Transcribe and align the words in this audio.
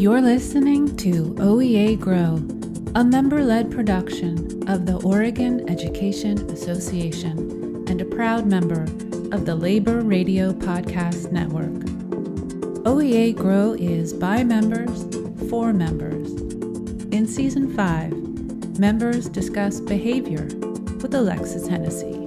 You're 0.00 0.22
listening 0.22 0.96
to 0.96 1.34
OEA 1.34 2.00
Grow, 2.00 2.36
a 2.98 3.04
member 3.04 3.44
led 3.44 3.70
production 3.70 4.66
of 4.66 4.86
the 4.86 4.98
Oregon 5.04 5.68
Education 5.68 6.50
Association 6.50 7.84
and 7.86 8.00
a 8.00 8.06
proud 8.06 8.46
member 8.46 8.84
of 9.30 9.44
the 9.44 9.54
Labor 9.54 10.00
Radio 10.00 10.54
Podcast 10.54 11.30
Network. 11.32 11.84
OEA 12.86 13.36
Grow 13.36 13.74
is 13.74 14.14
by 14.14 14.42
members 14.42 15.04
for 15.50 15.74
members. 15.74 16.32
In 17.12 17.26
Season 17.26 17.76
5, 17.76 18.78
members 18.78 19.28
discuss 19.28 19.80
behavior 19.80 20.48
with 21.02 21.14
Alexis 21.14 21.68
Hennessy. 21.68 22.19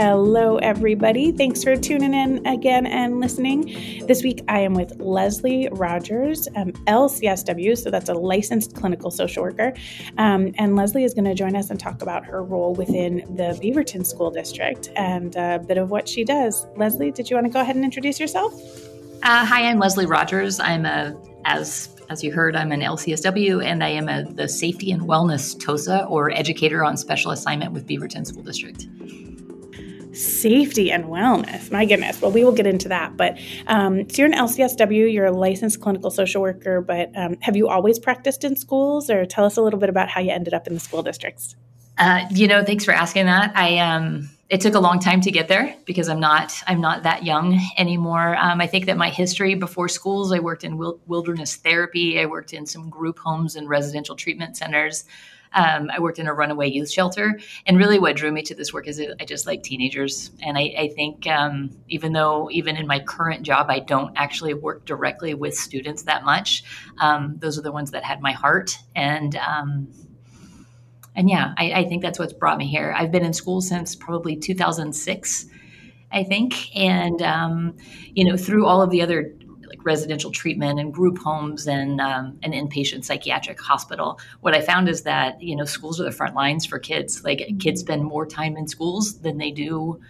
Hello, 0.00 0.58
everybody. 0.58 1.32
Thanks 1.32 1.64
for 1.64 1.74
tuning 1.74 2.14
in 2.14 2.46
again 2.46 2.86
and 2.86 3.18
listening. 3.18 3.64
This 4.06 4.22
week 4.22 4.44
I 4.46 4.60
am 4.60 4.74
with 4.74 5.00
Leslie 5.00 5.68
Rogers, 5.72 6.46
um, 6.54 6.70
LCSW, 6.86 7.76
so 7.76 7.90
that's 7.90 8.08
a 8.08 8.14
licensed 8.14 8.76
clinical 8.76 9.10
social 9.10 9.42
worker. 9.42 9.72
Um, 10.16 10.52
and 10.56 10.76
Leslie 10.76 11.02
is 11.02 11.14
going 11.14 11.24
to 11.24 11.34
join 11.34 11.56
us 11.56 11.70
and 11.70 11.80
talk 11.80 12.00
about 12.00 12.24
her 12.26 12.44
role 12.44 12.74
within 12.74 13.24
the 13.34 13.58
Beaverton 13.60 14.06
School 14.06 14.30
District 14.30 14.88
and 14.94 15.34
a 15.34 15.58
bit 15.66 15.78
of 15.78 15.90
what 15.90 16.08
she 16.08 16.22
does. 16.22 16.68
Leslie, 16.76 17.10
did 17.10 17.28
you 17.28 17.34
want 17.34 17.48
to 17.48 17.52
go 17.52 17.60
ahead 17.60 17.74
and 17.74 17.84
introduce 17.84 18.20
yourself? 18.20 18.54
Uh, 19.24 19.44
hi, 19.44 19.64
I'm 19.64 19.80
Leslie 19.80 20.06
Rogers. 20.06 20.60
I'm 20.60 20.86
a, 20.86 21.20
as 21.44 21.88
as 22.08 22.22
you 22.22 22.32
heard, 22.32 22.54
I'm 22.54 22.70
an 22.70 22.82
LCSW 22.82 23.64
and 23.64 23.82
I 23.82 23.88
am 23.88 24.08
a, 24.08 24.22
the 24.22 24.48
Safety 24.48 24.92
and 24.92 25.02
Wellness 25.02 25.58
TOSA 25.58 26.06
or 26.08 26.30
Educator 26.30 26.84
on 26.84 26.96
Special 26.96 27.32
Assignment 27.32 27.72
with 27.72 27.84
Beaverton 27.84 28.24
School 28.24 28.44
District 28.44 28.86
safety 30.18 30.90
and 30.90 31.04
wellness. 31.04 31.70
My 31.70 31.84
goodness. 31.84 32.20
Well, 32.20 32.32
we 32.32 32.44
will 32.44 32.52
get 32.52 32.66
into 32.66 32.88
that. 32.88 33.16
But 33.16 33.38
um, 33.66 34.08
so 34.10 34.22
you're 34.22 34.32
an 34.32 34.38
LCSW, 34.38 35.12
you're 35.12 35.26
a 35.26 35.32
licensed 35.32 35.80
clinical 35.80 36.10
social 36.10 36.42
worker, 36.42 36.80
but 36.80 37.10
um, 37.16 37.36
have 37.40 37.56
you 37.56 37.68
always 37.68 37.98
practiced 37.98 38.44
in 38.44 38.56
schools 38.56 39.08
or 39.10 39.24
tell 39.26 39.44
us 39.44 39.56
a 39.56 39.62
little 39.62 39.78
bit 39.78 39.88
about 39.88 40.08
how 40.08 40.20
you 40.20 40.30
ended 40.30 40.54
up 40.54 40.66
in 40.66 40.74
the 40.74 40.80
school 40.80 41.02
districts? 41.02 41.56
Uh, 41.98 42.24
you 42.30 42.46
know, 42.46 42.64
thanks 42.64 42.84
for 42.84 42.92
asking 42.92 43.26
that. 43.26 43.52
I 43.56 43.78
um, 43.78 44.30
it 44.48 44.60
took 44.60 44.74
a 44.74 44.80
long 44.80 44.98
time 44.98 45.20
to 45.22 45.30
get 45.30 45.48
there 45.48 45.74
because 45.84 46.08
I'm 46.08 46.20
not 46.20 46.54
I'm 46.66 46.80
not 46.80 47.02
that 47.02 47.24
young 47.24 47.60
anymore. 47.76 48.36
Um, 48.36 48.60
I 48.60 48.66
think 48.66 48.86
that 48.86 48.96
my 48.96 49.10
history 49.10 49.54
before 49.54 49.88
schools, 49.88 50.32
I 50.32 50.38
worked 50.38 50.64
in 50.64 50.78
wilderness 51.06 51.56
therapy. 51.56 52.20
I 52.20 52.26
worked 52.26 52.52
in 52.52 52.66
some 52.66 52.88
group 52.88 53.18
homes 53.18 53.56
and 53.56 53.68
residential 53.68 54.14
treatment 54.14 54.56
centers. 54.56 55.04
Um, 55.52 55.90
I 55.94 56.00
worked 56.00 56.18
in 56.18 56.26
a 56.26 56.34
runaway 56.34 56.68
youth 56.68 56.90
shelter, 56.90 57.38
and 57.66 57.78
really, 57.78 57.98
what 57.98 58.16
drew 58.16 58.30
me 58.32 58.42
to 58.42 58.54
this 58.54 58.72
work 58.72 58.86
is 58.86 59.00
I 59.20 59.24
just 59.24 59.46
like 59.46 59.62
teenagers, 59.62 60.30
and 60.42 60.56
I, 60.56 60.74
I 60.78 60.88
think 60.88 61.26
um, 61.26 61.70
even 61.88 62.12
though 62.12 62.48
even 62.50 62.76
in 62.76 62.86
my 62.86 63.00
current 63.00 63.42
job 63.42 63.66
I 63.68 63.80
don't 63.80 64.12
actually 64.16 64.54
work 64.54 64.84
directly 64.84 65.34
with 65.34 65.54
students 65.54 66.02
that 66.02 66.24
much, 66.24 66.64
um, 67.00 67.36
those 67.38 67.58
are 67.58 67.62
the 67.62 67.72
ones 67.72 67.90
that 67.92 68.04
had 68.04 68.20
my 68.20 68.32
heart, 68.32 68.78
and 68.94 69.36
um, 69.36 69.88
and 71.14 71.28
yeah, 71.28 71.54
I, 71.58 71.72
I 71.72 71.84
think 71.84 72.02
that's 72.02 72.18
what's 72.18 72.32
brought 72.32 72.58
me 72.58 72.66
here. 72.66 72.94
I've 72.96 73.10
been 73.10 73.24
in 73.24 73.32
school 73.32 73.60
since 73.60 73.96
probably 73.96 74.36
2006. 74.36 75.46
I 76.10 76.24
think. 76.24 76.74
And, 76.76 77.20
um, 77.22 77.76
you 78.14 78.24
know, 78.24 78.36
through 78.36 78.66
all 78.66 78.80
of 78.80 78.90
the 78.90 79.02
other 79.02 79.34
like 79.78 79.86
residential 79.86 80.30
treatment 80.30 80.80
and 80.80 80.92
group 80.92 81.18
homes 81.18 81.66
and 81.66 82.00
um, 82.00 82.38
an 82.42 82.52
inpatient 82.52 83.04
psychiatric 83.04 83.60
hospital. 83.60 84.18
What 84.40 84.54
I 84.54 84.60
found 84.60 84.88
is 84.88 85.02
that 85.02 85.40
you 85.42 85.56
know 85.56 85.64
schools 85.64 86.00
are 86.00 86.04
the 86.04 86.12
front 86.12 86.34
lines 86.34 86.66
for 86.66 86.78
kids. 86.78 87.24
Like 87.24 87.58
kids 87.58 87.80
spend 87.80 88.04
more 88.04 88.26
time 88.26 88.56
in 88.56 88.66
schools 88.66 89.20
than 89.20 89.38
they 89.38 89.50
do. 89.50 90.00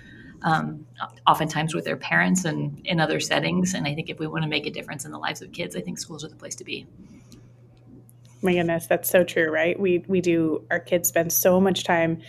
Um, 0.41 0.87
oftentimes 1.27 1.75
with 1.75 1.85
their 1.85 1.97
parents 1.97 2.45
and 2.45 2.81
in 2.85 3.01
other 3.01 3.19
settings. 3.19 3.75
And 3.75 3.89
I 3.89 3.95
think 3.97 4.09
if 4.09 4.21
we 4.21 4.29
want 4.29 4.45
to 4.45 4.49
make 4.49 4.67
a 4.67 4.71
difference 4.71 5.05
in 5.05 5.11
the 5.11 5.19
lives 5.19 5.43
of 5.43 5.51
kids, 5.51 5.75
I 5.75 5.81
think 5.81 5.99
schools 5.99 6.25
are 6.25 6.29
the 6.29 6.37
place 6.37 6.55
to 6.57 6.65
be. 6.65 6.87
My 8.41 8.55
goodness, 8.55 8.87
that's 8.87 9.11
so 9.11 9.25
true, 9.25 9.51
right? 9.51 9.79
We 9.79 10.05
we 10.07 10.21
do 10.21 10.65
our 10.71 10.79
kids 10.79 11.09
spend 11.09 11.33
so 11.33 11.61
much 11.61 11.83
time 11.83 12.23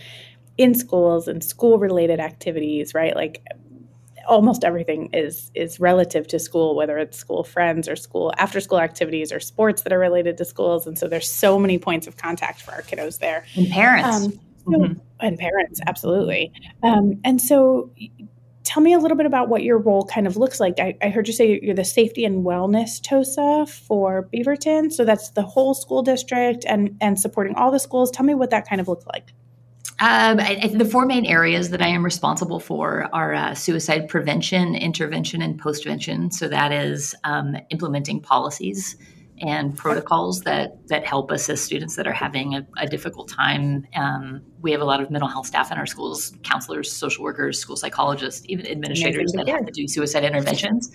in 0.58 0.74
schools 0.74 1.28
and 1.28 1.44
school 1.44 1.78
related 1.78 2.20
activities, 2.20 2.94
right? 2.96 3.16
Like 3.16 3.44
almost 4.30 4.64
everything 4.64 5.10
is 5.12 5.52
is 5.56 5.80
relative 5.80 6.28
to 6.28 6.40
school 6.40 6.76
whether 6.76 6.98
it's 6.98 7.18
school 7.18 7.44
friends 7.44 7.90
or 7.90 7.96
school 7.96 8.32
after 8.38 8.62
school 8.62 8.80
activities 8.80 9.34
or 9.34 9.40
sports 9.40 9.82
that 9.82 9.92
are 9.92 10.00
related 10.00 10.38
to 10.38 10.46
schools. 10.46 10.88
And 10.88 10.98
so 10.98 11.08
there's 11.08 11.30
so 11.30 11.58
many 11.60 11.80
points 11.80 12.08
of 12.08 12.16
contact 12.16 12.62
for 12.62 12.72
our 12.72 12.84
kiddos 12.84 13.20
there. 13.20 13.46
And 13.56 13.68
parents. 13.70 14.26
Um, 14.26 14.32
so, 14.32 14.72
mm-hmm. 14.72 15.00
and 15.20 15.38
parents 15.38 15.82
absolutely. 15.88 16.52
Um, 16.84 17.20
and 17.24 17.42
so 17.42 17.92
tell 18.64 18.84
me 18.84 18.94
a 18.94 19.00
little 19.00 19.18
bit 19.18 19.26
about 19.26 19.50
what 19.50 19.64
your 19.64 19.80
role 19.80 20.06
kind 20.06 20.28
of 20.28 20.38
looks 20.38 20.60
like. 20.60 20.80
I, 20.80 20.96
I 21.02 21.10
heard 21.10 21.28
you 21.28 21.34
say 21.34 21.60
you're 21.64 21.74
the 21.74 21.84
safety 21.84 22.24
and 22.24 22.46
wellness 22.46 23.02
tosa 23.02 23.66
for 23.66 24.30
beaverton. 24.32 24.92
So 24.94 25.06
that's 25.06 25.32
the 25.32 25.42
whole 25.42 25.74
school 25.74 26.04
district 26.04 26.66
and 26.68 26.96
and 27.02 27.20
supporting 27.20 27.56
all 27.56 27.72
the 27.72 27.80
schools. 27.80 28.12
Tell 28.12 28.26
me 28.26 28.36
what 28.36 28.52
that 28.52 28.70
kind 28.70 28.80
of 28.80 28.88
looks 28.88 29.08
like 29.08 29.34
um, 30.02 30.40
I, 30.40 30.60
I, 30.64 30.68
the 30.68 30.86
four 30.86 31.06
main 31.06 31.26
areas 31.26 31.72
that 31.72 31.82
I 31.82 31.88
am 31.88 32.06
responsible 32.06 32.60
for 32.60 33.10
are 33.14 33.34
uh, 33.34 33.54
suicide 33.54 34.08
prevention, 34.08 34.76
intervention, 34.76 35.42
and 35.42 35.62
postvention. 35.62 36.32
So 36.32 36.48
that 36.48 36.72
is 36.72 37.16
um, 37.26 37.58
implementing 37.70 38.22
policies 38.22 38.96
and 39.42 39.78
protocols 39.78 40.42
that 40.42 40.88
that 40.88 41.06
help 41.06 41.32
assist 41.32 41.66
students 41.66 41.96
that 41.96 42.08
are 42.08 42.14
having 42.14 42.56
a, 42.56 42.68
a 42.78 42.88
difficult 42.88 43.30
time 43.30 43.86
um, 43.96 44.42
we 44.62 44.72
have 44.72 44.82
a 44.82 44.86
lot 44.86 45.02
of 45.02 45.10
mental 45.10 45.30
health 45.30 45.48
staff 45.48 45.72
in 45.72 45.78
our 45.78 45.86
schools 45.86 46.34
counselors 46.44 46.92
social 46.92 47.24
workers 47.24 47.60
school 47.60 47.76
psychologists 47.76 48.46
even 48.50 48.68
administrators 48.68 49.32
that 49.32 49.48
have 49.48 49.66
to 49.66 49.72
do 49.72 49.88
suicide 49.88 50.24
interventions 50.24 50.92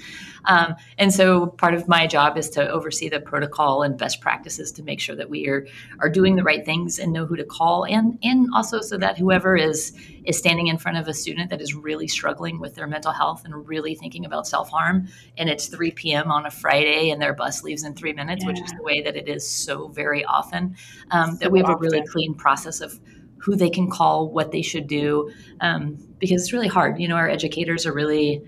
um, 0.46 0.74
and 0.98 1.12
so 1.12 1.46
part 1.46 1.74
of 1.74 1.88
my 1.88 2.06
job 2.06 2.36
is 2.36 2.50
to 2.50 2.68
oversee 2.68 3.08
the 3.08 3.20
protocol 3.20 3.82
and 3.82 3.96
best 3.96 4.20
practices 4.20 4.70
to 4.72 4.82
make 4.82 5.00
sure 5.00 5.16
that 5.16 5.28
we 5.28 5.46
are 5.48 5.66
are 6.00 6.08
doing 6.08 6.36
the 6.36 6.42
right 6.42 6.64
things 6.64 6.98
and 6.98 7.12
know 7.12 7.24
who 7.26 7.36
to 7.36 7.44
call 7.44 7.84
and 7.84 8.18
and 8.22 8.48
also 8.54 8.80
so 8.80 8.96
that 8.98 9.16
whoever 9.16 9.56
is 9.56 9.96
is 10.24 10.38
standing 10.38 10.68
in 10.68 10.78
front 10.78 10.96
of 10.96 11.06
a 11.08 11.14
student 11.14 11.50
that 11.50 11.60
is 11.60 11.74
really 11.74 12.08
struggling 12.08 12.58
with 12.58 12.74
their 12.74 12.86
mental 12.86 13.12
health 13.12 13.44
and 13.44 13.68
really 13.68 13.94
thinking 13.94 14.24
about 14.24 14.46
self-harm 14.46 15.06
and 15.38 15.48
it's 15.48 15.66
3 15.68 15.90
p.m 15.92 16.30
on 16.30 16.46
a 16.46 16.50
friday 16.50 17.10
and 17.10 17.20
their 17.20 17.34
bus 17.34 17.62
leaves 17.62 17.84
in 17.84 17.94
three 17.94 18.12
minutes 18.12 18.44
yeah. 18.44 18.50
which 18.50 18.60
is 18.60 18.70
the 18.72 18.82
way 18.82 19.00
that 19.02 19.16
it 19.16 19.28
is 19.28 19.46
so 19.46 19.88
very 19.88 20.24
often 20.24 20.76
um, 21.10 21.32
so 21.32 21.36
that 21.36 21.52
we 21.52 21.58
have 21.58 21.70
often. 21.70 21.86
a 21.86 21.90
really 21.90 22.06
clean 22.06 22.34
process 22.34 22.80
of 22.80 22.98
who 23.44 23.54
they 23.54 23.68
can 23.68 23.90
call, 23.90 24.30
what 24.30 24.52
they 24.52 24.62
should 24.62 24.86
do, 24.86 25.30
um, 25.60 25.98
because 26.18 26.40
it's 26.40 26.52
really 26.52 26.68
hard. 26.68 26.98
You 26.98 27.08
know, 27.08 27.16
our 27.16 27.28
educators 27.28 27.84
are 27.84 27.92
really, 27.92 28.42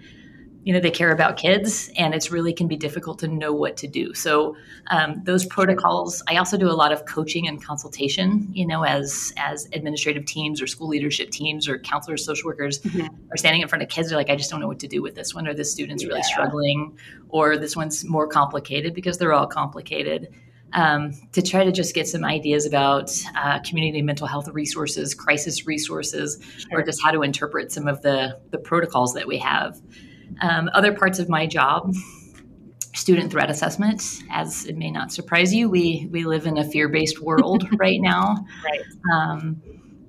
you 0.65 0.73
know, 0.73 0.81
they 0.81 0.91
care 0.91 1.13
about 1.13 1.37
kids, 1.37 1.91
and 1.99 2.15
it's 2.15 2.31
really 2.31 2.55
can 2.55 2.67
be 2.67 2.79
difficult 2.79 3.19
to 3.19 3.29
know 3.29 3.53
what 3.53 3.77
to 3.77 3.87
do. 3.87 4.15
So 4.15 4.57
um, 4.87 5.21
those 5.25 5.45
protocols. 5.45 6.23
I 6.29 6.37
also 6.39 6.57
do 6.57 6.69
a 6.71 6.73
lot 6.73 6.93
of 6.93 7.05
coaching 7.05 7.47
and 7.47 7.63
consultation. 7.63 8.49
You 8.53 8.67
know, 8.67 8.85
as 8.85 9.35
as 9.37 9.69
administrative 9.75 10.25
teams 10.25 10.63
or 10.63 10.67
school 10.67 10.89
leadership 10.89 11.31
teams 11.31 11.69
or 11.69 11.79
counselors, 11.79 12.25
social 12.25 12.49
workers 12.49 12.81
mm-hmm. 12.81 13.07
are 13.31 13.37
standing 13.37 13.61
in 13.61 13.69
front 13.69 13.83
of 13.83 13.91
kids. 13.91 14.09
They're 14.09 14.19
like, 14.19 14.31
I 14.31 14.37
just 14.37 14.51
don't 14.51 14.61
know 14.61 14.69
what 14.69 14.81
to 14.81 14.89
do 14.89 15.03
with 15.03 15.15
this 15.15 15.35
one, 15.35 15.47
or 15.47 15.53
this 15.53 15.71
student's 15.71 16.03
yeah. 16.03 16.09
really 16.09 16.23
struggling, 16.23 16.97
or 17.29 17.59
this 17.59 17.77
one's 17.77 18.03
more 18.05 18.27
complicated 18.27 18.95
because 18.95 19.19
they're 19.19 19.35
all 19.35 19.47
complicated 19.47 20.29
um, 20.73 21.13
to 21.33 21.43
try 21.43 21.65
to 21.65 21.73
just 21.73 21.95
get 21.95 22.07
some 22.09 22.25
ideas 22.25 22.67
about 22.67 23.11
uh, 23.37 23.61
community 23.61 24.03
mental 24.03 24.27
health 24.27 24.49
resources, 24.49 25.15
crisis 25.15 25.67
resources, 25.67 26.39
sure. 26.59 26.81
or 26.81 26.83
just 26.83 27.03
how 27.03 27.11
to 27.11 27.23
interpret 27.23 27.73
some 27.73 27.89
of 27.89 28.03
the, 28.03 28.39
the 28.51 28.59
protocols 28.59 29.15
that 29.15 29.27
we 29.27 29.39
have. 29.39 29.81
Um, 30.41 30.69
other 30.75 30.93
parts 30.93 31.19
of 31.19 31.29
my 31.29 31.47
job, 31.47 31.95
student 32.95 33.31
threat 33.31 33.51
assessment. 33.51 34.23
As 34.31 34.67
it 34.67 34.77
may 34.77 34.91
not 34.91 35.13
surprise 35.13 35.55
you, 35.55 35.69
we 35.69 36.09
we 36.11 36.25
live 36.25 36.47
in 36.47 36.59
a 36.59 36.65
fear 36.65 36.89
based 36.89 37.21
world 37.21 37.69
right 37.79 38.01
now. 38.01 38.45
Right. 38.65 38.83
Um, 39.13 39.63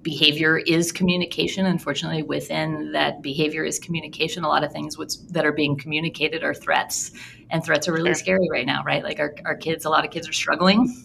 behavior 0.08 0.58
is 0.60 0.94
communication. 0.94 1.66
Unfortunately, 1.66 2.24
within 2.24 2.94
that 2.94 3.22
behavior 3.22 3.66
is 3.66 3.78
communication. 3.78 4.46
A 4.46 4.48
lot 4.48 4.64
of 4.64 4.72
things 4.72 4.98
what's, 4.98 5.18
that 5.34 5.46
are 5.46 5.52
being 5.52 5.76
communicated 5.78 6.46
are 6.46 6.54
threats, 6.54 7.12
and 7.50 7.62
threats 7.62 7.90
are 7.90 7.92
really 7.92 8.12
sure. 8.12 8.16
scary 8.16 8.48
right 8.50 8.66
now, 8.66 8.84
right? 8.86 9.04
Like 9.04 9.20
our, 9.20 9.36
our 9.44 9.58
kids, 9.58 9.84
a 9.84 9.90
lot 9.90 10.06
of 10.06 10.12
kids 10.12 10.30
are 10.30 10.32
struggling. 10.32 10.96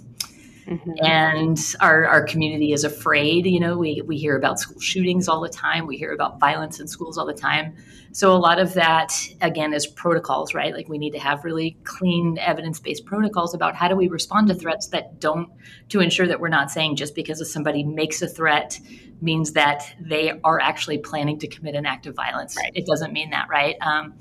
Mm-hmm. 0.66 1.04
And 1.04 1.58
our, 1.80 2.06
our 2.06 2.24
community 2.24 2.72
is 2.72 2.84
afraid. 2.84 3.46
You 3.46 3.60
know, 3.60 3.78
we, 3.78 4.02
we 4.06 4.16
hear 4.16 4.36
about 4.36 4.60
school 4.60 4.80
shootings 4.80 5.28
all 5.28 5.40
the 5.40 5.48
time. 5.48 5.86
We 5.86 5.96
hear 5.96 6.12
about 6.12 6.38
violence 6.38 6.78
in 6.78 6.86
schools 6.86 7.18
all 7.18 7.26
the 7.26 7.34
time. 7.34 7.74
So, 8.12 8.32
a 8.32 8.38
lot 8.38 8.60
of 8.60 8.74
that, 8.74 9.12
again, 9.40 9.72
is 9.72 9.86
protocols, 9.86 10.54
right? 10.54 10.74
Like, 10.74 10.88
we 10.88 10.98
need 10.98 11.12
to 11.12 11.18
have 11.18 11.44
really 11.44 11.78
clean, 11.84 12.38
evidence 12.38 12.78
based 12.78 13.06
protocols 13.06 13.54
about 13.54 13.74
how 13.74 13.88
do 13.88 13.96
we 13.96 14.08
respond 14.08 14.48
to 14.48 14.54
threats 14.54 14.88
that 14.88 15.18
don't, 15.18 15.48
to 15.88 16.00
ensure 16.00 16.26
that 16.26 16.38
we're 16.38 16.48
not 16.48 16.70
saying 16.70 16.96
just 16.96 17.14
because 17.14 17.50
somebody 17.50 17.82
makes 17.82 18.20
a 18.20 18.28
threat 18.28 18.78
means 19.22 19.52
that 19.52 19.94
they 20.00 20.32
are 20.44 20.60
actually 20.60 20.98
planning 20.98 21.38
to 21.38 21.46
commit 21.46 21.74
an 21.74 21.86
act 21.86 22.06
of 22.06 22.14
violence. 22.14 22.56
Right. 22.56 22.72
It 22.74 22.86
doesn't 22.86 23.12
mean 23.12 23.30
that, 23.30 23.48
right? 23.48 23.76
Um, 23.80 24.14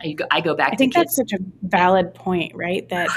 I 0.00 0.12
go, 0.12 0.24
I 0.30 0.40
go 0.40 0.54
back. 0.54 0.72
I 0.72 0.76
think 0.76 0.94
that's 0.94 1.16
such 1.16 1.32
a 1.32 1.38
valid 1.62 2.14
point, 2.14 2.54
right? 2.54 2.88
That 2.88 3.08
oh. 3.10 3.16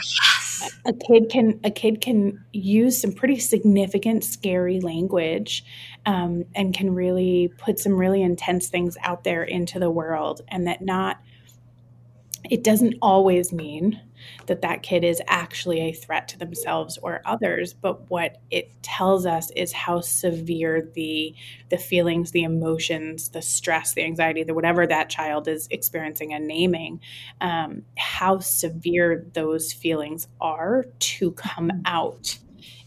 A 0.86 0.94
kid 0.94 1.30
can 1.30 1.60
a 1.64 1.72
kid 1.72 2.02
can 2.02 2.44
use 2.54 3.00
some 3.02 3.12
pretty 3.12 3.40
significant, 3.40 4.24
scary 4.24 4.80
language, 4.80 5.64
um, 6.06 6.46
and 6.56 6.74
can 6.74 6.94
really 6.94 7.52
put 7.58 7.80
some 7.80 7.94
really 7.94 8.22
intense 8.22 8.70
things 8.70 8.98
out 9.02 9.24
there 9.24 9.44
into 9.44 9.80
the 9.80 9.92
world, 9.92 10.42
and 10.48 10.68
that 10.68 10.82
not 10.82 11.18
it 12.50 12.64
doesn't 12.64 12.96
always 13.02 13.54
mean 13.54 14.00
that 14.48 14.62
that 14.62 14.84
kid 14.84 15.04
is 15.04 15.22
actually 15.28 15.82
a 15.82 15.94
threat 15.94 16.28
to 16.30 16.38
themselves 16.38 16.98
or 17.02 17.22
others. 17.26 17.74
But 17.74 18.10
what 18.10 18.38
it 18.50 18.72
tells 18.82 19.26
us 19.26 19.52
is 19.52 19.72
how 19.72 20.02
severe 20.02 20.90
the 20.94 21.36
the 21.70 21.78
feelings 21.78 22.32
the 22.32 22.44
emotions 22.44 23.30
the 23.30 23.42
stress 23.42 23.94
the 23.94 24.04
anxiety 24.04 24.44
the 24.44 24.54
whatever 24.54 24.86
that 24.86 25.10
child 25.10 25.48
is 25.48 25.68
experiencing 25.72 26.34
and 26.34 26.48
naming 26.48 27.00
um, 27.40 27.84
how 27.98 28.40
severe 28.40 29.26
those 29.34 29.72
feelings 29.72 30.28
are 30.40 30.86
to 31.00 31.32
come 31.32 31.72
out 31.86 32.38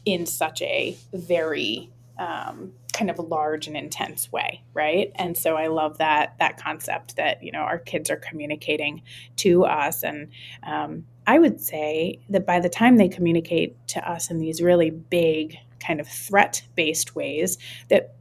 in 0.05 0.27
such 0.27 0.61
a 0.63 0.97
very 1.13 1.91
um, 2.19 2.73
kind 2.95 3.11
of 3.11 3.19
large 3.19 3.67
and 3.67 3.77
intense 3.77 4.33
way 4.33 4.63
right? 4.73 5.13
And 5.17 5.37
so 5.37 5.57
i 5.57 5.67
love 5.67 5.99
that 5.99 6.35
that 6.39 6.57
concept 6.57 7.17
that 7.17 7.43
you 7.43 7.53
know 7.53 7.61
our 7.61 7.79
kids 7.79 8.11
are 8.11 8.17
communicating 8.17 9.03
to 9.37 9.65
us. 9.65 10.03
And 10.03 10.31
um, 10.63 11.05
i 11.27 11.39
would 11.39 11.61
say 11.61 12.21
that 12.29 12.47
by 12.47 12.61
the 12.61 12.69
time 12.69 12.97
they 12.97 13.09
communicate 13.09 13.77
to 13.89 14.11
us 14.11 14.31
in 14.31 14.39
these 14.39 14.63
really 14.63 14.91
big 14.91 15.57
kind 15.85 16.01
of 16.01 16.09
threat 16.09 16.63
based 16.75 17.15
ways 17.15 17.59
that 17.89 18.15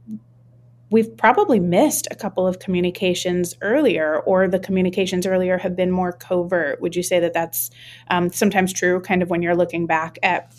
we've 0.90 1.16
probably 1.16 1.58
missed 1.58 2.06
a 2.10 2.14
couple 2.14 2.46
of 2.46 2.58
communications 2.58 3.56
earlier 3.62 4.20
or 4.20 4.46
the 4.46 4.58
communications 4.58 5.26
earlier 5.26 5.58
have 5.58 5.74
been 5.74 5.90
more 5.90 6.12
covert. 6.12 6.80
Would 6.80 6.94
you 6.94 7.02
say 7.02 7.18
that 7.20 7.32
that's 7.32 7.70
um, 8.08 8.30
sometimes 8.30 8.72
true 8.72 9.00
kind 9.00 9.22
of 9.22 9.30
when 9.30 9.42
you're 9.42 9.56
looking 9.56 9.86
back 9.86 10.18
at 10.22 10.54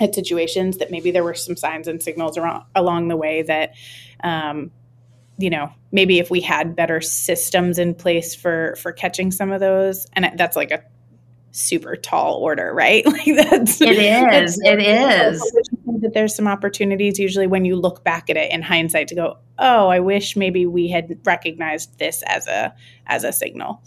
at 0.00 0.14
situations 0.14 0.78
that 0.78 0.90
maybe 0.90 1.10
there 1.10 1.24
were 1.24 1.34
some 1.34 1.56
signs 1.56 1.88
and 1.88 2.02
signals 2.02 2.36
around, 2.36 2.64
along 2.74 3.08
the 3.08 3.16
way 3.16 3.42
that 3.42 3.74
um, 4.22 4.70
you 5.38 5.50
know 5.50 5.72
maybe 5.92 6.18
if 6.18 6.30
we 6.30 6.40
had 6.40 6.76
better 6.76 7.00
systems 7.00 7.78
in 7.78 7.94
place 7.94 8.34
for 8.34 8.76
for 8.76 8.92
catching 8.92 9.30
some 9.30 9.50
of 9.52 9.60
those 9.60 10.06
and 10.14 10.30
that's 10.36 10.56
like 10.56 10.70
a 10.70 10.82
super 11.50 11.94
tall 11.94 12.34
order 12.36 12.74
right? 12.74 13.04
Like 13.14 13.36
that's 13.36 13.80
it 13.80 13.90
is. 13.90 14.60
It 14.64 14.80
is. 14.80 15.40
That 16.00 16.12
there's 16.12 16.34
some 16.34 16.48
opportunities 16.48 17.18
usually 17.18 17.46
when 17.46 17.64
you 17.64 17.76
look 17.76 18.04
back 18.04 18.28
at 18.28 18.36
it 18.36 18.50
in 18.52 18.60
hindsight 18.60 19.08
to 19.08 19.14
go 19.14 19.38
oh 19.58 19.88
i 19.88 20.00
wish 20.00 20.36
maybe 20.36 20.66
we 20.66 20.88
had 20.88 21.18
recognized 21.24 21.98
this 21.98 22.22
as 22.26 22.46
a 22.46 22.74
as 23.06 23.24
a 23.24 23.32
signal 23.32 23.82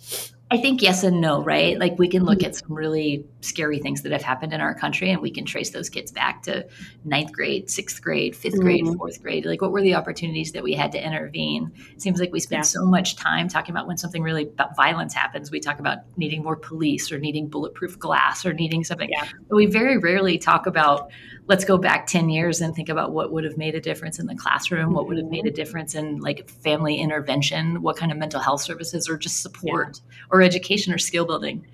I 0.49 0.57
think 0.57 0.81
yes 0.81 1.03
and 1.03 1.19
no, 1.19 1.43
right? 1.43 1.77
Like 1.77 1.99
we 1.99 2.07
can 2.07 2.23
look 2.23 2.41
at 2.41 2.55
some 2.55 2.73
really 2.73 3.25
scary 3.41 3.79
things 3.79 4.03
that 4.03 4.13
have 4.13 4.21
happened 4.21 4.53
in 4.53 4.61
our 4.61 4.73
country 4.73 5.09
and 5.09 5.21
we 5.21 5.29
can 5.29 5.43
trace 5.43 5.71
those 5.71 5.89
kids 5.89 6.09
back 6.09 6.43
to 6.43 6.65
ninth 7.03 7.33
grade, 7.33 7.69
sixth 7.69 8.01
grade, 8.01 8.33
5th 8.33 8.59
grade, 8.59 8.85
mm-hmm. 8.85 8.95
fourth 8.95 9.21
grade. 9.21 9.45
Like 9.45 9.61
what 9.61 9.73
were 9.73 9.81
the 9.81 9.95
opportunities 9.95 10.53
that 10.53 10.63
we 10.63 10.73
had 10.73 10.93
to 10.93 11.05
intervene? 11.05 11.73
It 11.91 12.01
seems 12.01 12.21
like 12.21 12.31
we 12.31 12.39
spend 12.39 12.59
yeah. 12.59 12.63
so 12.63 12.85
much 12.85 13.17
time 13.17 13.49
talking 13.49 13.75
about 13.75 13.87
when 13.87 13.97
something 13.97 14.23
really 14.23 14.49
violence 14.77 15.13
happens. 15.13 15.51
We 15.51 15.59
talk 15.59 15.79
about 15.79 15.99
needing 16.15 16.43
more 16.43 16.55
police 16.55 17.11
or 17.11 17.19
needing 17.19 17.49
bulletproof 17.49 17.99
glass 17.99 18.45
or 18.45 18.53
needing 18.53 18.85
something. 18.85 19.09
Yeah. 19.11 19.27
But 19.49 19.55
we 19.57 19.65
very 19.65 19.97
rarely 19.97 20.37
talk 20.37 20.65
about 20.65 21.11
let's 21.47 21.63
go 21.63 21.77
back 21.77 22.07
10 22.07 22.29
years 22.29 22.61
and 22.61 22.75
think 22.75 22.89
about 22.89 23.11
what 23.11 23.31
would 23.31 23.45
have 23.45 23.57
made 23.57 23.73
a 23.73 23.79
difference 23.79 24.19
in 24.19 24.27
the 24.27 24.35
classroom, 24.35 24.93
what 24.93 25.07
would 25.07 25.17
have 25.17 25.27
made 25.27 25.45
a 25.45 25.49
mm-hmm. 25.49 25.55
difference 25.55 25.95
in 25.95 26.19
like 26.19 26.49
family 26.49 26.97
intervention, 26.97 27.81
what 27.81 27.97
kind 27.97 28.11
of 28.11 28.17
mental 28.17 28.39
health 28.39 28.61
services 28.61 29.09
or 29.09 29.17
just 29.17 29.41
support 29.41 30.01
yeah. 30.05 30.25
or 30.29 30.36
education 30.41 30.93
or 30.93 30.97
skill 30.97 31.25
building. 31.25 31.65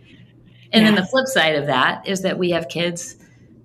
And 0.71 0.83
yeah. 0.83 0.91
then 0.91 0.95
the 0.95 1.05
flip 1.05 1.27
side 1.27 1.55
of 1.55 1.67
that 1.67 2.07
is 2.07 2.21
that 2.21 2.37
we 2.37 2.51
have 2.51 2.67
kids 2.67 3.17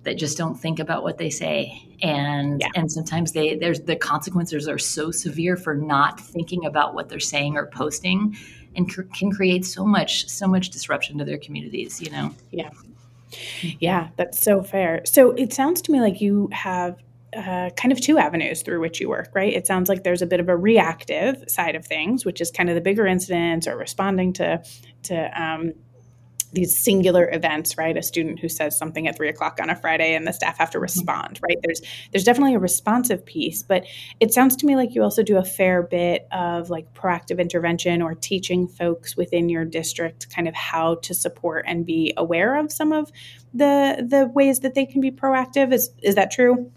that 0.03 0.17
just 0.17 0.37
don't 0.37 0.55
think 0.55 0.79
about 0.79 1.03
what 1.03 1.17
they 1.17 1.29
say 1.29 1.85
and 2.01 2.61
yeah. 2.61 2.69
and 2.73 2.89
sometimes 2.89 3.33
they 3.33 3.55
there's 3.55 3.81
the 3.81 3.95
consequences 3.97 4.65
are 4.65 4.77
so 4.77 5.11
severe 5.11 5.57
for 5.57 5.75
not 5.75 6.17
thinking 6.17 6.65
about 6.65 6.93
what 6.93 7.09
they're 7.09 7.19
saying 7.19 7.57
or 7.57 7.65
posting 7.65 8.35
and 8.77 8.89
c- 8.89 9.03
can 9.13 9.29
create 9.29 9.65
so 9.65 9.85
much 9.85 10.27
so 10.29 10.47
much 10.47 10.69
disruption 10.69 11.17
to 11.17 11.25
their 11.25 11.37
communities 11.37 12.01
you 12.01 12.09
know 12.09 12.33
yeah 12.51 12.69
yeah, 13.79 14.09
that's 14.15 14.39
so 14.39 14.63
fair. 14.63 15.01
So 15.05 15.31
it 15.31 15.53
sounds 15.53 15.81
to 15.83 15.91
me 15.91 16.01
like 16.01 16.21
you 16.21 16.49
have 16.51 16.97
uh, 17.35 17.69
kind 17.77 17.91
of 17.91 18.01
two 18.01 18.17
avenues 18.17 18.63
through 18.63 18.79
which 18.79 18.99
you 18.99 19.07
work, 19.07 19.29
right? 19.35 19.53
It 19.53 19.67
sounds 19.67 19.87
like 19.87 20.03
there's 20.03 20.21
a 20.21 20.27
bit 20.27 20.39
of 20.39 20.49
a 20.49 20.57
reactive 20.57 21.43
side 21.47 21.75
of 21.75 21.85
things, 21.85 22.25
which 22.25 22.41
is 22.41 22.49
kind 22.49 22.69
of 22.69 22.75
the 22.75 22.81
bigger 22.81 23.05
incidents 23.05 23.67
or 23.67 23.77
responding 23.77 24.33
to 24.33 24.63
to 25.03 25.41
um, 25.41 25.73
these 26.51 26.77
singular 26.77 27.29
events, 27.31 27.77
right? 27.77 27.95
A 27.95 28.01
student 28.01 28.39
who 28.39 28.49
says 28.49 28.77
something 28.77 29.07
at 29.07 29.15
three 29.15 29.29
o'clock 29.29 29.59
on 29.61 29.69
a 29.69 29.75
Friday 29.75 30.15
and 30.15 30.25
the 30.25 30.33
staff 30.33 30.57
have 30.57 30.71
to 30.71 30.77
mm-hmm. 30.77 30.83
respond, 30.83 31.39
right? 31.47 31.57
There's 31.63 31.81
there's 32.11 32.23
definitely 32.23 32.55
a 32.55 32.59
responsive 32.59 33.25
piece, 33.25 33.61
but 33.63 33.85
it 34.19 34.33
sounds 34.33 34.55
to 34.57 34.65
me 34.65 34.75
like 34.75 34.95
you 34.95 35.03
also 35.03 35.23
do 35.23 35.37
a 35.37 35.43
fair 35.43 35.83
bit 35.83 36.27
of 36.31 36.69
like 36.69 36.93
proactive 36.93 37.39
intervention 37.39 38.01
or 38.01 38.15
teaching 38.15 38.67
folks 38.67 39.15
within 39.15 39.49
your 39.49 39.65
district 39.65 40.33
kind 40.33 40.47
of 40.47 40.55
how 40.55 40.95
to 40.95 41.13
support 41.13 41.65
and 41.67 41.85
be 41.85 42.13
aware 42.17 42.57
of 42.57 42.71
some 42.71 42.91
of 42.91 43.11
the 43.53 44.05
the 44.07 44.27
ways 44.33 44.61
that 44.61 44.73
they 44.73 44.85
can 44.85 45.01
be 45.01 45.11
proactive. 45.11 45.71
Is 45.71 45.91
is 46.01 46.15
that 46.15 46.31
true? 46.31 46.71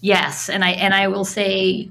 Yes, 0.00 0.48
and 0.48 0.64
I 0.64 0.70
and 0.70 0.94
I 0.94 1.08
will 1.08 1.24
say 1.24 1.90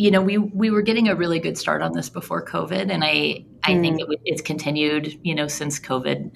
you 0.00 0.10
know, 0.10 0.22
we 0.22 0.38
we 0.38 0.70
were 0.70 0.80
getting 0.80 1.08
a 1.08 1.14
really 1.14 1.38
good 1.38 1.58
start 1.58 1.82
on 1.82 1.92
this 1.92 2.08
before 2.08 2.42
COVID, 2.42 2.90
and 2.90 3.04
I 3.04 3.44
I 3.64 3.72
mm. 3.72 3.80
think 3.80 4.00
it, 4.00 4.20
it's 4.24 4.42
continued, 4.42 5.18
you 5.22 5.34
know, 5.34 5.48
since 5.48 5.78
COVID. 5.78 6.30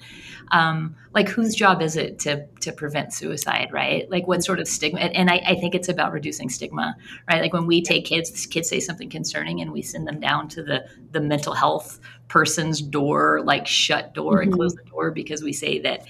Um, 0.51 0.95
like, 1.13 1.27
whose 1.27 1.55
job 1.55 1.81
is 1.81 1.95
it 1.95 2.19
to 2.19 2.45
to 2.61 2.71
prevent 2.71 3.13
suicide, 3.13 3.69
right? 3.71 4.09
Like, 4.11 4.27
what 4.27 4.43
sort 4.43 4.59
of 4.59 4.67
stigma? 4.67 4.99
And 4.99 5.29
I, 5.29 5.41
I 5.45 5.55
think 5.55 5.73
it's 5.73 5.89
about 5.89 6.11
reducing 6.11 6.49
stigma, 6.49 6.95
right? 7.29 7.41
Like 7.41 7.53
when 7.53 7.65
we 7.65 7.81
take 7.81 8.05
kids, 8.05 8.45
kids 8.45 8.69
say 8.69 8.79
something 8.79 9.09
concerning, 9.09 9.61
and 9.61 9.71
we 9.71 9.81
send 9.81 10.07
them 10.07 10.19
down 10.19 10.47
to 10.49 10.63
the 10.63 10.85
the 11.11 11.21
mental 11.21 11.53
health 11.53 11.99
person's 12.27 12.81
door, 12.81 13.41
like 13.43 13.67
shut 13.67 14.13
door 14.13 14.33
mm-hmm. 14.33 14.43
and 14.43 14.53
close 14.53 14.75
the 14.75 14.83
door 14.83 15.11
because 15.11 15.41
we 15.41 15.53
say 15.53 15.79
that 15.79 16.05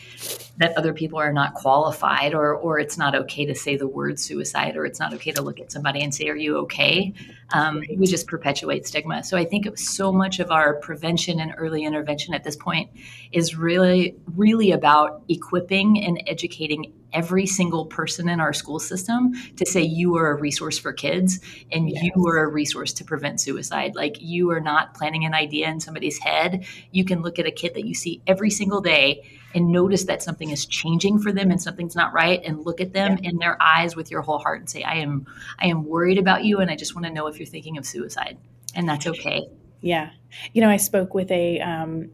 that 0.57 0.77
other 0.77 0.93
people 0.93 1.19
are 1.19 1.33
not 1.33 1.53
qualified 1.53 2.33
or 2.33 2.55
or 2.55 2.79
it's 2.79 2.97
not 2.97 3.15
okay 3.15 3.45
to 3.45 3.55
say 3.55 3.77
the 3.77 3.87
word 3.87 4.19
suicide 4.19 4.75
or 4.75 4.85
it's 4.85 4.99
not 4.99 5.13
okay 5.13 5.31
to 5.31 5.41
look 5.41 5.59
at 5.59 5.71
somebody 5.71 6.01
and 6.01 6.13
say, 6.13 6.27
Are 6.27 6.35
you 6.35 6.57
okay? 6.57 7.13
Um, 7.53 7.83
we 7.97 8.05
just 8.07 8.27
perpetuate 8.27 8.87
stigma. 8.87 9.23
So 9.23 9.37
I 9.37 9.45
think 9.45 9.77
so 9.77 10.11
much 10.11 10.39
of 10.39 10.51
our 10.51 10.75
prevention 10.75 11.04
and 11.05 11.53
early 11.57 11.83
intervention 11.83 12.33
at 12.33 12.43
this 12.43 12.55
point 12.55 12.89
is 13.31 13.55
really, 13.55 14.15
really 14.35 14.71
about 14.71 15.23
equipping 15.29 16.03
and 16.03 16.21
educating 16.27 16.93
every 17.15 17.45
single 17.45 17.85
person 17.85 18.27
in 18.27 18.41
our 18.41 18.51
school 18.51 18.77
system 18.77 19.33
to 19.55 19.65
say 19.65 19.81
you 19.81 20.17
are 20.17 20.31
a 20.31 20.35
resource 20.35 20.77
for 20.77 20.91
kids 20.91 21.39
and 21.71 21.89
yes. 21.89 22.03
you 22.03 22.27
are 22.27 22.39
a 22.39 22.47
resource 22.47 22.91
to 22.91 23.05
prevent 23.05 23.39
suicide. 23.39 23.95
Like 23.95 24.17
you 24.19 24.51
are 24.51 24.59
not 24.59 24.93
planting 24.93 25.23
an 25.23 25.33
idea 25.33 25.69
in 25.69 25.79
somebody's 25.79 26.17
head. 26.17 26.65
You 26.91 27.05
can 27.05 27.21
look 27.21 27.39
at 27.39 27.45
a 27.45 27.51
kid 27.51 27.73
that 27.75 27.85
you 27.85 27.93
see 27.93 28.21
every 28.27 28.49
single 28.49 28.81
day 28.81 29.23
and 29.53 29.71
notice 29.71 30.03
that 30.03 30.21
something 30.21 30.49
is 30.49 30.65
changing 30.65 31.19
for 31.19 31.31
them 31.31 31.49
and 31.51 31.61
something's 31.61 31.95
not 31.95 32.11
right 32.13 32.41
and 32.43 32.65
look 32.65 32.81
at 32.81 32.91
them 32.91 33.17
yeah. 33.21 33.29
in 33.29 33.37
their 33.37 33.57
eyes 33.61 33.95
with 33.95 34.11
your 34.11 34.21
whole 34.21 34.39
heart 34.39 34.59
and 34.59 34.69
say 34.69 34.83
I 34.83 34.95
am 34.95 35.25
I 35.57 35.67
am 35.67 35.85
worried 35.85 36.17
about 36.17 36.43
you 36.43 36.59
and 36.59 36.69
I 36.69 36.75
just 36.75 36.95
want 36.95 37.07
to 37.07 37.13
know 37.13 37.27
if 37.27 37.39
you're 37.39 37.47
thinking 37.47 37.77
of 37.77 37.85
suicide. 37.85 38.37
And 38.75 38.89
that's 38.89 39.07
okay. 39.07 39.47
Yeah. 39.81 40.11
You 40.53 40.61
know, 40.61 40.69
I 40.69 40.77
spoke 40.77 41.13
with 41.13 41.31
a 41.31 41.59
um, 41.59 42.09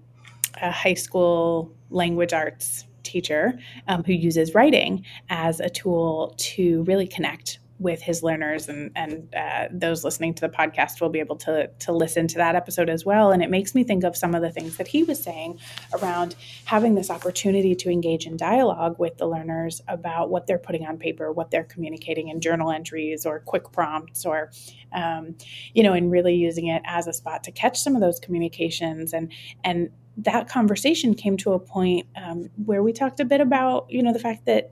a 0.61 0.71
high 0.71 0.93
school 0.93 1.73
language 1.89 2.33
arts 2.33 2.85
teacher 3.03 3.59
um, 3.87 4.03
who 4.03 4.13
uses 4.13 4.53
writing 4.53 5.05
as 5.29 5.59
a 5.59 5.69
tool 5.69 6.35
to 6.37 6.83
really 6.83 7.07
connect 7.07 7.59
with 7.81 8.01
his 8.01 8.21
learners 8.21 8.69
and 8.69 8.91
and 8.95 9.33
uh, 9.35 9.67
those 9.71 10.03
listening 10.03 10.33
to 10.35 10.41
the 10.41 10.49
podcast 10.49 11.01
will 11.01 11.09
be 11.09 11.19
able 11.19 11.35
to 11.35 11.67
to 11.79 11.91
listen 11.91 12.27
to 12.27 12.35
that 12.37 12.55
episode 12.55 12.89
as 12.89 13.03
well. 13.03 13.31
And 13.31 13.43
it 13.43 13.49
makes 13.49 13.73
me 13.73 13.83
think 13.83 14.03
of 14.03 14.15
some 14.15 14.35
of 14.35 14.41
the 14.41 14.51
things 14.51 14.77
that 14.77 14.87
he 14.87 15.03
was 15.03 15.21
saying 15.21 15.59
around 15.99 16.35
having 16.65 16.93
this 16.95 17.09
opportunity 17.09 17.75
to 17.75 17.89
engage 17.89 18.27
in 18.27 18.37
dialogue 18.37 18.99
with 18.99 19.17
the 19.17 19.27
learners 19.27 19.81
about 19.87 20.29
what 20.29 20.45
they're 20.45 20.59
putting 20.59 20.85
on 20.85 20.97
paper 20.97 21.31
what 21.31 21.49
they're 21.49 21.63
communicating 21.63 22.29
in 22.29 22.39
journal 22.39 22.71
entries 22.71 23.25
or 23.25 23.39
quick 23.39 23.71
prompts 23.71 24.25
or 24.25 24.51
um, 24.93 25.35
you 25.73 25.81
know 25.81 25.93
and 25.93 26.11
really 26.11 26.35
using 26.35 26.67
it 26.67 26.83
as 26.85 27.07
a 27.07 27.13
spot 27.13 27.43
to 27.43 27.51
catch 27.51 27.79
some 27.79 27.95
of 27.95 28.01
those 28.01 28.19
communications. 28.19 29.13
And 29.13 29.31
and 29.63 29.89
that 30.17 30.47
conversation 30.49 31.15
came 31.15 31.37
to 31.37 31.53
a 31.53 31.59
point 31.59 32.05
um, 32.15 32.49
where 32.65 32.83
we 32.83 32.93
talked 32.93 33.19
a 33.19 33.25
bit 33.25 33.41
about 33.41 33.87
you 33.89 34.03
know 34.03 34.13
the 34.13 34.19
fact 34.19 34.45
that 34.45 34.71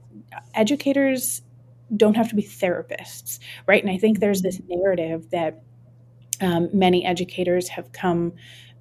educators 0.54 1.42
don't 1.96 2.16
have 2.16 2.28
to 2.28 2.34
be 2.34 2.42
therapists 2.42 3.38
right? 3.66 3.82
And 3.82 3.90
i 3.90 3.98
think 3.98 4.20
there's 4.20 4.42
this 4.42 4.60
narrative 4.68 5.30
that 5.30 5.62
um, 6.40 6.70
many 6.72 7.04
educators 7.04 7.68
have 7.68 7.92
come 7.92 8.32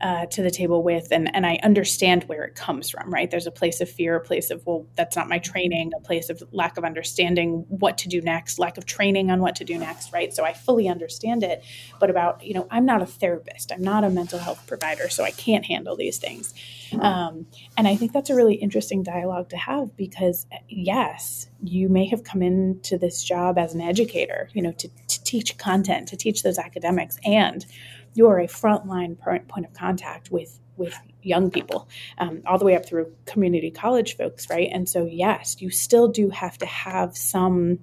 uh, 0.02 0.26
to 0.28 0.42
the 0.42 0.50
table 0.50 0.82
with 0.82 1.10
and, 1.12 1.34
and 1.36 1.46
i 1.46 1.60
understand 1.62 2.24
where 2.24 2.44
it 2.44 2.56
comes 2.56 2.90
from 2.90 3.14
right? 3.14 3.30
There's 3.30 3.48
a 3.48 3.52
place 3.52 3.82
of 3.82 3.90
fear 3.90 4.16
a 4.16 4.22
place 4.22 4.50
of 4.50 4.66
well 4.66 4.88
that's 4.96 5.18
not 5.18 5.28
my 5.28 5.40
training 5.40 5.92
a 5.98 6.00
place 6.00 6.30
of 6.30 6.42
lack 6.54 6.78
of 6.78 6.86
understanding 6.86 7.66
what 7.68 7.98
to 7.98 8.08
do 8.08 8.22
next 8.22 8.60
lack 8.60 8.78
of 8.78 8.86
training 8.86 9.30
on 9.30 9.42
what 9.42 9.56
to 9.58 9.66
do 9.66 9.78
next 9.78 10.14
right? 10.14 10.34
So 10.34 10.46
i 10.46 10.54
fully 10.54 10.88
understand 10.88 11.44
it 11.44 11.64
but 12.00 12.10
about 12.10 12.44
you 12.46 12.54
know 12.54 12.68
i'm 12.72 12.86
not 12.86 13.02
a 13.02 13.06
therapist. 13.06 13.74
I'm 13.74 13.82
not 13.82 14.06
a 14.06 14.10
mental 14.10 14.40
health 14.40 14.66
provider 14.68 15.10
so 15.10 15.26
i 15.26 15.32
can't 15.32 15.66
handle 15.66 15.98
these 15.98 16.18
things 16.18 16.54
um, 17.00 17.46
and 17.78 17.88
i 17.88 17.96
think 17.96 18.12
that's 18.12 18.30
a 18.30 18.36
really 18.36 18.56
interesting 18.56 19.04
dialogue 19.04 19.50
to 19.50 19.58
have 19.58 19.96
because 19.96 20.46
yes 20.68 21.50
you 21.64 21.90
may 21.90 22.08
have 22.08 22.24
come 22.24 22.42
into 22.42 22.98
this 22.98 23.24
job 23.24 23.58
as 23.58 23.74
an 23.74 23.82
educator 23.82 24.50
you 24.54 24.62
know 24.62 24.72
to, 24.74 24.88
to 25.08 25.24
teach 25.24 25.58
content 25.58 26.08
to 26.08 26.18
teach 26.18 26.44
those 26.44 26.58
academics 26.58 27.18
and 27.24 27.66
you're 28.14 28.40
a 28.40 28.48
frontline 28.48 29.18
point 29.48 29.66
of 29.66 29.74
contact 29.74 30.32
with 30.32 30.60
with 30.78 30.96
young 31.22 31.52
people, 31.52 31.88
um, 32.18 32.42
all 32.46 32.58
the 32.58 32.66
way 32.66 32.76
up 32.76 32.86
through 32.86 33.14
community 33.26 33.70
college 33.70 34.18
folks, 34.18 34.50
right? 34.50 34.70
And 34.72 34.88
so, 34.88 35.06
yes, 35.06 35.58
you 35.60 35.70
still 35.70 36.08
do 36.08 36.30
have 36.30 36.58
to 36.60 36.66
have 36.66 37.18
some 37.18 37.80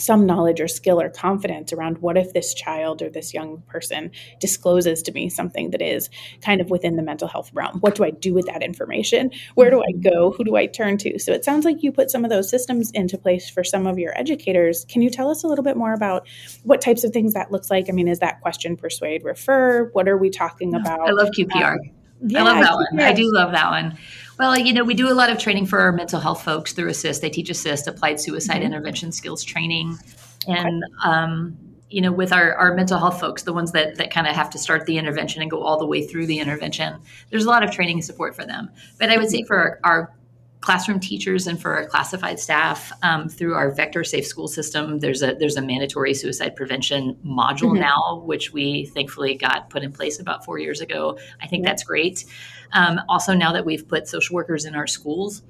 some 0.00 0.26
knowledge 0.26 0.60
or 0.60 0.68
skill 0.68 1.00
or 1.00 1.08
confidence 1.08 1.72
around 1.72 1.98
what 1.98 2.16
if 2.16 2.32
this 2.32 2.54
child 2.54 3.02
or 3.02 3.10
this 3.10 3.34
young 3.34 3.62
person 3.68 4.10
discloses 4.40 5.02
to 5.02 5.12
me 5.12 5.28
something 5.28 5.70
that 5.70 5.82
is 5.82 6.10
kind 6.42 6.60
of 6.60 6.70
within 6.70 6.96
the 6.96 7.02
mental 7.02 7.28
health 7.28 7.50
realm. 7.52 7.78
What 7.80 7.94
do 7.94 8.04
i 8.04 8.10
do 8.10 8.34
with 8.34 8.46
that 8.46 8.62
information? 8.62 9.30
Where 9.54 9.70
do 9.70 9.82
i 9.82 9.92
go? 9.92 10.32
Who 10.32 10.44
do 10.44 10.56
i 10.56 10.66
turn 10.66 10.98
to? 10.98 11.18
So 11.18 11.32
it 11.32 11.44
sounds 11.44 11.64
like 11.64 11.82
you 11.82 11.92
put 11.92 12.10
some 12.10 12.24
of 12.24 12.30
those 12.30 12.48
systems 12.48 12.90
into 12.92 13.18
place 13.18 13.48
for 13.48 13.64
some 13.64 13.86
of 13.86 13.98
your 13.98 14.16
educators. 14.18 14.84
Can 14.86 15.02
you 15.02 15.10
tell 15.10 15.30
us 15.30 15.44
a 15.44 15.46
little 15.46 15.64
bit 15.64 15.76
more 15.76 15.92
about 15.92 16.26
what 16.64 16.80
types 16.80 17.04
of 17.04 17.12
things 17.12 17.34
that 17.34 17.52
looks 17.52 17.70
like? 17.70 17.88
I 17.88 17.92
mean 17.92 18.08
is 18.08 18.18
that 18.20 18.40
question 18.40 18.76
persuade 18.76 19.24
refer? 19.24 19.90
What 19.92 20.08
are 20.08 20.18
we 20.18 20.30
talking 20.30 20.74
about? 20.74 21.00
i 21.08 21.12
love 21.12 21.28
qpr 21.36 21.74
um, 21.74 21.78
yeah, 22.22 22.40
I 22.40 22.42
love 22.42 22.60
that 22.60 22.74
one. 22.74 23.00
I 23.00 23.12
do 23.12 23.32
love 23.32 23.52
that 23.52 23.70
one. 23.70 23.98
Well, 24.40 24.58
you 24.58 24.72
know, 24.72 24.84
we 24.84 24.94
do 24.94 25.06
a 25.06 25.12
lot 25.12 25.28
of 25.28 25.38
training 25.38 25.66
for 25.66 25.78
our 25.80 25.92
mental 25.92 26.18
health 26.18 26.42
folks 26.42 26.72
through 26.72 26.88
ASIST. 26.88 27.20
They 27.20 27.28
teach 27.28 27.50
ASIST, 27.50 27.86
Applied 27.86 28.18
Suicide 28.18 28.54
mm-hmm. 28.54 28.62
Intervention 28.62 29.12
Skills 29.12 29.44
Training. 29.44 29.98
And, 30.48 30.82
um, 31.04 31.58
you 31.90 32.00
know, 32.00 32.10
with 32.10 32.32
our, 32.32 32.54
our 32.54 32.74
mental 32.74 32.98
health 32.98 33.20
folks, 33.20 33.42
the 33.42 33.52
ones 33.52 33.72
that, 33.72 33.96
that 33.96 34.10
kind 34.10 34.26
of 34.26 34.34
have 34.34 34.48
to 34.48 34.58
start 34.58 34.86
the 34.86 34.96
intervention 34.96 35.42
and 35.42 35.50
go 35.50 35.62
all 35.62 35.78
the 35.78 35.84
way 35.84 36.06
through 36.06 36.24
the 36.24 36.38
intervention, 36.38 37.02
there's 37.28 37.44
a 37.44 37.50
lot 37.50 37.62
of 37.62 37.70
training 37.70 37.96
and 37.96 38.04
support 38.04 38.34
for 38.34 38.46
them. 38.46 38.70
But 38.98 39.10
I 39.10 39.18
would 39.18 39.28
say 39.28 39.42
for 39.42 39.58
our, 39.58 39.80
our 39.84 40.14
classroom 40.60 41.00
teachers 41.00 41.46
and 41.46 41.60
for 41.60 41.74
our 41.74 41.86
classified 41.86 42.38
staff 42.38 42.92
um, 43.02 43.28
through 43.28 43.54
our 43.54 43.70
vector 43.70 44.04
safe 44.04 44.26
school 44.26 44.46
system 44.46 44.98
there's 44.98 45.22
a 45.22 45.34
there's 45.38 45.56
a 45.56 45.62
mandatory 45.62 46.12
suicide 46.12 46.54
prevention 46.54 47.16
module 47.24 47.72
mm-hmm. 47.72 47.80
now 47.80 48.22
which 48.26 48.52
we 48.52 48.84
thankfully 48.86 49.34
got 49.34 49.70
put 49.70 49.82
in 49.82 49.90
place 49.90 50.20
about 50.20 50.44
four 50.44 50.58
years 50.58 50.80
ago 50.80 51.18
i 51.40 51.46
think 51.46 51.64
yeah. 51.64 51.70
that's 51.70 51.82
great 51.82 52.26
um, 52.72 53.00
also 53.08 53.34
now 53.34 53.52
that 53.52 53.64
we've 53.64 53.86
put 53.86 54.08
social 54.08 54.34
workers 54.34 54.64
in 54.64 54.74
our 54.74 54.86
schools 54.86 55.42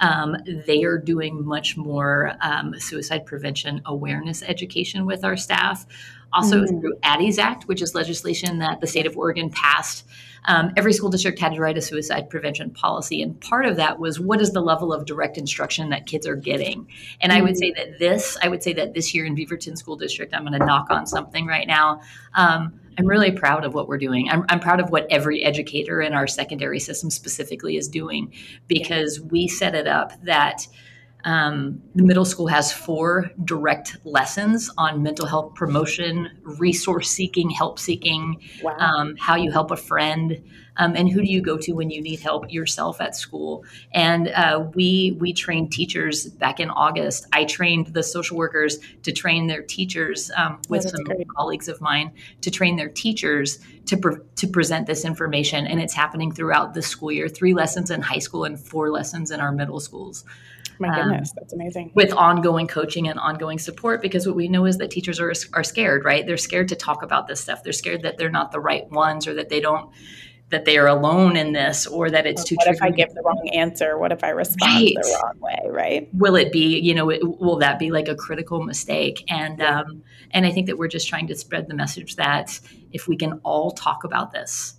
um, 0.00 0.36
they 0.66 0.82
are 0.82 0.98
doing 0.98 1.44
much 1.44 1.76
more 1.76 2.32
um, 2.40 2.78
suicide 2.78 3.24
prevention 3.26 3.80
awareness 3.86 4.42
education 4.42 5.06
with 5.06 5.24
our 5.24 5.36
staff 5.36 5.86
also 6.32 6.62
mm-hmm. 6.62 6.80
through 6.80 6.94
Adi's 7.02 7.38
Act 7.38 7.68
which 7.68 7.82
is 7.82 7.94
legislation 7.94 8.58
that 8.58 8.80
the 8.80 8.86
state 8.86 9.06
of 9.06 9.16
oregon 9.16 9.50
passed 9.50 10.04
um, 10.46 10.72
every 10.76 10.92
school 10.92 11.10
district 11.10 11.38
had 11.38 11.54
to 11.54 11.60
write 11.60 11.78
a 11.78 11.82
suicide 11.82 12.30
prevention 12.30 12.70
policy. 12.70 13.22
And 13.22 13.40
part 13.40 13.66
of 13.66 13.76
that 13.76 13.98
was 13.98 14.18
what 14.18 14.40
is 14.40 14.52
the 14.52 14.60
level 14.60 14.92
of 14.92 15.04
direct 15.04 15.38
instruction 15.38 15.90
that 15.90 16.06
kids 16.06 16.26
are 16.26 16.36
getting? 16.36 16.88
And. 17.20 17.34
I 17.34 17.42
would 17.42 17.56
say 17.56 17.72
mm. 17.72 17.76
that 17.76 17.98
this, 17.98 18.38
I 18.44 18.48
would 18.48 18.62
say 18.62 18.72
that 18.74 18.94
this 18.94 19.12
year 19.12 19.24
in 19.24 19.34
Beaverton 19.34 19.76
School 19.76 19.96
District, 19.96 20.32
I'm 20.32 20.46
going 20.46 20.58
to 20.58 20.64
knock 20.64 20.86
on 20.88 21.04
something 21.04 21.46
right 21.46 21.66
now. 21.66 22.00
Um, 22.34 22.78
I'm 22.96 23.06
really 23.06 23.32
proud 23.32 23.64
of 23.64 23.74
what 23.74 23.88
we're 23.88 23.98
doing. 23.98 24.30
I'm, 24.30 24.44
I'm, 24.48 24.60
proud 24.60 24.80
of 24.80 24.90
what 24.90 25.06
every 25.10 25.42
educator 25.42 26.00
in 26.00 26.12
our 26.12 26.26
secondary 26.26 26.78
system 26.78 27.10
specifically 27.10 27.76
is 27.76 27.88
doing 27.88 28.32
because 28.68 29.20
we 29.20 29.48
set 29.48 29.74
it 29.74 29.88
up 29.88 30.12
that 30.22 30.68
um, 31.24 31.82
the 31.94 32.02
middle 32.02 32.24
school 32.24 32.48
has 32.48 32.72
four 32.72 33.30
direct 33.44 33.96
lessons 34.04 34.70
on 34.76 35.02
mental 35.02 35.26
health 35.26 35.54
promotion, 35.54 36.30
resource 36.44 37.10
seeking, 37.10 37.48
help 37.48 37.78
seeking, 37.78 38.40
wow. 38.62 38.76
um, 38.78 39.16
how 39.18 39.34
you 39.34 39.50
help 39.50 39.70
a 39.70 39.76
friend, 39.76 40.42
um, 40.76 40.94
and 40.96 41.08
who 41.08 41.20
do 41.22 41.26
you 41.26 41.40
go 41.40 41.56
to 41.56 41.72
when 41.72 41.88
you 41.88 42.02
need 42.02 42.20
help 42.20 42.52
yourself 42.52 43.00
at 43.00 43.16
school. 43.16 43.64
And 43.92 44.28
uh, 44.28 44.68
we 44.74 45.16
we 45.18 45.32
trained 45.32 45.72
teachers 45.72 46.26
back 46.26 46.60
in 46.60 46.68
August. 46.70 47.26
I 47.32 47.44
trained 47.44 47.88
the 47.88 48.02
social 48.02 48.36
workers 48.36 48.78
to 49.02 49.12
train 49.12 49.46
their 49.46 49.62
teachers 49.62 50.30
um, 50.36 50.60
with 50.68 50.84
oh, 50.86 50.90
some 50.90 51.04
great. 51.04 51.26
colleagues 51.36 51.68
of 51.68 51.80
mine 51.80 52.12
to 52.42 52.50
train 52.50 52.76
their 52.76 52.88
teachers 52.90 53.58
to 53.86 53.96
pre- 53.96 54.20
to 54.36 54.46
present 54.46 54.86
this 54.86 55.04
information, 55.06 55.66
and 55.66 55.80
it's 55.80 55.94
happening 55.94 56.32
throughout 56.32 56.74
the 56.74 56.82
school 56.82 57.12
year. 57.12 57.28
Three 57.28 57.54
lessons 57.54 57.90
in 57.90 58.02
high 58.02 58.18
school 58.18 58.44
and 58.44 58.60
four 58.60 58.90
lessons 58.90 59.30
in 59.30 59.40
our 59.40 59.52
middle 59.52 59.80
schools. 59.80 60.24
My 60.78 60.88
um, 60.88 61.10
goodness, 61.10 61.30
um, 61.30 61.34
that's 61.38 61.52
amazing. 61.52 61.92
With 61.94 62.12
ongoing 62.12 62.66
coaching 62.66 63.08
and 63.08 63.18
ongoing 63.18 63.58
support, 63.58 64.02
because 64.02 64.26
what 64.26 64.36
we 64.36 64.48
know 64.48 64.66
is 64.66 64.78
that 64.78 64.90
teachers 64.90 65.20
are 65.20 65.32
are 65.52 65.64
scared, 65.64 66.04
right? 66.04 66.26
They're 66.26 66.36
scared 66.36 66.68
to 66.68 66.76
talk 66.76 67.02
about 67.02 67.26
this 67.28 67.40
stuff. 67.40 67.62
They're 67.62 67.72
scared 67.72 68.02
that 68.02 68.18
they're 68.18 68.30
not 68.30 68.52
the 68.52 68.60
right 68.60 68.88
ones, 68.90 69.26
or 69.26 69.34
that 69.34 69.48
they 69.48 69.60
don't 69.60 69.90
that 70.50 70.64
they 70.64 70.78
are 70.78 70.86
alone 70.86 71.36
in 71.36 71.52
this 71.52 71.86
or 71.86 72.10
that 72.10 72.26
it's 72.26 72.44
too 72.44 72.54
what 72.56 72.68
if 72.68 72.82
i 72.82 72.90
give 72.90 73.12
the 73.14 73.22
wrong 73.22 73.48
answer 73.52 73.98
what 73.98 74.12
if 74.12 74.22
i 74.22 74.28
respond 74.28 74.72
right. 74.72 74.94
the 74.94 75.20
wrong 75.22 75.40
way 75.40 75.58
right 75.70 76.08
will 76.12 76.36
it 76.36 76.52
be 76.52 76.78
you 76.78 76.94
know 76.94 77.10
it, 77.10 77.20
will 77.40 77.56
that 77.56 77.78
be 77.78 77.90
like 77.90 78.08
a 78.08 78.14
critical 78.14 78.62
mistake 78.62 79.24
and 79.28 79.58
yeah. 79.58 79.80
um 79.80 80.02
and 80.30 80.44
i 80.46 80.52
think 80.52 80.66
that 80.66 80.76
we're 80.76 80.88
just 80.88 81.08
trying 81.08 81.26
to 81.26 81.34
spread 81.34 81.66
the 81.66 81.74
message 81.74 82.16
that 82.16 82.60
if 82.92 83.08
we 83.08 83.16
can 83.16 83.40
all 83.42 83.70
talk 83.72 84.04
about 84.04 84.32
this 84.32 84.74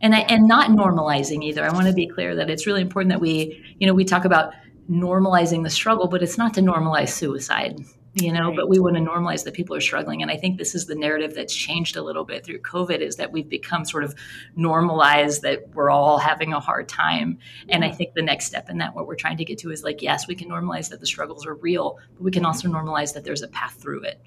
and 0.00 0.14
I, 0.14 0.20
and 0.20 0.46
not 0.46 0.70
normalizing 0.70 1.42
either 1.42 1.64
i 1.64 1.72
want 1.72 1.86
to 1.86 1.94
be 1.94 2.06
clear 2.06 2.36
that 2.36 2.50
it's 2.50 2.66
really 2.66 2.82
important 2.82 3.10
that 3.10 3.20
we 3.20 3.64
you 3.78 3.86
know 3.86 3.94
we 3.94 4.04
talk 4.04 4.26
about 4.26 4.52
normalizing 4.90 5.62
the 5.62 5.70
struggle, 5.70 6.08
but 6.08 6.22
it's 6.22 6.38
not 6.38 6.54
to 6.54 6.60
normalize 6.60 7.08
suicide, 7.08 7.78
you 8.14 8.32
know, 8.32 8.48
right. 8.48 8.56
but 8.56 8.68
we 8.68 8.78
want 8.78 8.96
to 8.96 9.02
normalize 9.02 9.44
that 9.44 9.54
people 9.54 9.74
are 9.74 9.80
struggling. 9.80 10.22
And 10.22 10.30
I 10.30 10.36
think 10.36 10.58
this 10.58 10.74
is 10.74 10.86
the 10.86 10.94
narrative 10.94 11.34
that's 11.34 11.54
changed 11.54 11.96
a 11.96 12.02
little 12.02 12.24
bit 12.24 12.44
through 12.44 12.60
COVID 12.60 13.00
is 13.00 13.16
that 13.16 13.32
we've 13.32 13.48
become 13.48 13.84
sort 13.84 14.04
of 14.04 14.14
normalized 14.54 15.42
that 15.42 15.68
we're 15.74 15.90
all 15.90 16.18
having 16.18 16.52
a 16.52 16.60
hard 16.60 16.88
time. 16.88 17.38
And 17.68 17.84
I 17.84 17.90
think 17.90 18.14
the 18.14 18.22
next 18.22 18.46
step 18.46 18.70
in 18.70 18.78
that, 18.78 18.94
what 18.94 19.06
we're 19.06 19.16
trying 19.16 19.38
to 19.38 19.44
get 19.44 19.58
to 19.58 19.70
is 19.70 19.82
like, 19.82 20.02
yes, 20.02 20.28
we 20.28 20.34
can 20.34 20.48
normalize 20.48 20.90
that 20.90 21.00
the 21.00 21.06
struggles 21.06 21.46
are 21.46 21.54
real, 21.54 21.98
but 22.14 22.22
we 22.22 22.30
can 22.30 22.44
also 22.44 22.68
normalize 22.68 23.14
that 23.14 23.24
there's 23.24 23.42
a 23.42 23.48
path 23.48 23.74
through 23.80 24.02
it. 24.02 24.20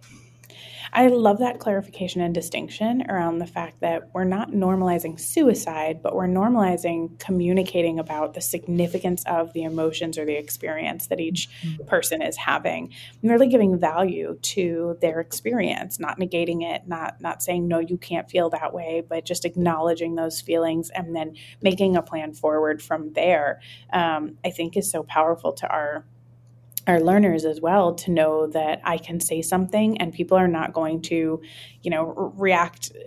I 0.93 1.08
love 1.08 1.39
that 1.39 1.60
clarification 1.60 2.22
and 2.22 2.34
distinction 2.34 3.03
around 3.10 3.39
the 3.39 3.48
fact 3.48 3.81
that 3.81 4.10
we're 4.13 4.24
not 4.24 4.51
normalizing 4.51 5.19
suicide, 5.19 6.01
but 6.01 6.15
we're 6.15 6.27
normalizing 6.27 7.17
communicating 7.19 8.00
about 8.00 8.34
the 8.34 8.41
significance 8.41 9.24
of 9.25 9.53
the 9.53 9.63
emotions 9.63 10.17
or 10.17 10.25
the 10.25 10.38
experience 10.38 11.08
that 11.08 11.19
each 11.19 11.50
mm-hmm. 11.63 11.86
person 11.86 12.22
is 12.22 12.38
having, 12.38 12.93
and 13.22 13.31
really 13.31 13.48
giving 13.48 13.79
value 13.79 14.38
to 14.41 14.98
their 15.01 15.19
experience, 15.19 16.00
not 16.00 16.19
negating 16.19 16.63
it, 16.63 16.88
not 16.88 17.22
not 17.22 17.43
saying 17.43 17.67
no, 17.67 17.79
you 17.79 17.98
can't 17.98 18.29
feel 18.29 18.50
that 18.50 18.74
way, 18.74 19.03
but 19.08 19.25
just 19.25 19.46
acknowledging 19.46 20.15
those 20.15 20.41
feelings 20.41 20.89
and 20.89 21.15
then 21.15 21.36
making 21.62 21.96
a 21.96 22.01
plan 22.01 22.34
forward 22.34 22.81
from 22.81 23.13
there. 23.13 23.62
Um, 23.93 24.38
I 24.43 24.51
think 24.51 24.75
is 24.75 24.89
so 24.89 25.03
powerful 25.03 25.53
to 25.53 25.67
our 25.67 26.05
our 26.89 27.00
learners 27.00 27.46
as 27.46 27.62
well 27.62 27.96
to 27.96 28.12
know 28.12 28.48
that 28.48 28.81
I 28.84 28.98
can 28.98 29.19
say 29.19 29.41
something 29.41 30.00
and 30.00 30.13
people 30.13 30.38
are 30.38 30.48
not 30.48 30.74
going 30.74 31.01
to, 31.03 31.41
you 31.84 31.91
know, 31.91 32.34
react 32.36 32.91
uh, 32.96 33.00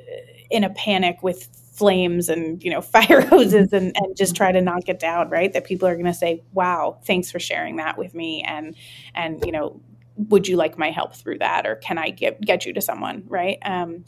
in 0.51 0.65
a 0.65 0.71
panic 0.71 1.23
with 1.23 1.49
flames 1.73 2.29
and 2.29 2.63
you 2.63 2.71
know 2.71 2.81
fire 2.97 3.23
hoses 3.23 3.73
and, 3.73 3.97
and 3.97 4.17
just 4.17 4.37
try 4.37 4.53
to 4.53 4.61
knock 4.61 4.89
it 4.89 5.01
down 5.01 5.29
right? 5.31 5.53
That 5.53 5.65
people 5.65 5.89
are 5.89 5.95
going 5.95 6.07
to 6.07 6.15
say 6.15 6.43
wow 6.53 6.99
thanks 7.05 7.31
for 7.31 7.41
sharing 7.41 7.77
that 7.77 7.99
with 7.99 8.15
me 8.15 8.43
and 8.47 8.77
and 9.15 9.45
you 9.45 9.53
know 9.53 9.81
would 10.17 10.47
you 10.47 10.57
like 10.57 10.79
my 10.79 10.91
help 10.91 11.15
through 11.15 11.39
that 11.39 11.67
or 11.67 11.77
can 11.77 11.99
i 11.99 12.11
get 12.11 12.41
get 12.41 12.67
you 12.67 12.73
to 12.73 12.81
someone 12.81 13.25
right 13.29 13.59
um, 13.65 14.05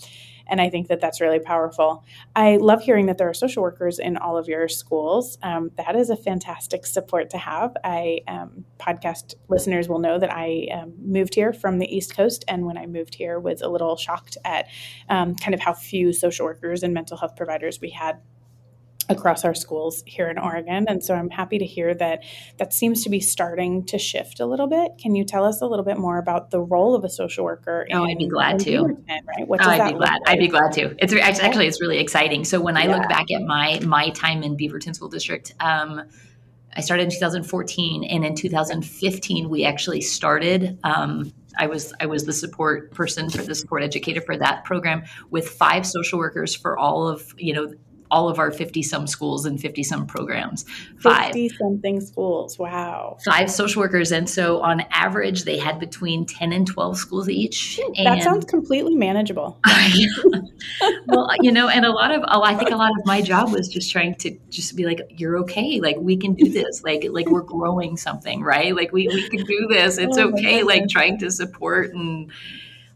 and 0.47 0.61
I 0.61 0.69
think 0.71 0.89
that 0.89 1.01
that's 1.01 1.21
really 1.21 1.39
powerful. 1.39 2.05
I 2.37 2.57
love 2.57 2.83
hearing 2.83 3.07
that 3.07 3.19
there 3.19 3.29
are 3.29 3.35
social 3.35 3.63
workers 3.63 3.99
in 3.99 4.17
all 4.17 4.37
of 4.37 4.49
your 4.49 4.69
schools. 4.69 5.39
Um, 5.43 5.71
that 5.77 5.97
is 5.97 6.11
a 6.11 6.17
fantastic 6.17 6.87
support 6.87 7.31
to 7.31 7.39
have. 7.39 7.77
I 7.83 8.21
um, 8.29 8.65
podcast 8.79 9.35
listeners 9.49 9.89
will 9.89 9.99
know 9.99 10.19
that 10.19 10.33
I 10.33 10.69
um, 10.73 10.95
moved 10.99 11.35
here 11.35 11.53
from 11.53 11.79
the 11.79 11.95
East 11.95 12.15
Coast, 12.15 12.45
and 12.49 12.67
when 12.67 12.77
I 12.77 12.87
moved 12.87 13.15
here, 13.15 13.41
was 13.41 13.63
a 13.63 13.69
little 13.69 13.97
shocked 13.97 14.37
at 14.45 14.69
um, 15.09 15.35
kind 15.35 15.55
of 15.55 15.61
how 15.61 15.73
few 15.73 16.13
social 16.13 16.47
workers 16.47 16.83
and 16.83 16.93
mental 16.93 17.17
health 17.17 17.37
providers 17.37 17.81
we 17.81 17.91
had 17.91 18.21
across 19.09 19.45
our 19.45 19.55
schools 19.55 20.03
here 20.07 20.29
in 20.29 20.39
Oregon. 20.39 20.87
And 20.89 21.03
so 21.03 21.15
I'm 21.15 21.31
happy 21.31 21.59
to 21.59 21.67
hear 21.67 21.95
that 21.95 22.25
that 22.59 22.73
seems 22.73 23.03
to 23.05 23.11
be 23.11 23.21
starting 23.21 23.85
to 23.87 23.99
shift 23.99 24.41
a 24.41 24.47
little 24.47 24.67
bit. 24.67 24.93
Can 24.99 25.15
you 25.15 25.25
tell 25.25 25.45
us 25.45 25.61
a 25.61 25.67
little 25.67 25.85
bit 25.85 25.99
more 25.99 26.19
about 26.19 26.51
the 26.51 26.61
role 26.61 26.95
of 26.95 27.05
a 27.05 27.09
social 27.09 27.45
worker? 27.45 27.87
Oh, 27.93 28.05
in, 28.05 28.11
I'd 28.11 28.19
be 28.19 28.29
glad 28.29 28.59
to. 28.61 28.83
Right? 29.09 29.47
What 29.47 29.65
oh, 29.65 29.69
I'd 29.69 29.93
be 29.93 29.99
glad. 29.99 30.13
Like? 30.13 30.29
I'd 30.29 30.39
be 30.39 30.49
glad 30.49 30.73
to. 30.73 30.95
It's 30.99 31.41
actually 31.41 31.67
it's 31.67 31.81
really 31.81 31.99
exciting. 31.99 32.45
So 32.45 32.61
when 32.61 32.77
I 32.77 32.85
yeah. 32.85 32.97
look 32.97 33.09
back 33.09 33.31
at 33.31 33.43
my 33.43 33.81
my 33.81 34.11
time 34.11 34.43
in 34.43 34.57
Beaverton 34.57 34.95
School 34.95 35.09
District, 35.09 35.53
um, 35.61 36.03
I 36.77 36.81
started 36.81 37.05
in 37.05 37.11
2014, 37.11 38.05
and 38.05 38.25
in 38.25 38.35
2015 38.35 39.49
we 39.49 39.65
actually 39.65 40.01
started. 40.01 40.79
Um, 40.83 41.33
I 41.57 41.67
was 41.67 41.93
I 42.01 42.07
was 42.07 42.25
the 42.25 42.33
support 42.33 42.93
person 42.93 43.31
for 43.31 43.43
the 43.43 43.55
support 43.55 43.83
educator 43.83 44.21
for 44.21 44.37
that 44.37 44.65
program 44.65 45.05
with 45.31 45.49
five 45.49 45.87
social 45.87 46.19
workers 46.19 46.55
for 46.55 46.77
all 46.79 47.07
of 47.07 47.33
you 47.37 47.53
know 47.53 47.73
all 48.15 48.29
of 48.29 48.39
our 48.39 48.53
50 48.53 48.81
some 48.85 49.09
schools 49.09 49.45
and 49.45 49.61
50 49.61 49.83
some 49.83 50.07
programs. 50.07 50.65
Five. 50.99 51.33
50 51.33 51.49
something 51.49 52.01
schools. 52.01 52.57
Wow. 52.61 53.19
Five 53.25 53.51
social 53.51 53.83
workers. 53.83 54.13
And 54.13 54.31
so 54.31 54.61
on 54.61 54.83
average, 54.93 55.43
they 55.43 55.59
had 55.59 55.81
between 55.81 56.25
10 56.25 56.53
and 56.53 56.65
12 56.65 56.97
schools 56.97 57.29
each. 57.29 57.81
That 58.05 58.23
sounds 58.23 58.45
completely 58.45 58.95
manageable. 58.95 59.59
well, 61.07 61.29
you 61.41 61.51
know, 61.51 61.69
and 61.69 61.85
a 61.85 61.91
lot 61.91 62.13
of, 62.13 62.23
oh, 62.29 62.45
I 62.45 62.55
think 62.55 62.71
a 62.71 62.77
lot 62.77 62.93
of 62.97 63.05
my 63.05 63.21
job 63.21 63.51
was 63.51 63.69
just 63.69 63.91
trying 63.91 64.15
to 64.17 64.39
just 64.49 64.77
be 64.77 64.87
like, 64.87 65.01
you're 65.11 65.37
okay. 65.39 65.81
Like 65.81 65.97
we 65.99 66.17
can 66.17 66.35
do 66.35 66.49
this. 66.49 66.85
Like, 66.85 67.05
like 67.11 67.29
we're 67.29 67.43
growing 67.43 67.97
something, 67.97 68.43
right? 68.45 68.77
Like 68.77 68.93
we, 68.93 69.09
we 69.09 69.29
can 69.29 69.45
do 69.45 69.67
this. 69.69 69.99
It's 69.99 70.19
oh 70.19 70.29
okay. 70.29 70.63
Like 70.63 70.89
trying 70.89 71.19
to 71.19 71.33
support 71.33 71.93
and, 71.93 72.31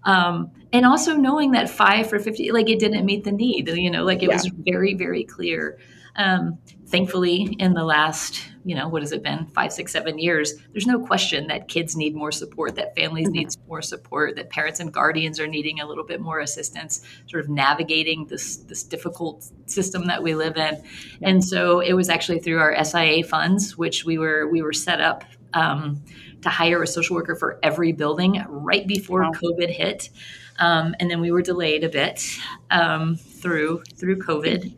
Um, 0.05 0.53
and 0.73 0.85
also 0.85 1.15
knowing 1.15 1.53
that 1.53 1.71
five 1.71 2.09
for 2.09 2.19
50, 2.19 2.53
like 2.53 2.69
it 2.69 2.79
didn't 2.79 3.05
meet 3.05 3.25
the 3.25 3.33
need, 3.33 3.69
you 3.69 3.91
know, 3.91 4.05
like 4.05 4.23
it 4.23 4.29
yeah. 4.29 4.35
was 4.35 4.51
very, 4.59 4.95
very 4.95 5.25
clear. 5.25 5.79
Um, 6.17 6.59
thankfully, 6.89 7.57
in 7.61 7.75
the 7.75 7.85
last, 7.85 8.43
you 8.65 8.75
know, 8.75 8.89
what 8.89 9.03
has 9.03 9.13
it 9.13 9.23
been, 9.23 9.47
five, 9.47 9.73
six, 9.73 9.93
seven 9.93 10.19
years, 10.19 10.55
there's 10.73 10.87
no 10.87 10.99
question 10.99 11.47
that 11.47 11.69
kids 11.69 11.95
need 11.95 12.15
more 12.15 12.33
support, 12.33 12.75
that 12.75 12.97
families 12.97 13.27
mm-hmm. 13.27 13.35
need 13.35 13.49
more 13.69 13.81
support, 13.81 14.35
that 14.35 14.51
parents 14.51 14.81
and 14.81 14.93
guardians 14.93 15.39
are 15.39 15.47
needing 15.47 15.79
a 15.79 15.87
little 15.87 16.05
bit 16.05 16.21
more 16.21 16.41
assistance, 16.41 17.03
sort 17.29 17.45
of 17.45 17.49
navigating 17.49 18.27
this 18.27 18.57
this 18.57 18.83
difficult 18.83 19.49
system 19.67 20.07
that 20.09 20.23
we 20.23 20.35
live 20.35 20.57
in. 20.57 20.83
And 21.23 21.43
so 21.45 21.79
it 21.79 21.93
was 21.93 22.09
actually 22.09 22.41
through 22.41 22.59
our 22.59 22.85
SIA 22.85 23.23
funds, 23.23 23.79
which 23.79 24.05
we 24.05 24.19
were 24.19 24.49
we 24.49 24.61
were 24.61 24.73
set 24.73 25.01
up. 25.01 25.25
Um, 25.55 26.03
to 26.43 26.49
hire 26.49 26.81
a 26.83 26.87
social 26.87 27.17
worker 27.17 27.35
for 27.35 27.59
every 27.65 27.91
building 27.91 28.45
right 28.49 28.87
before 28.87 29.23
wow. 29.23 29.33
COVID 29.33 29.71
hit. 29.71 30.11
Um, 30.59 30.95
and 31.01 31.11
then 31.11 31.21
we 31.21 31.31
were 31.31 31.43
delayed 31.43 31.85
a 31.85 31.89
bit 31.89 32.25
um, 32.71 33.17
through 33.17 33.83
through 33.95 34.19
COVID. 34.19 34.75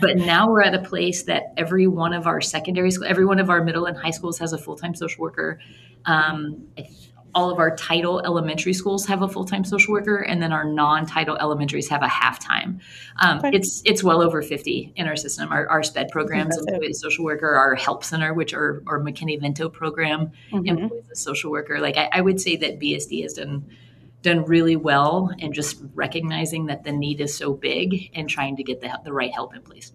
But 0.00 0.16
now 0.16 0.50
we're 0.50 0.62
at 0.62 0.74
a 0.74 0.82
place 0.82 1.24
that 1.24 1.52
every 1.56 1.86
one 1.86 2.12
of 2.12 2.26
our 2.26 2.40
secondary 2.40 2.90
school, 2.90 3.06
every 3.06 3.26
one 3.26 3.38
of 3.38 3.50
our 3.50 3.62
middle 3.62 3.86
and 3.86 3.96
high 3.96 4.10
schools 4.10 4.38
has 4.38 4.52
a 4.52 4.58
full 4.58 4.76
time 4.76 4.94
social 4.94 5.22
worker. 5.22 5.60
Um, 6.06 6.68
all 7.34 7.50
of 7.50 7.58
our 7.58 7.76
title 7.76 8.20
elementary 8.24 8.72
schools 8.72 9.06
have 9.06 9.22
a 9.22 9.28
full-time 9.28 9.64
social 9.64 9.92
worker 9.92 10.16
and 10.16 10.42
then 10.42 10.52
our 10.52 10.64
non-title 10.64 11.36
elementaries 11.38 11.88
have 11.88 12.02
a 12.02 12.08
half-time 12.08 12.80
um, 13.20 13.38
okay. 13.38 13.50
it's 13.52 13.82
it's 13.84 14.02
well 14.02 14.22
over 14.22 14.42
50 14.42 14.92
in 14.96 15.06
our 15.06 15.16
system 15.16 15.52
our, 15.52 15.66
our 15.68 15.82
sped 15.82 16.08
programs 16.10 16.56
employ 16.56 16.88
a 16.88 16.92
social 16.92 17.24
worker 17.24 17.54
our 17.54 17.74
help 17.74 18.02
center 18.02 18.32
which 18.32 18.54
are 18.54 18.82
our 18.86 18.98
mckinney-vento 18.98 19.68
program 19.68 20.32
mm-hmm. 20.50 20.66
employs 20.66 21.08
a 21.12 21.16
social 21.16 21.50
worker 21.50 21.80
like 21.80 21.96
I, 21.96 22.08
I 22.12 22.20
would 22.20 22.40
say 22.40 22.56
that 22.56 22.78
bsd 22.80 23.22
has 23.22 23.34
done 23.34 23.64
done 24.22 24.44
really 24.44 24.76
well 24.76 25.30
and 25.38 25.54
just 25.54 25.82
recognizing 25.94 26.66
that 26.66 26.84
the 26.84 26.92
need 26.92 27.20
is 27.20 27.34
so 27.34 27.52
big 27.52 28.10
and 28.14 28.28
trying 28.28 28.56
to 28.56 28.62
get 28.62 28.80
the, 28.80 29.00
the 29.04 29.12
right 29.12 29.32
help 29.32 29.54
in 29.54 29.62
place. 29.62 29.92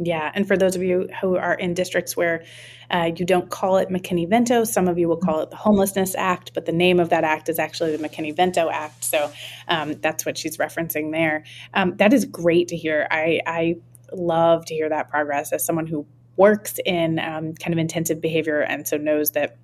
Yeah, 0.00 0.30
and 0.32 0.46
for 0.46 0.56
those 0.56 0.76
of 0.76 0.82
you 0.82 1.08
who 1.20 1.36
are 1.36 1.54
in 1.54 1.74
districts 1.74 2.16
where 2.16 2.44
uh, 2.90 3.10
you 3.16 3.24
don't 3.24 3.50
call 3.50 3.78
it 3.78 3.88
McKinney-Vento, 3.88 4.62
some 4.62 4.86
of 4.86 4.96
you 4.96 5.08
will 5.08 5.16
call 5.16 5.40
it 5.40 5.50
the 5.50 5.56
Homelessness 5.56 6.14
Act, 6.14 6.54
but 6.54 6.66
the 6.66 6.72
name 6.72 7.00
of 7.00 7.08
that 7.08 7.24
act 7.24 7.48
is 7.48 7.58
actually 7.58 7.96
the 7.96 8.08
McKinney-Vento 8.08 8.70
Act. 8.70 9.02
So 9.02 9.30
um, 9.66 9.94
that's 9.94 10.24
what 10.24 10.38
she's 10.38 10.56
referencing 10.56 11.10
there. 11.10 11.44
Um, 11.74 11.96
that 11.96 12.12
is 12.12 12.24
great 12.24 12.68
to 12.68 12.76
hear. 12.76 13.08
I, 13.10 13.40
I 13.44 13.76
love 14.12 14.64
to 14.66 14.74
hear 14.74 14.88
that 14.88 15.10
progress 15.10 15.52
as 15.52 15.64
someone 15.66 15.88
who 15.88 16.06
works 16.36 16.76
in 16.86 17.18
um, 17.18 17.54
kind 17.54 17.72
of 17.72 17.78
intensive 17.78 18.20
behavior 18.20 18.60
and 18.60 18.86
so 18.86 18.96
knows 18.96 19.32
that 19.32 19.56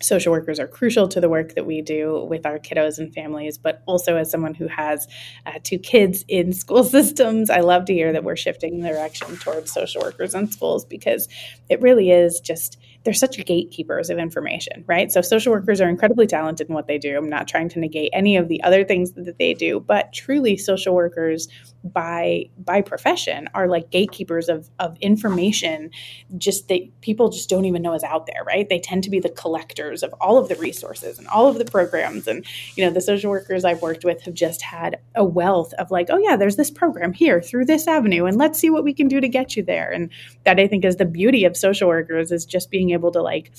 social 0.00 0.32
workers 0.32 0.58
are 0.60 0.66
crucial 0.66 1.08
to 1.08 1.20
the 1.20 1.28
work 1.28 1.54
that 1.54 1.66
we 1.66 1.82
do 1.82 2.24
with 2.28 2.46
our 2.46 2.58
kiddos 2.58 2.98
and 2.98 3.12
families, 3.12 3.58
but 3.58 3.82
also 3.86 4.16
as 4.16 4.30
someone 4.30 4.54
who 4.54 4.68
has 4.68 5.06
uh, 5.46 5.52
two 5.62 5.78
kids 5.78 6.24
in 6.28 6.52
school 6.52 6.84
systems, 6.96 7.50
I 7.50 7.60
love 7.60 7.84
to 7.86 7.94
hear 7.94 8.12
that 8.12 8.24
we're 8.24 8.36
shifting 8.36 8.80
the 8.80 8.88
direction 8.88 9.36
towards 9.36 9.72
social 9.72 10.02
workers 10.02 10.34
in 10.34 10.50
schools 10.50 10.84
because 10.84 11.28
it 11.68 11.80
really 11.80 12.10
is 12.10 12.40
just 12.40 12.78
they're 13.06 13.14
such 13.14 13.42
gatekeepers 13.46 14.10
of 14.10 14.18
information, 14.18 14.84
right? 14.88 15.12
So 15.12 15.20
social 15.20 15.52
workers 15.52 15.80
are 15.80 15.88
incredibly 15.88 16.26
talented 16.26 16.68
in 16.68 16.74
what 16.74 16.88
they 16.88 16.98
do. 16.98 17.16
I'm 17.16 17.30
not 17.30 17.46
trying 17.46 17.68
to 17.70 17.78
negate 17.78 18.10
any 18.12 18.36
of 18.36 18.48
the 18.48 18.60
other 18.64 18.84
things 18.84 19.12
that 19.12 19.38
they 19.38 19.54
do, 19.54 19.78
but 19.78 20.12
truly 20.12 20.56
social 20.56 20.92
workers 20.92 21.46
by 21.84 22.46
by 22.58 22.82
profession 22.82 23.48
are 23.54 23.68
like 23.68 23.90
gatekeepers 23.90 24.48
of 24.48 24.68
of 24.80 24.98
information 25.00 25.90
just 26.36 26.66
that 26.66 26.80
people 27.00 27.28
just 27.28 27.48
don't 27.48 27.64
even 27.64 27.80
know 27.80 27.94
is 27.94 28.02
out 28.02 28.26
there, 28.26 28.42
right? 28.44 28.68
They 28.68 28.80
tend 28.80 29.04
to 29.04 29.10
be 29.10 29.20
the 29.20 29.28
collectors 29.28 30.02
of 30.02 30.12
all 30.20 30.36
of 30.36 30.48
the 30.48 30.56
resources 30.56 31.16
and 31.16 31.28
all 31.28 31.46
of 31.46 31.58
the 31.58 31.64
programs 31.64 32.26
and 32.26 32.44
you 32.74 32.84
know, 32.84 32.90
the 32.90 33.00
social 33.00 33.30
workers 33.30 33.64
I've 33.64 33.82
worked 33.82 34.04
with 34.04 34.22
have 34.22 34.34
just 34.34 34.62
had 34.62 34.98
a 35.14 35.24
wealth 35.24 35.72
of 35.74 35.92
like, 35.92 36.08
oh 36.10 36.18
yeah, 36.18 36.34
there's 36.34 36.56
this 36.56 36.72
program 36.72 37.12
here 37.12 37.40
through 37.40 37.66
this 37.66 37.86
avenue 37.86 38.24
and 38.24 38.36
let's 38.36 38.58
see 38.58 38.68
what 38.68 38.82
we 38.82 38.92
can 38.92 39.06
do 39.06 39.20
to 39.20 39.28
get 39.28 39.56
you 39.56 39.62
there. 39.62 39.92
And 39.92 40.10
that 40.44 40.58
I 40.58 40.66
think 40.66 40.84
is 40.84 40.96
the 40.96 41.04
beauty 41.04 41.44
of 41.44 41.56
social 41.56 41.86
workers 41.86 42.32
is 42.32 42.44
just 42.44 42.68
being 42.68 42.90
able 42.90 42.95
to 42.98 43.22
like 43.22 43.52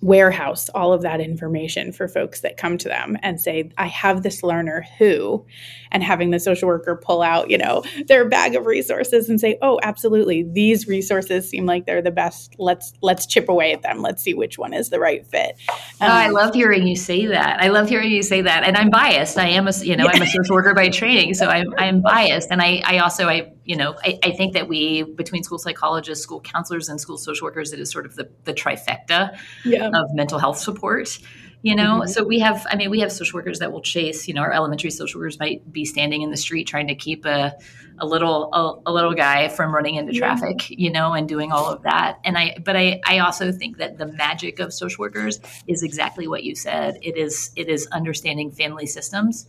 warehouse 0.00 0.68
all 0.70 0.92
of 0.92 1.02
that 1.02 1.20
information 1.20 1.92
for 1.92 2.08
folks 2.08 2.40
that 2.40 2.56
come 2.56 2.76
to 2.76 2.88
them 2.88 3.16
and 3.22 3.40
say 3.40 3.70
i 3.78 3.86
have 3.86 4.24
this 4.24 4.42
learner 4.42 4.84
who 4.98 5.46
and 5.92 6.02
having 6.02 6.30
the 6.30 6.40
social 6.40 6.66
worker 6.66 6.96
pull 6.96 7.22
out 7.22 7.50
you 7.50 7.56
know 7.56 7.84
their 8.08 8.28
bag 8.28 8.56
of 8.56 8.66
resources 8.66 9.28
and 9.28 9.40
say 9.40 9.56
oh 9.62 9.78
absolutely. 9.82 10.42
These 10.42 10.88
resources 10.88 11.48
seem 11.48 11.66
like 11.66 11.86
they're 11.86 12.02
the 12.02 12.10
best. 12.10 12.54
Let's 12.58 12.92
let's 13.02 13.26
chip 13.26 13.48
away 13.48 13.72
at 13.72 13.82
them. 13.82 14.00
Let's 14.00 14.22
see 14.22 14.34
which 14.34 14.58
one 14.58 14.72
is 14.72 14.90
the 14.90 14.98
right 14.98 15.24
fit. 15.26 15.56
Um, 15.68 15.76
oh, 16.00 16.06
i 16.06 16.26
um, 16.26 16.32
love 16.32 16.54
hearing 16.54 16.86
you 16.86 16.96
say 16.96 17.26
that. 17.26 17.62
I 17.62 17.68
love 17.68 17.88
hearing 17.88 18.10
you 18.10 18.22
say 18.22 18.40
that. 18.42 18.64
And 18.64 18.76
i'm 18.76 18.90
biased. 18.90 19.38
I 19.38 19.48
am 19.48 19.68
a 19.68 19.72
you 19.82 19.96
know 19.96 20.08
i'm 20.08 20.22
a 20.22 20.26
social 20.38 20.56
worker 20.56 20.74
by 20.74 20.88
training 20.88 21.34
so 21.34 21.46
i'm, 21.46 21.72
I'm 21.76 22.00
biased. 22.00 22.50
And 22.50 22.60
i 22.60 22.82
i 22.84 22.98
also 22.98 23.28
i 23.28 23.52
you 23.64 23.76
know, 23.76 23.96
I, 24.02 24.18
I, 24.22 24.30
think 24.32 24.54
that 24.54 24.68
we, 24.68 25.02
between 25.02 25.44
school 25.44 25.58
psychologists, 25.58 26.22
school 26.22 26.40
counselors, 26.40 26.88
and 26.88 27.00
school 27.00 27.18
social 27.18 27.46
workers, 27.46 27.72
it 27.72 27.80
is 27.80 27.90
sort 27.90 28.06
of 28.06 28.16
the, 28.16 28.28
the 28.44 28.52
trifecta 28.52 29.36
yeah. 29.64 29.90
of 29.94 30.12
mental 30.14 30.38
health 30.38 30.58
support. 30.58 31.18
You 31.64 31.76
know, 31.76 32.00
mm-hmm. 32.00 32.08
so 32.08 32.24
we 32.24 32.40
have, 32.40 32.66
I 32.68 32.74
mean, 32.74 32.90
we 32.90 32.98
have 33.00 33.12
social 33.12 33.38
workers 33.38 33.60
that 33.60 33.70
will 33.70 33.82
chase, 33.82 34.26
you 34.26 34.34
know, 34.34 34.40
our 34.40 34.52
elementary 34.52 34.90
social 34.90 35.20
workers 35.20 35.38
might 35.38 35.72
be 35.72 35.84
standing 35.84 36.22
in 36.22 36.30
the 36.30 36.36
street 36.36 36.66
trying 36.66 36.88
to 36.88 36.96
keep 36.96 37.24
a, 37.24 37.56
a 38.00 38.04
little, 38.04 38.52
a, 38.52 38.90
a 38.90 38.92
little 38.92 39.14
guy 39.14 39.46
from 39.46 39.72
running 39.72 39.94
into 39.94 40.12
traffic, 40.12 40.68
you 40.70 40.90
know, 40.90 41.12
and 41.12 41.28
doing 41.28 41.52
all 41.52 41.70
of 41.70 41.82
that. 41.84 42.18
And 42.24 42.36
I, 42.36 42.56
but 42.64 42.76
I, 42.76 43.00
I 43.06 43.20
also 43.20 43.52
think 43.52 43.76
that 43.76 43.96
the 43.96 44.06
magic 44.06 44.58
of 44.58 44.72
social 44.72 45.02
workers 45.02 45.38
is 45.68 45.84
exactly 45.84 46.26
what 46.26 46.42
you 46.42 46.56
said. 46.56 46.98
It 47.00 47.16
is, 47.16 47.52
it 47.54 47.68
is 47.68 47.86
understanding 47.92 48.50
family 48.50 48.86
systems 48.86 49.46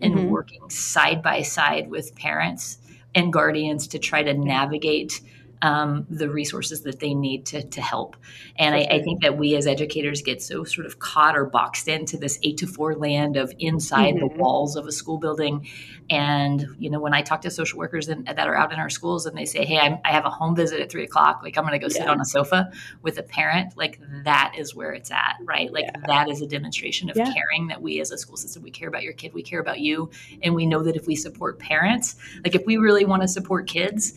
and 0.00 0.14
mm-hmm. 0.14 0.28
working 0.28 0.70
side 0.70 1.20
by 1.20 1.42
side 1.42 1.90
with 1.90 2.14
parents 2.14 2.78
and 3.16 3.32
guardians 3.32 3.88
to 3.88 3.98
try 3.98 4.22
to 4.22 4.34
navigate 4.34 5.20
um, 5.66 6.06
the 6.08 6.30
resources 6.30 6.82
that 6.82 7.00
they 7.00 7.12
need 7.12 7.44
to, 7.46 7.60
to 7.60 7.80
help. 7.80 8.16
And 8.54 8.72
I, 8.72 8.82
I, 8.82 9.02
think 9.02 9.20
that 9.22 9.36
we 9.36 9.56
as 9.56 9.66
educators 9.66 10.22
get 10.22 10.40
so 10.40 10.62
sort 10.62 10.86
of 10.86 11.00
caught 11.00 11.36
or 11.36 11.46
boxed 11.46 11.88
into 11.88 12.16
this 12.16 12.38
eight 12.44 12.58
to 12.58 12.68
four 12.68 12.94
land 12.94 13.36
of 13.36 13.52
inside 13.58 14.14
mm-hmm. 14.14 14.28
the 14.28 14.40
walls 14.40 14.76
of 14.76 14.86
a 14.86 14.92
school 14.92 15.18
building. 15.18 15.66
And, 16.08 16.68
you 16.78 16.88
know, 16.88 17.00
when 17.00 17.14
I 17.14 17.22
talk 17.22 17.40
to 17.40 17.50
social 17.50 17.80
workers 17.80 18.08
in, 18.08 18.22
that 18.24 18.38
are 18.46 18.54
out 18.54 18.72
in 18.72 18.78
our 18.78 18.88
schools 18.88 19.26
and 19.26 19.36
they 19.36 19.44
say, 19.44 19.64
hey, 19.64 19.76
I'm, 19.76 19.98
i 20.04 20.12
have 20.12 20.24
a 20.24 20.30
home 20.30 20.54
visit 20.54 20.78
at 20.78 20.88
three 20.88 21.02
o'clock, 21.02 21.40
like 21.42 21.58
I'm 21.58 21.64
going 21.64 21.72
to 21.72 21.80
go 21.80 21.92
yeah. 21.92 22.02
sit 22.02 22.08
on 22.08 22.20
a 22.20 22.24
sofa 22.24 22.70
with 23.02 23.18
a 23.18 23.24
parent, 23.24 23.76
like 23.76 23.98
that 24.22 24.54
is 24.56 24.72
where 24.72 24.92
it's 24.92 25.10
at, 25.10 25.34
right? 25.42 25.72
Like 25.72 25.86
yeah. 25.86 26.00
that 26.06 26.30
is 26.30 26.42
a 26.42 26.46
demonstration 26.46 27.10
of 27.10 27.16
yeah. 27.16 27.32
caring 27.32 27.66
that 27.68 27.82
we 27.82 28.00
as 28.00 28.12
a 28.12 28.18
school 28.18 28.36
system, 28.36 28.62
we 28.62 28.70
care 28.70 28.86
about 28.86 29.02
your 29.02 29.14
kid, 29.14 29.34
we 29.34 29.42
care 29.42 29.58
about 29.58 29.80
you. 29.80 30.10
And 30.42 30.54
we 30.54 30.64
know 30.64 30.84
that 30.84 30.94
if 30.94 31.08
we 31.08 31.16
support 31.16 31.58
parents, 31.58 32.14
like 32.44 32.54
if 32.54 32.64
we 32.66 32.76
really 32.76 33.04
want 33.04 33.22
to 33.22 33.28
support 33.28 33.66
kids, 33.66 34.12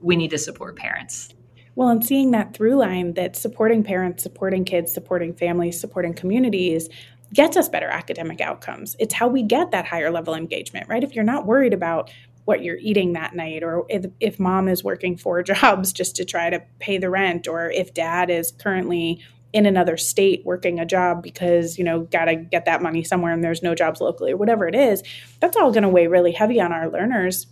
we 0.00 0.16
need 0.16 0.30
to 0.30 0.38
support 0.38 0.76
parents. 0.76 1.34
Well, 1.74 1.88
and 1.88 2.04
seeing 2.04 2.30
that 2.30 2.54
through 2.54 2.76
line 2.76 3.14
that 3.14 3.36
supporting 3.36 3.84
parents, 3.84 4.22
supporting 4.22 4.64
kids, 4.64 4.92
supporting 4.92 5.34
families, 5.34 5.78
supporting 5.78 6.14
communities 6.14 6.88
gets 7.34 7.56
us 7.56 7.68
better 7.68 7.88
academic 7.88 8.40
outcomes. 8.40 8.96
It's 8.98 9.12
how 9.12 9.28
we 9.28 9.42
get 9.42 9.72
that 9.72 9.86
higher 9.86 10.10
level 10.10 10.34
engagement, 10.34 10.88
right? 10.88 11.04
If 11.04 11.14
you're 11.14 11.24
not 11.24 11.44
worried 11.44 11.74
about 11.74 12.10
what 12.46 12.62
you're 12.62 12.78
eating 12.78 13.12
that 13.12 13.34
night, 13.34 13.62
or 13.62 13.84
if, 13.88 14.06
if 14.20 14.38
mom 14.38 14.68
is 14.68 14.84
working 14.84 15.16
four 15.16 15.42
jobs 15.42 15.92
just 15.92 16.16
to 16.16 16.24
try 16.24 16.48
to 16.48 16.62
pay 16.78 16.96
the 16.96 17.10
rent, 17.10 17.46
or 17.46 17.70
if 17.70 17.92
dad 17.92 18.30
is 18.30 18.52
currently 18.52 19.20
in 19.52 19.66
another 19.66 19.96
state 19.96 20.44
working 20.44 20.78
a 20.80 20.84
job 20.86 21.22
because 21.22 21.78
you 21.78 21.84
know 21.84 22.00
got 22.00 22.26
to 22.26 22.36
get 22.36 22.64
that 22.64 22.82
money 22.82 23.02
somewhere 23.02 23.32
and 23.32 23.42
there's 23.42 23.62
no 23.62 23.74
jobs 23.74 24.00
locally 24.00 24.32
or 24.32 24.36
whatever 24.36 24.66
it 24.66 24.74
is 24.74 25.02
that's 25.40 25.56
all 25.56 25.70
going 25.70 25.84
to 25.84 25.88
weigh 25.88 26.08
really 26.08 26.32
heavy 26.32 26.60
on 26.60 26.72
our 26.72 26.90
learners 26.90 27.46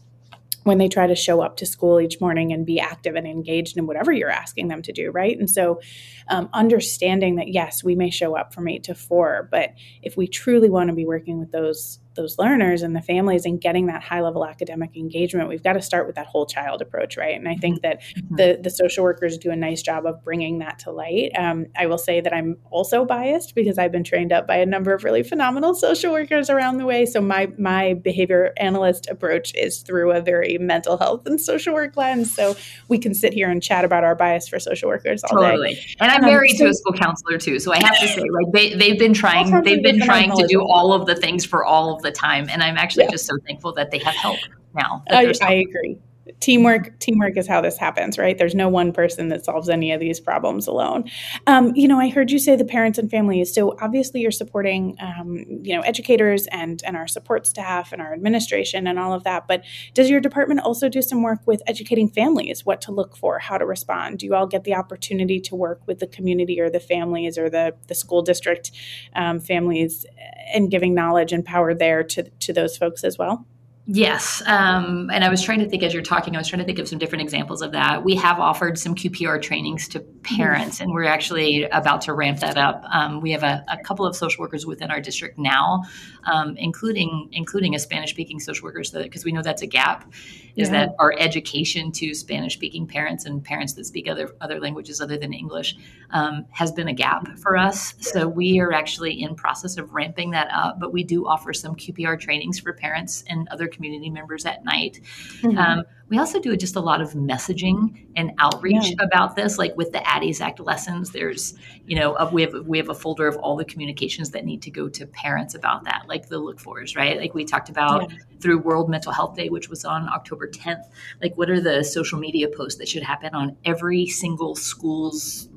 when 0.64 0.78
they 0.78 0.88
try 0.88 1.06
to 1.06 1.14
show 1.14 1.40
up 1.40 1.56
to 1.58 1.66
school 1.66 2.00
each 2.00 2.20
morning 2.20 2.52
and 2.52 2.66
be 2.66 2.80
active 2.80 3.14
and 3.14 3.26
engaged 3.26 3.76
in 3.76 3.86
whatever 3.86 4.12
you're 4.12 4.30
asking 4.30 4.68
them 4.68 4.82
to 4.82 4.92
do, 4.92 5.10
right? 5.10 5.38
And 5.38 5.48
so, 5.48 5.80
um, 6.28 6.48
understanding 6.52 7.36
that 7.36 7.48
yes, 7.48 7.84
we 7.84 7.94
may 7.94 8.10
show 8.10 8.36
up 8.36 8.52
from 8.52 8.68
eight 8.68 8.84
to 8.84 8.94
four, 8.94 9.48
but 9.50 9.70
if 10.02 10.16
we 10.16 10.26
truly 10.26 10.68
want 10.68 10.88
to 10.88 10.94
be 10.94 11.06
working 11.06 11.38
with 11.38 11.52
those 11.52 12.00
those 12.14 12.38
learners 12.38 12.82
and 12.82 12.94
the 12.94 13.02
families 13.02 13.44
and 13.44 13.60
getting 13.60 13.86
that 13.86 14.02
high 14.02 14.20
level 14.20 14.46
academic 14.46 14.96
engagement 14.96 15.48
we've 15.48 15.62
got 15.62 15.74
to 15.74 15.82
start 15.82 16.06
with 16.06 16.16
that 16.16 16.26
whole 16.26 16.46
child 16.46 16.80
approach 16.80 17.16
right? 17.16 17.36
And 17.36 17.48
i 17.48 17.54
think 17.56 17.82
that 17.82 18.02
mm-hmm. 18.02 18.36
the 18.36 18.58
the 18.62 18.70
social 18.70 19.04
workers 19.04 19.38
do 19.38 19.50
a 19.50 19.56
nice 19.56 19.82
job 19.82 20.06
of 20.06 20.22
bringing 20.24 20.58
that 20.58 20.78
to 20.80 20.92
light. 20.92 21.32
Um, 21.36 21.66
i 21.76 21.86
will 21.86 21.98
say 21.98 22.20
that 22.20 22.32
i'm 22.32 22.56
also 22.70 23.04
biased 23.04 23.54
because 23.54 23.78
i've 23.78 23.92
been 23.92 24.04
trained 24.04 24.32
up 24.32 24.46
by 24.46 24.56
a 24.56 24.66
number 24.66 24.92
of 24.92 25.04
really 25.04 25.22
phenomenal 25.22 25.74
social 25.74 26.12
workers 26.12 26.50
around 26.50 26.78
the 26.78 26.86
way. 26.86 27.06
So 27.06 27.20
my 27.20 27.50
my 27.58 27.94
behavior 27.94 28.52
analyst 28.56 29.08
approach 29.08 29.54
is 29.54 29.78
through 29.78 30.12
a 30.12 30.20
very 30.20 30.58
mental 30.58 30.96
health 30.96 31.26
and 31.26 31.40
social 31.40 31.74
work 31.74 31.96
lens. 31.96 32.32
So 32.32 32.56
we 32.88 32.98
can 32.98 33.14
sit 33.14 33.32
here 33.32 33.50
and 33.50 33.62
chat 33.62 33.84
about 33.84 34.04
our 34.04 34.14
bias 34.14 34.48
for 34.48 34.58
social 34.58 34.88
workers 34.88 35.24
all 35.24 35.40
totally. 35.40 35.74
day 35.74 35.86
and 36.00 36.10
i'm 36.10 36.22
um, 36.22 36.30
married 36.30 36.56
so, 36.56 36.64
to 36.64 36.70
a 36.70 36.74
school 36.74 36.92
counselor 36.92 37.38
too 37.38 37.58
so 37.58 37.72
i 37.72 37.78
have 37.78 37.98
to 37.98 38.08
say 38.08 38.22
like 38.30 38.52
they, 38.52 38.74
they've 38.74 38.98
been 38.98 39.14
trying 39.14 39.50
they've 39.62 39.82
been 39.82 40.00
trying 40.00 40.30
to 40.36 40.46
do 40.46 40.60
all 40.60 40.92
of 40.92 41.06
the 41.06 41.14
things 41.14 41.44
for 41.44 41.64
all 41.64 41.94
of 41.94 42.02
the 42.04 42.12
time. 42.12 42.48
And 42.48 42.62
I'm 42.62 42.78
actually 42.78 43.04
yeah. 43.04 43.10
just 43.10 43.26
so 43.26 43.36
thankful 43.46 43.72
that 43.72 43.90
they 43.90 43.98
have 43.98 44.14
help 44.14 44.38
now. 44.74 45.02
I, 45.10 45.32
I 45.42 45.52
agree. 45.54 45.98
Teamwork 46.44 46.98
teamwork 46.98 47.38
is 47.38 47.46
how 47.48 47.62
this 47.62 47.78
happens 47.78 48.18
right? 48.18 48.36
There's 48.36 48.54
no 48.54 48.68
one 48.68 48.92
person 48.92 49.28
that 49.28 49.46
solves 49.46 49.70
any 49.70 49.92
of 49.92 50.00
these 50.00 50.20
problems 50.20 50.66
alone. 50.66 51.10
Um, 51.46 51.72
you 51.74 51.88
know 51.88 51.98
i 51.98 52.08
heard 52.10 52.30
you 52.30 52.38
say 52.38 52.54
the 52.54 52.64
parents 52.64 52.98
and 52.98 53.10
families 53.10 53.54
so 53.54 53.76
obviously 53.80 54.20
you're 54.20 54.30
supporting 54.42 54.96
um, 55.00 55.46
you 55.62 55.74
know 55.74 55.80
educators 55.80 56.46
and 56.48 56.82
and 56.84 56.96
our 56.96 57.08
support 57.08 57.46
staff 57.46 57.92
and 57.92 58.02
our 58.02 58.12
administration 58.12 58.86
and 58.86 58.98
all 58.98 59.14
of 59.14 59.24
that. 59.24 59.46
But 59.48 59.64
does 59.94 60.10
your 60.10 60.20
department 60.20 60.60
also 60.60 60.90
do 60.90 61.00
some 61.00 61.22
work 61.22 61.40
with 61.46 61.62
educating 61.66 62.08
families 62.10 62.66
what 62.66 62.82
to 62.82 62.92
look 62.92 63.16
for 63.16 63.38
how 63.38 63.56
to 63.56 63.64
respond? 63.64 64.18
Do 64.18 64.26
you 64.26 64.34
all 64.34 64.46
get 64.46 64.64
the 64.64 64.74
opportunity 64.74 65.40
to 65.40 65.56
work 65.56 65.80
with 65.86 65.98
the 65.98 66.06
community 66.06 66.60
or 66.60 66.68
the 66.68 66.80
families 66.80 67.38
or 67.38 67.48
the 67.48 67.74
the 67.86 67.94
school 67.94 68.20
district 68.20 68.70
um, 69.14 69.40
families 69.40 70.04
and 70.52 70.70
giving 70.70 70.94
knowledge 70.94 71.32
and 71.32 71.42
power 71.42 71.72
there 71.74 72.02
to 72.02 72.24
to 72.24 72.52
those 72.52 72.76
folks 72.76 73.02
as 73.02 73.16
well 73.16 73.46
Yes. 73.86 74.42
Um, 74.46 75.10
and 75.12 75.22
I 75.22 75.28
was 75.28 75.42
trying 75.42 75.58
to 75.58 75.68
think 75.68 75.82
as 75.82 75.92
you're 75.92 76.02
talking, 76.02 76.34
I 76.34 76.38
was 76.38 76.48
trying 76.48 76.60
to 76.60 76.64
think 76.64 76.78
of 76.78 76.88
some 76.88 76.98
different 76.98 77.20
examples 77.20 77.60
of 77.60 77.72
that. 77.72 78.02
We 78.02 78.16
have 78.16 78.40
offered 78.40 78.78
some 78.78 78.94
QPR 78.94 79.42
trainings 79.42 79.88
to 79.88 80.00
parents, 80.00 80.80
and 80.80 80.90
we're 80.90 81.04
actually 81.04 81.64
about 81.64 82.00
to 82.02 82.14
ramp 82.14 82.40
that 82.40 82.56
up. 82.56 82.82
Um, 82.90 83.20
we 83.20 83.30
have 83.32 83.42
a, 83.42 83.62
a, 83.68 83.76
couple 83.84 84.06
of 84.06 84.16
social 84.16 84.40
workers 84.40 84.64
within 84.64 84.90
our 84.90 85.02
district 85.02 85.38
now, 85.38 85.82
um, 86.24 86.56
including 86.56 87.28
including 87.32 87.74
a 87.74 87.78
Spanish 87.78 88.10
speaking 88.10 88.40
social 88.40 88.64
worker, 88.64 88.82
so 88.84 89.02
because 89.02 89.22
we 89.22 89.32
know 89.32 89.42
that's 89.42 89.60
a 89.60 89.66
gap 89.66 90.10
is 90.56 90.68
yeah. 90.68 90.86
that 90.86 90.94
our 90.98 91.14
education 91.18 91.90
to 91.92 92.14
Spanish 92.14 92.54
speaking 92.54 92.86
parents 92.86 93.24
and 93.24 93.44
parents 93.44 93.74
that 93.74 93.84
speak 93.84 94.08
other 94.08 94.34
other 94.40 94.60
languages 94.60 95.00
other 95.00 95.18
than 95.18 95.32
English 95.32 95.76
um, 96.10 96.46
has 96.50 96.72
been 96.72 96.88
a 96.88 96.92
gap 96.92 97.26
for 97.38 97.56
us. 97.56 97.94
So 97.98 98.28
we 98.28 98.60
are 98.60 98.72
actually 98.72 99.20
in 99.20 99.34
process 99.34 99.76
of 99.76 99.92
ramping 99.92 100.30
that 100.30 100.48
up, 100.52 100.78
but 100.80 100.92
we 100.92 101.04
do 101.04 101.26
offer 101.26 101.52
some 101.52 101.74
QPR 101.74 102.18
trainings 102.18 102.58
for 102.58 102.72
parents 102.72 103.24
and 103.28 103.48
other 103.48 103.68
community 103.74 104.10
members 104.10 104.46
at 104.46 104.64
night. 104.64 105.00
Mm-hmm. 105.40 105.58
Um, 105.58 105.84
we 106.08 106.18
also 106.18 106.38
do 106.38 106.54
just 106.56 106.76
a 106.76 106.80
lot 106.80 107.00
of 107.00 107.12
messaging 107.12 108.06
and 108.14 108.32
outreach 108.38 108.90
yeah. 108.90 109.04
about 109.04 109.36
this, 109.36 109.58
like 109.58 109.76
with 109.76 109.92
the 109.92 110.02
Adi's 110.08 110.40
Act 110.40 110.60
lessons. 110.60 111.10
There's, 111.10 111.54
you 111.86 111.96
know, 111.96 112.14
a, 112.16 112.30
we 112.30 112.42
have 112.42 112.54
we 112.66 112.78
have 112.78 112.90
a 112.90 112.94
folder 112.94 113.26
of 113.26 113.36
all 113.36 113.56
the 113.56 113.64
communications 113.64 114.30
that 114.30 114.44
need 114.44 114.62
to 114.62 114.70
go 114.70 114.88
to 114.88 115.06
parents 115.06 115.54
about 115.54 115.84
that, 115.84 116.04
like 116.06 116.28
the 116.28 116.38
look 116.38 116.60
fors, 116.60 116.94
right? 116.94 117.18
Like 117.18 117.34
we 117.34 117.44
talked 117.44 117.70
about 117.70 118.10
yeah. 118.10 118.18
through 118.40 118.58
World 118.58 118.90
Mental 118.90 119.12
Health 119.12 119.34
Day, 119.34 119.48
which 119.48 119.68
was 119.68 119.84
on 119.84 120.08
October 120.08 120.46
10th. 120.46 120.84
Like, 121.22 121.36
what 121.36 121.50
are 121.50 121.60
the 121.60 121.82
social 121.82 122.18
media 122.18 122.48
posts 122.48 122.78
that 122.78 122.88
should 122.88 123.02
happen 123.02 123.34
on 123.34 123.56
every 123.64 124.06
single 124.06 124.54
school's 124.54 125.48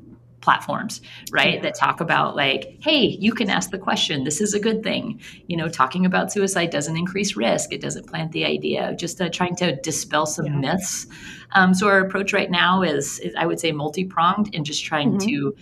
platforms, 0.47 1.01
right? 1.29 1.55
Yeah. 1.55 1.61
That 1.63 1.75
talk 1.75 1.99
about 1.99 2.37
like, 2.37 2.77
hey, 2.79 3.01
you 3.01 3.33
can 3.33 3.49
ask 3.49 3.69
the 3.69 3.77
question. 3.77 4.23
This 4.23 4.39
is 4.39 4.53
a 4.53 4.61
good 4.61 4.81
thing. 4.81 5.19
You 5.47 5.57
know, 5.57 5.67
talking 5.67 6.05
about 6.05 6.31
suicide 6.31 6.69
doesn't 6.69 6.95
increase 6.95 7.35
risk. 7.35 7.73
It 7.73 7.81
doesn't 7.81 8.07
plant 8.07 8.31
the 8.31 8.45
idea. 8.45 8.95
Just 8.97 9.19
uh, 9.19 9.27
trying 9.27 9.57
to 9.57 9.75
dispel 9.81 10.25
some 10.25 10.45
yeah. 10.45 10.55
myths. 10.55 11.05
Um, 11.51 11.73
so 11.73 11.89
our 11.89 11.99
approach 11.99 12.31
right 12.31 12.49
now 12.49 12.81
is, 12.81 13.19
is 13.19 13.35
I 13.35 13.45
would 13.45 13.59
say, 13.59 13.73
multi 13.73 14.05
pronged 14.05 14.55
and 14.55 14.65
just 14.65 14.85
trying 14.85 15.17
mm-hmm. 15.17 15.27
to 15.27 15.55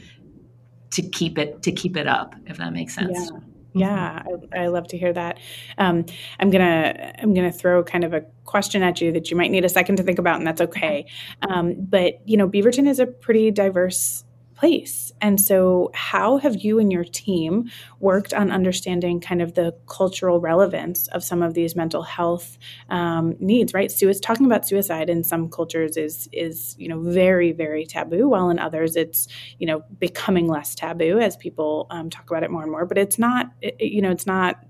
to 0.91 1.01
keep 1.01 1.39
it 1.39 1.63
to 1.63 1.71
keep 1.71 1.97
it 1.97 2.05
up, 2.05 2.35
if 2.45 2.57
that 2.57 2.71
makes 2.71 2.93
sense. 2.93 3.31
Yeah. 3.31 3.39
Yeah, 3.77 4.23
I, 4.53 4.61
I, 4.61 4.67
love 4.67 4.87
to 4.87 4.97
hear 4.97 5.11
that. 5.11 5.37
Um, 5.77 6.05
I'm 6.39 6.49
gonna 6.49 7.13
I'm 7.21 7.33
gonna 7.33 7.51
throw 7.51 7.83
kind 7.83 8.05
of 8.05 8.13
a 8.13 8.21
question 8.45 8.83
at 8.83 9.01
you 9.01 9.11
that 9.11 9.29
you 9.29 9.35
might 9.35 9.51
need 9.51 9.65
a 9.65 9.69
second 9.69 9.97
to 9.97 10.03
think 10.03 10.17
about, 10.17 10.37
and 10.37 10.47
that's 10.47 10.61
okay. 10.61 11.07
Um, 11.41 11.75
but 11.77 12.21
you 12.23 12.37
know, 12.37 12.47
Beaverton 12.47 12.87
is 12.87 12.99
a 12.99 13.05
pretty 13.05 13.51
diverse 13.51 14.24
place. 14.55 15.11
And 15.21 15.39
so, 15.39 15.91
how 15.93 16.37
have 16.37 16.55
you 16.55 16.79
and 16.79 16.91
your 16.91 17.03
team 17.03 17.69
worked 17.99 18.33
on 18.33 18.51
understanding 18.51 19.19
kind 19.19 19.41
of 19.41 19.53
the 19.53 19.75
cultural 19.87 20.39
relevance 20.39 21.07
of 21.09 21.23
some 21.23 21.41
of 21.41 21.53
these 21.53 21.75
mental 21.75 22.03
health 22.03 22.57
um, 22.89 23.35
needs? 23.39 23.73
Right, 23.73 23.91
it's 23.91 24.19
talking 24.19 24.45
about 24.45 24.67
suicide 24.67 25.09
in 25.09 25.23
some 25.23 25.49
cultures 25.49 25.97
is 25.97 26.29
is 26.31 26.75
you 26.77 26.87
know 26.87 26.99
very 27.01 27.51
very 27.51 27.85
taboo, 27.85 28.29
while 28.29 28.49
in 28.49 28.59
others 28.59 28.95
it's 28.95 29.27
you 29.59 29.67
know 29.67 29.83
becoming 29.99 30.47
less 30.47 30.75
taboo 30.75 31.19
as 31.19 31.35
people 31.37 31.87
um, 31.89 32.09
talk 32.09 32.29
about 32.29 32.43
it 32.43 32.51
more 32.51 32.63
and 32.63 32.71
more. 32.71 32.85
But 32.85 32.97
it's 32.97 33.19
not 33.19 33.51
it, 33.61 33.75
you 33.79 34.01
know 34.01 34.11
it's 34.11 34.25
not 34.25 34.63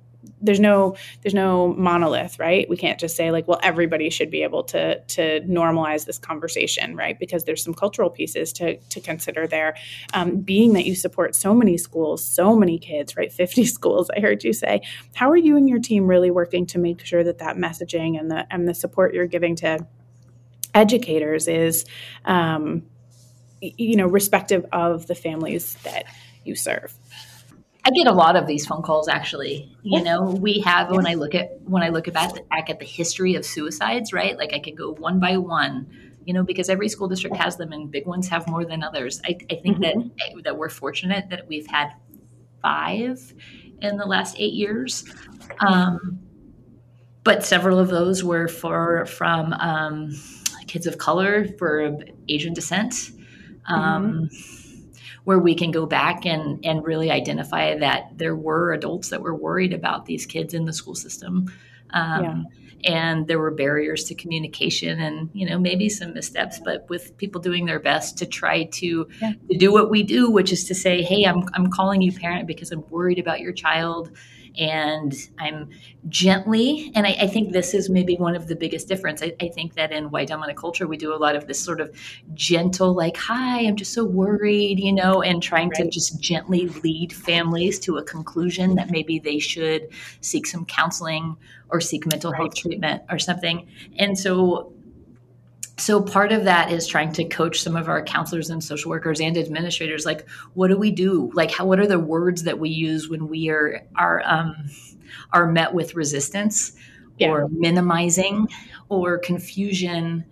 there's 0.45 0.59
no 0.59 0.95
there's 1.21 1.33
no 1.33 1.73
monolith 1.73 2.39
right? 2.39 2.69
We 2.69 2.77
can't 2.77 2.99
just 2.99 3.15
say 3.15 3.31
like 3.31 3.47
well 3.47 3.59
everybody 3.63 4.09
should 4.09 4.29
be 4.29 4.43
able 4.43 4.63
to 4.65 4.99
to 4.99 5.41
normalize 5.41 6.05
this 6.05 6.17
conversation 6.17 6.95
right? 6.95 7.17
Because 7.19 7.45
there's 7.45 7.63
some 7.63 7.73
cultural 7.73 8.09
pieces 8.09 8.53
to 8.53 8.77
to 8.77 8.99
consider 8.99 9.47
there. 9.47 9.75
Um, 10.13 10.37
being 10.37 10.73
that 10.73 10.85
you 10.85 10.95
support 10.95 11.35
so 11.35 11.53
many 11.53 11.77
schools 11.77 12.23
so 12.23 12.55
many 12.55 12.77
kids 12.77 13.15
right? 13.15 13.31
50 13.45 13.65
schools 13.65 14.09
i 14.15 14.19
heard 14.19 14.43
you 14.43 14.53
say. 14.53 14.81
How 15.13 15.29
are 15.29 15.37
you 15.37 15.57
and 15.57 15.67
your 15.69 15.79
team 15.79 16.07
really 16.07 16.31
working 16.31 16.65
to 16.67 16.79
make 16.79 17.05
sure 17.05 17.23
that 17.23 17.39
that 17.39 17.57
messaging 17.57 18.19
and 18.19 18.29
the 18.31 18.45
and 18.51 18.67
the 18.67 18.73
support 18.73 19.13
you're 19.13 19.27
giving 19.27 19.55
to 19.57 19.85
educators 20.73 21.47
is 21.47 21.85
um, 22.25 22.83
you 23.61 23.95
know 23.95 24.07
respective 24.07 24.65
of 24.71 25.07
the 25.07 25.15
families 25.15 25.75
that 25.83 26.05
you 26.43 26.55
serve 26.55 26.93
I 27.85 27.91
get 27.91 28.07
a 28.07 28.11
lot 28.11 28.35
of 28.35 28.47
these 28.47 28.65
phone 28.65 28.81
calls 28.81 29.07
actually. 29.07 29.71
You 29.83 30.01
know, 30.01 30.23
we 30.23 30.59
have 30.61 30.89
when 30.89 31.05
I 31.05 31.13
look 31.13 31.35
at 31.35 31.61
when 31.65 31.83
I 31.83 31.89
look 31.89 32.07
at 32.07 32.15
back 32.15 32.69
at 32.69 32.79
the 32.79 32.85
history 32.85 33.35
of 33.35 33.45
suicides, 33.45 34.11
right? 34.11 34.35
Like 34.35 34.53
I 34.53 34.59
can 34.59 34.73
go 34.73 34.93
one 34.93 35.19
by 35.19 35.37
one, 35.37 35.87
you 36.25 36.33
know, 36.33 36.43
because 36.43 36.67
every 36.67 36.89
school 36.89 37.07
district 37.07 37.35
has 37.35 37.57
them 37.57 37.71
and 37.71 37.91
big 37.91 38.07
ones 38.07 38.27
have 38.29 38.47
more 38.47 38.65
than 38.65 38.81
others. 38.81 39.21
I, 39.23 39.37
I 39.51 39.55
think 39.55 39.77
mm-hmm. 39.77 40.07
that 40.17 40.43
that 40.45 40.57
we're 40.57 40.69
fortunate 40.69 41.29
that 41.29 41.47
we've 41.47 41.67
had 41.67 41.91
five 42.63 43.33
in 43.79 43.97
the 43.97 44.05
last 44.07 44.35
eight 44.39 44.53
years. 44.53 45.05
Um, 45.59 46.21
but 47.23 47.43
several 47.43 47.77
of 47.77 47.89
those 47.89 48.23
were 48.23 48.47
for 48.47 49.05
from 49.05 49.53
um, 49.53 50.09
kids 50.65 50.87
of 50.87 50.97
color 50.97 51.45
for 51.59 51.99
Asian 52.27 52.55
descent. 52.55 53.11
Um, 53.67 54.29
mm-hmm 54.31 54.64
where 55.25 55.39
we 55.39 55.55
can 55.55 55.71
go 55.71 55.85
back 55.85 56.25
and 56.25 56.63
and 56.63 56.85
really 56.85 57.11
identify 57.11 57.77
that 57.77 58.17
there 58.17 58.35
were 58.35 58.71
adults 58.73 59.09
that 59.09 59.21
were 59.21 59.35
worried 59.35 59.73
about 59.73 60.05
these 60.05 60.25
kids 60.25 60.53
in 60.53 60.65
the 60.65 60.73
school 60.73 60.95
system. 60.95 61.51
Um, 61.89 62.23
yeah. 62.23 62.43
And 62.83 63.27
there 63.27 63.39
were 63.39 63.49
barriers 63.49 64.03
to 64.05 64.15
communication, 64.15 64.99
and 64.99 65.29
you 65.33 65.49
know 65.49 65.57
maybe 65.57 65.89
some 65.89 66.13
missteps, 66.13 66.59
but 66.63 66.87
with 66.87 67.17
people 67.17 67.41
doing 67.41 67.65
their 67.65 67.79
best 67.79 68.17
to 68.19 68.27
try 68.27 68.65
to, 68.65 69.07
yeah. 69.21 69.33
to 69.49 69.57
do 69.57 69.71
what 69.71 69.89
we 69.89 70.03
do, 70.03 70.29
which 70.29 70.51
is 70.51 70.65
to 70.65 70.75
say, 70.75 71.01
"Hey, 71.01 71.23
I'm 71.23 71.45
I'm 71.55 71.71
calling 71.71 72.03
you 72.03 72.11
parent 72.11 72.45
because 72.45 72.71
I'm 72.71 72.87
worried 72.89 73.17
about 73.17 73.39
your 73.39 73.53
child 73.53 74.11
and 74.57 75.13
I'm 75.39 75.69
gently, 76.07 76.91
and 76.95 77.05
I, 77.05 77.15
I, 77.21 77.27
think 77.27 77.51
this 77.51 77.73
is 77.73 77.89
maybe 77.89 78.15
one 78.15 78.35
of 78.35 78.47
the 78.47 78.55
biggest 78.55 78.87
difference. 78.87 79.21
I, 79.23 79.33
I, 79.41 79.49
think 79.49 79.73
that 79.75 79.91
in 79.91 80.11
white 80.11 80.27
dominant 80.27 80.57
culture, 80.57 80.87
we 80.87 80.97
do 80.97 81.13
a 81.13 81.17
lot 81.17 81.35
of 81.35 81.47
this 81.47 81.59
sort 81.59 81.81
of 81.81 81.95
gentle, 82.33 82.93
like, 82.93 83.17
hi, 83.17 83.61
I'm 83.61 83.75
just 83.75 83.93
so 83.93 84.05
worried, 84.05 84.79
you 84.79 84.93
know, 84.93 85.21
and 85.21 85.41
trying 85.41 85.69
right. 85.69 85.83
to 85.83 85.89
just 85.89 86.19
gently 86.21 86.67
lead 86.83 87.11
families 87.11 87.79
to 87.79 87.97
a 87.97 88.03
conclusion 88.03 88.75
that 88.75 88.91
maybe 88.91 89.19
they 89.19 89.39
should 89.39 89.89
seek 90.21 90.45
some 90.45 90.65
counseling 90.65 91.35
or 91.69 91.81
seek 91.81 92.05
mental 92.05 92.31
right. 92.31 92.41
health 92.41 92.55
treatment 92.55 93.01
or 93.09 93.17
something. 93.17 93.67
And 93.97 94.17
so 94.17 94.74
so 95.77 96.01
part 96.01 96.31
of 96.31 96.45
that 96.45 96.71
is 96.71 96.87
trying 96.87 97.11
to 97.11 97.25
coach 97.25 97.61
some 97.61 97.75
of 97.75 97.89
our 97.89 98.01
counselors 98.03 98.49
and 98.49 98.63
social 98.63 98.89
workers 98.89 99.19
and 99.19 99.37
administrators 99.37 100.05
like 100.05 100.27
what 100.53 100.69
do 100.69 100.77
we 100.77 100.91
do 100.91 101.29
like 101.33 101.51
how 101.51 101.65
what 101.65 101.79
are 101.79 101.87
the 101.87 101.99
words 101.99 102.43
that 102.43 102.59
we 102.59 102.69
use 102.69 103.09
when 103.09 103.27
we 103.27 103.49
are 103.49 103.85
are 103.95 104.21
um, 104.25 104.55
are 105.33 105.51
met 105.51 105.73
with 105.73 105.95
resistance 105.95 106.73
yeah. 107.17 107.29
or 107.29 107.49
minimizing 107.49 108.47
or 108.89 109.17
confusion 109.17 110.23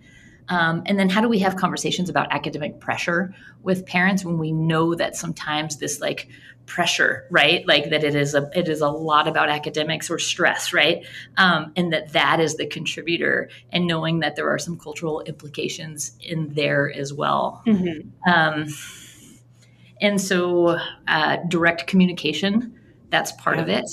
um, 0.48 0.82
and 0.86 0.98
then 0.98 1.08
how 1.08 1.20
do 1.20 1.28
we 1.28 1.38
have 1.38 1.56
conversations 1.56 2.08
about 2.08 2.32
academic 2.32 2.80
pressure 2.80 3.34
with 3.62 3.86
parents 3.86 4.24
when 4.24 4.38
we 4.38 4.52
know 4.52 4.94
that 4.94 5.16
sometimes 5.16 5.78
this 5.78 6.00
like 6.00 6.28
pressure 6.66 7.26
right 7.30 7.66
like 7.66 7.90
that 7.90 8.02
it 8.04 8.14
is 8.14 8.34
a 8.34 8.50
it 8.54 8.68
is 8.68 8.80
a 8.80 8.88
lot 8.88 9.28
about 9.28 9.50
academics 9.50 10.10
or 10.10 10.18
stress 10.18 10.72
right 10.72 11.04
um, 11.36 11.72
and 11.76 11.92
that 11.92 12.12
that 12.12 12.40
is 12.40 12.56
the 12.56 12.66
contributor 12.66 13.50
and 13.70 13.86
knowing 13.86 14.20
that 14.20 14.34
there 14.34 14.48
are 14.48 14.58
some 14.58 14.78
cultural 14.78 15.20
implications 15.22 16.16
in 16.22 16.52
there 16.54 16.90
as 16.92 17.12
well 17.12 17.62
mm-hmm. 17.66 18.08
um, 18.30 18.66
and 20.00 20.20
so 20.20 20.78
uh, 21.06 21.36
direct 21.48 21.86
communication 21.86 22.74
that's 23.10 23.32
part 23.32 23.56
yeah. 23.56 23.62
of 23.62 23.68
it 23.68 23.84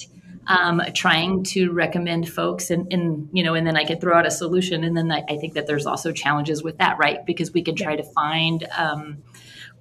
um, 0.51 0.81
trying 0.93 1.43
to 1.43 1.71
recommend 1.71 2.29
folks 2.29 2.69
and, 2.69 2.91
and, 2.91 3.29
you 3.31 3.43
know 3.43 3.53
and 3.53 3.65
then 3.65 3.77
i 3.77 3.85
could 3.85 4.01
throw 4.01 4.17
out 4.17 4.25
a 4.25 4.31
solution 4.31 4.83
and 4.83 4.95
then 4.95 5.11
I, 5.11 5.23
I 5.29 5.37
think 5.37 5.53
that 5.53 5.67
there's 5.67 5.85
also 5.85 6.11
challenges 6.11 6.63
with 6.63 6.77
that 6.79 6.97
right 6.97 7.25
because 7.25 7.53
we 7.53 7.61
can 7.61 7.75
try 7.75 7.95
to 7.95 8.03
find 8.03 8.67
um, 8.77 9.23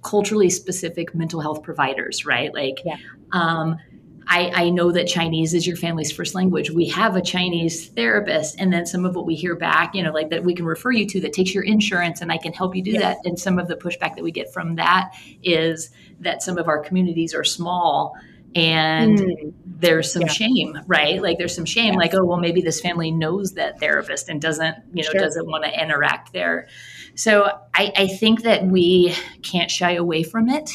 culturally 0.03 0.49
specific 0.49 1.13
mental 1.13 1.41
health 1.41 1.63
providers, 1.63 2.25
right? 2.25 2.53
Like, 2.53 2.79
yeah. 2.83 2.97
um, 3.31 3.77
I, 4.27 4.51
I, 4.53 4.69
know 4.69 4.91
that 4.91 5.07
Chinese 5.07 5.53
is 5.53 5.67
your 5.67 5.75
family's 5.75 6.11
first 6.11 6.35
language. 6.35 6.69
We 6.69 6.87
have 6.89 7.15
a 7.15 7.21
Chinese 7.21 7.89
therapist, 7.89 8.59
and 8.59 8.71
then 8.71 8.85
some 8.85 9.05
of 9.05 9.15
what 9.15 9.25
we 9.25 9.35
hear 9.35 9.55
back, 9.55 9.93
you 9.93 10.03
know, 10.03 10.11
like 10.11 10.29
that 10.29 10.43
we 10.43 10.53
can 10.53 10.65
refer 10.65 10.91
you 10.91 11.05
to 11.07 11.21
that 11.21 11.33
takes 11.33 11.53
your 11.53 11.63
insurance, 11.63 12.21
and 12.21 12.31
I 12.31 12.37
can 12.37 12.53
help 12.53 12.75
you 12.75 12.83
do 12.83 12.97
that. 12.99 13.17
And 13.25 13.37
some 13.37 13.59
of 13.59 13.67
the 13.67 13.75
pushback 13.75 14.15
that 14.15 14.23
we 14.23 14.31
get 14.31 14.53
from 14.53 14.75
that 14.75 15.11
is 15.43 15.89
that 16.19 16.43
some 16.43 16.57
of 16.57 16.67
our 16.67 16.79
communities 16.79 17.33
are 17.33 17.43
small 17.43 18.15
and 18.55 19.17
mm. 19.17 19.53
there's 19.65 20.11
some 20.11 20.23
yeah. 20.23 20.27
shame 20.27 20.79
right 20.87 21.21
like 21.21 21.37
there's 21.37 21.55
some 21.55 21.65
shame 21.65 21.95
like 21.95 22.13
oh 22.13 22.23
well 22.23 22.37
maybe 22.37 22.61
this 22.61 22.81
family 22.81 23.11
knows 23.11 23.53
that 23.53 23.79
therapist 23.79 24.29
and 24.29 24.41
doesn't 24.41 24.75
you 24.93 25.03
know 25.03 25.09
sure. 25.11 25.21
doesn't 25.21 25.45
want 25.45 25.63
to 25.63 25.81
interact 25.81 26.33
there 26.33 26.67
so 27.15 27.43
I, 27.73 27.91
I, 27.95 28.07
think 28.07 28.43
that 28.43 28.65
we 28.65 29.13
can't 29.41 29.69
shy 29.69 29.93
away 29.93 30.23
from 30.23 30.49
it 30.49 30.71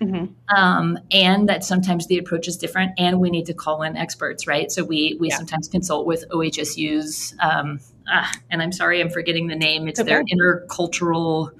mm-hmm. 0.00 0.26
um, 0.54 0.98
and 1.10 1.48
that 1.48 1.64
sometimes 1.64 2.06
the 2.06 2.18
approach 2.18 2.48
is 2.48 2.56
different 2.56 2.92
and 2.98 3.20
we 3.20 3.30
need 3.30 3.46
to 3.46 3.54
call 3.54 3.82
in 3.82 3.96
experts 3.96 4.46
right 4.46 4.70
so 4.70 4.84
we 4.84 5.16
we 5.18 5.30
yeah. 5.30 5.36
sometimes 5.36 5.68
consult 5.68 6.06
with 6.06 6.24
ohsu's 6.30 7.34
um, 7.40 7.80
ah, 8.08 8.30
and 8.50 8.62
i'm 8.62 8.72
sorry 8.72 9.00
i'm 9.00 9.10
forgetting 9.10 9.46
the 9.46 9.56
name 9.56 9.88
it's 9.88 10.00
okay. 10.00 10.10
their 10.10 10.24
intercultural 10.24 11.50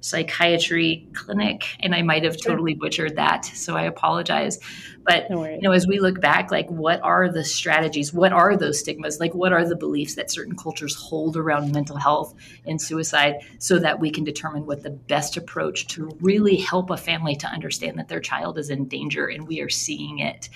psychiatry 0.00 1.06
clinic 1.12 1.76
and 1.80 1.94
i 1.94 2.02
might 2.02 2.24
have 2.24 2.36
totally 2.36 2.74
butchered 2.74 3.16
that 3.16 3.44
so 3.44 3.76
i 3.76 3.82
apologize. 3.82 4.58
But 5.04 5.30
no 5.30 5.44
you 5.44 5.60
know 5.60 5.72
as 5.72 5.86
we 5.86 5.98
look 5.98 6.20
back 6.20 6.50
like 6.50 6.68
what 6.70 7.00
are 7.02 7.30
the 7.30 7.44
strategies? 7.44 8.12
What 8.12 8.32
are 8.32 8.56
those 8.56 8.80
stigmas? 8.80 9.20
Like 9.20 9.34
what 9.34 9.52
are 9.52 9.66
the 9.66 9.76
beliefs 9.76 10.14
that 10.14 10.30
certain 10.30 10.56
cultures 10.56 10.94
hold 10.94 11.36
around 11.36 11.72
mental 11.72 11.96
health 11.96 12.34
and 12.66 12.80
suicide 12.80 13.36
so 13.58 13.78
that 13.78 14.00
we 14.00 14.10
can 14.10 14.24
determine 14.24 14.66
what 14.66 14.82
the 14.82 14.90
best 14.90 15.36
approach 15.36 15.86
to 15.88 16.16
really 16.20 16.56
help 16.56 16.90
a 16.90 16.96
family 16.96 17.36
to 17.36 17.46
understand 17.46 17.98
that 17.98 18.08
their 18.08 18.20
child 18.20 18.58
is 18.58 18.70
in 18.70 18.86
danger 18.86 19.26
and 19.26 19.46
we 19.46 19.60
are 19.60 19.68
seeing 19.68 20.18
it? 20.18 20.48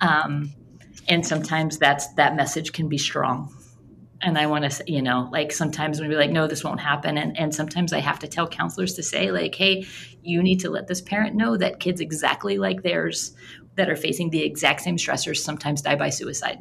Um, 0.00 0.52
and 1.08 1.26
sometimes 1.26 1.78
that's 1.78 2.08
that 2.14 2.36
message 2.36 2.72
can 2.72 2.88
be 2.88 2.98
strong 2.98 3.54
and 4.22 4.38
I 4.38 4.46
want 4.46 4.64
to, 4.64 4.70
say, 4.70 4.84
you 4.86 5.02
know, 5.02 5.28
like 5.32 5.52
sometimes 5.52 6.00
we 6.00 6.08
be 6.08 6.14
like, 6.14 6.30
no, 6.30 6.46
this 6.46 6.64
won't 6.64 6.80
happen. 6.80 7.18
And, 7.18 7.38
and 7.38 7.54
sometimes 7.54 7.92
I 7.92 8.00
have 8.00 8.18
to 8.20 8.28
tell 8.28 8.48
counselors 8.48 8.94
to 8.94 9.02
say, 9.02 9.30
like, 9.30 9.54
hey, 9.54 9.86
you 10.22 10.42
need 10.42 10.60
to 10.60 10.70
let 10.70 10.86
this 10.86 11.00
parent 11.00 11.36
know 11.36 11.56
that 11.56 11.80
kids 11.80 12.00
exactly 12.00 12.58
like 12.58 12.82
theirs 12.82 13.32
that 13.76 13.90
are 13.90 13.96
facing 13.96 14.30
the 14.30 14.42
exact 14.42 14.80
same 14.80 14.96
stressors 14.96 15.38
sometimes 15.38 15.82
die 15.82 15.96
by 15.96 16.10
suicide. 16.10 16.58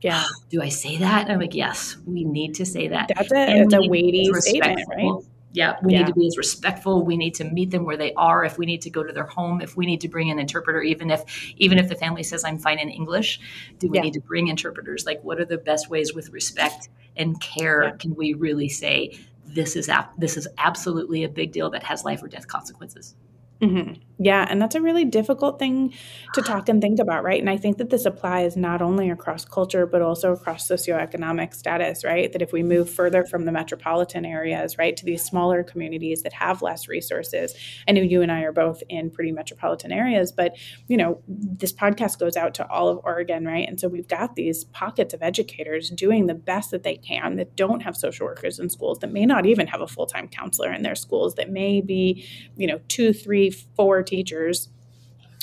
Yeah. 0.00 0.24
Do 0.48 0.62
I 0.62 0.68
say 0.68 0.96
that? 0.98 1.28
I'm 1.28 1.40
like, 1.40 1.54
yes, 1.54 1.96
we 2.06 2.24
need 2.24 2.54
to 2.54 2.64
say 2.64 2.88
that. 2.88 3.10
That's 3.14 3.32
a, 3.32 3.60
it's 3.60 3.74
a 3.74 3.86
weighty 3.88 4.32
statement, 4.34 4.80
right? 4.88 5.12
Yeah, 5.52 5.76
we 5.82 5.92
yeah. 5.92 6.00
need 6.00 6.06
to 6.08 6.14
be 6.14 6.26
as 6.26 6.36
respectful. 6.36 7.04
We 7.04 7.16
need 7.16 7.34
to 7.36 7.44
meet 7.44 7.70
them 7.70 7.84
where 7.84 7.96
they 7.96 8.12
are. 8.14 8.44
If 8.44 8.58
we 8.58 8.66
need 8.66 8.82
to 8.82 8.90
go 8.90 9.02
to 9.02 9.12
their 9.12 9.24
home, 9.24 9.62
if 9.62 9.76
we 9.76 9.86
need 9.86 10.00
to 10.02 10.08
bring 10.08 10.30
an 10.30 10.38
interpreter, 10.38 10.82
even 10.82 11.10
if 11.10 11.24
even 11.56 11.78
if 11.78 11.88
the 11.88 11.94
family 11.94 12.22
says 12.22 12.44
I'm 12.44 12.58
fine 12.58 12.78
in 12.78 12.90
English, 12.90 13.40
do 13.78 13.88
we 13.88 13.96
yeah. 13.96 14.02
need 14.02 14.14
to 14.14 14.20
bring 14.20 14.48
interpreters? 14.48 15.06
Like, 15.06 15.22
what 15.22 15.40
are 15.40 15.46
the 15.46 15.58
best 15.58 15.88
ways 15.88 16.14
with 16.14 16.30
respect 16.30 16.90
and 17.16 17.40
care 17.40 17.84
yeah. 17.84 17.90
can 17.92 18.14
we 18.14 18.34
really 18.34 18.68
say 18.68 19.18
this 19.46 19.74
is 19.74 19.88
this 20.18 20.36
is 20.36 20.46
absolutely 20.58 21.24
a 21.24 21.28
big 21.28 21.52
deal 21.52 21.70
that 21.70 21.82
has 21.82 22.04
life 22.04 22.22
or 22.22 22.28
death 22.28 22.46
consequences? 22.46 23.14
Mm-hmm. 23.62 23.94
Yeah, 24.20 24.46
and 24.50 24.60
that's 24.60 24.74
a 24.74 24.80
really 24.80 25.04
difficult 25.04 25.60
thing 25.60 25.94
to 26.32 26.42
talk 26.42 26.68
and 26.68 26.82
think 26.82 26.98
about, 26.98 27.22
right? 27.22 27.40
And 27.40 27.48
I 27.48 27.56
think 27.56 27.78
that 27.78 27.90
this 27.90 28.04
applies 28.04 28.56
not 28.56 28.82
only 28.82 29.10
across 29.10 29.44
culture, 29.44 29.86
but 29.86 30.02
also 30.02 30.32
across 30.32 30.66
socioeconomic 30.66 31.54
status, 31.54 32.04
right? 32.04 32.32
That 32.32 32.42
if 32.42 32.52
we 32.52 32.64
move 32.64 32.90
further 32.90 33.24
from 33.24 33.44
the 33.44 33.52
metropolitan 33.52 34.24
areas, 34.24 34.76
right, 34.76 34.96
to 34.96 35.04
these 35.04 35.24
smaller 35.24 35.62
communities 35.62 36.22
that 36.22 36.32
have 36.32 36.62
less 36.62 36.88
resources, 36.88 37.54
I 37.86 37.92
know 37.92 38.02
you 38.02 38.20
and 38.20 38.32
I 38.32 38.42
are 38.42 38.52
both 38.52 38.82
in 38.88 39.10
pretty 39.10 39.30
metropolitan 39.30 39.92
areas, 39.92 40.32
but, 40.32 40.56
you 40.88 40.96
know, 40.96 41.20
this 41.28 41.72
podcast 41.72 42.18
goes 42.18 42.36
out 42.36 42.54
to 42.54 42.68
all 42.68 42.88
of 42.88 42.98
Oregon, 43.04 43.46
right? 43.46 43.68
And 43.68 43.78
so 43.78 43.86
we've 43.86 44.08
got 44.08 44.34
these 44.34 44.64
pockets 44.64 45.14
of 45.14 45.22
educators 45.22 45.90
doing 45.90 46.26
the 46.26 46.34
best 46.34 46.72
that 46.72 46.82
they 46.82 46.96
can 46.96 47.36
that 47.36 47.54
don't 47.54 47.82
have 47.82 47.96
social 47.96 48.26
workers 48.26 48.58
in 48.58 48.68
schools, 48.68 48.98
that 48.98 49.12
may 49.12 49.26
not 49.26 49.46
even 49.46 49.68
have 49.68 49.80
a 49.80 49.86
full 49.86 50.06
time 50.06 50.26
counselor 50.26 50.72
in 50.72 50.82
their 50.82 50.96
schools, 50.96 51.36
that 51.36 51.50
may 51.50 51.80
be, 51.80 52.26
you 52.56 52.66
know, 52.66 52.80
two, 52.88 53.12
three, 53.12 53.47
four 53.50 54.02
teachers 54.02 54.68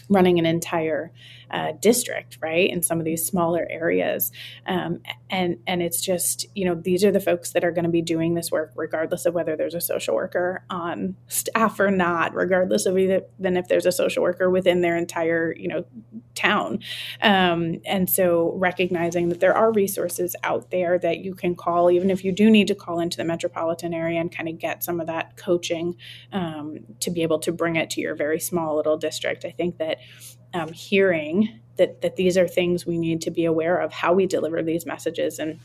running 0.10 0.40
an 0.40 0.46
entire 0.46 1.12
district, 1.80 2.38
right, 2.42 2.70
in 2.70 2.82
some 2.82 3.00
of 3.00 3.06
these 3.06 3.26
smaller 3.26 3.68
areas, 3.70 4.32
um, 4.68 5.00
and 5.30 5.58
and 5.68 5.82
it's 5.82 6.02
just 6.02 6.46
you 6.56 6.66
know 6.66 6.76
these 6.76 7.04
are 7.04 7.12
the 7.12 7.20
folks 7.20 7.52
that 7.52 7.64
are 7.64 7.72
going 7.72 7.86
to 7.86 7.92
be 7.92 8.02
doing 8.02 8.34
this 8.34 8.52
work 8.52 8.72
regardless 8.76 9.26
of 9.26 9.34
whether 9.34 9.56
there's 9.56 9.74
a 9.74 9.82
social 9.82 10.16
worker 10.16 10.64
on 10.70 11.16
staff 11.28 11.80
or 11.80 11.92
not, 11.92 12.34
regardless 12.34 12.86
of 12.86 12.98
even 12.98 13.58
if 13.58 13.68
there's 13.68 13.86
a 13.86 13.92
social 13.92 14.24
worker 14.24 14.50
within 14.50 14.82
their 14.82 14.98
entire 14.98 15.54
you 15.58 15.68
know 15.68 15.86
town, 16.36 16.80
um, 17.22 17.80
and 17.86 18.10
so 18.10 18.54
recognizing 18.56 19.30
that 19.30 19.40
there 19.40 19.56
are 19.56 19.72
resources 19.72 20.36
out 20.44 20.72
there 20.72 21.00
that 21.00 21.20
you 21.20 21.34
can 21.34 21.56
call, 21.56 21.90
even 21.92 22.10
if 22.10 22.24
you 22.24 22.32
do 22.32 22.50
need 22.50 22.68
to 22.68 22.76
call 22.76 23.00
into 23.00 23.18
the 23.18 23.24
metropolitan 23.24 23.94
area 23.94 24.20
and 24.20 24.36
kind 24.36 24.50
of 24.50 24.58
get 24.58 24.84
some 24.84 25.00
of 25.00 25.08
that 25.08 25.38
coaching 25.38 25.96
um, 26.32 26.80
to 27.00 27.12
be 27.12 27.24
able 27.24 27.40
to 27.40 27.52
bring 27.52 27.76
it 27.76 27.90
to 27.90 28.02
your 28.02 28.16
very 28.16 28.40
small 28.40 28.76
little 28.76 28.98
district. 28.98 29.46
I 29.46 29.52
think 29.52 29.78
that 29.78 29.98
um, 30.56 30.72
hearing 30.72 31.60
that 31.78 32.02
that 32.02 32.16
these 32.16 32.38
are 32.38 32.48
things 32.48 32.86
we 32.86 32.98
need 32.98 33.22
to 33.22 33.32
be 33.32 33.46
aware 33.46 33.78
of 33.78 33.92
how 33.92 34.14
we 34.14 34.26
deliver 34.26 34.64
these 34.64 34.86
messages 34.86 35.38
and 35.38 35.60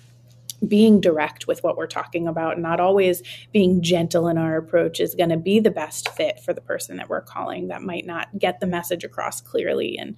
being 0.67 1.01
direct 1.01 1.47
with 1.47 1.63
what 1.63 1.77
we're 1.77 1.87
talking 1.87 2.27
about, 2.27 2.59
not 2.59 2.81
always 2.81 3.23
being 3.53 3.83
gentle 3.83 4.29
in 4.29 4.37
our 4.39 4.57
approach, 4.57 5.01
is 5.01 5.15
going 5.15 5.31
to 5.31 5.37
be 5.37 5.61
the 5.61 5.71
best 5.71 6.09
fit 6.11 6.41
for 6.41 6.53
the 6.53 6.61
person 6.61 6.97
that 6.97 7.09
we're 7.09 7.21
calling 7.21 7.69
that 7.69 7.83
might 7.83 8.07
not 8.07 8.29
get 8.39 8.61
the 8.61 8.67
message 8.67 9.05
across 9.05 9.41
clearly. 9.41 9.97
And 9.99 10.17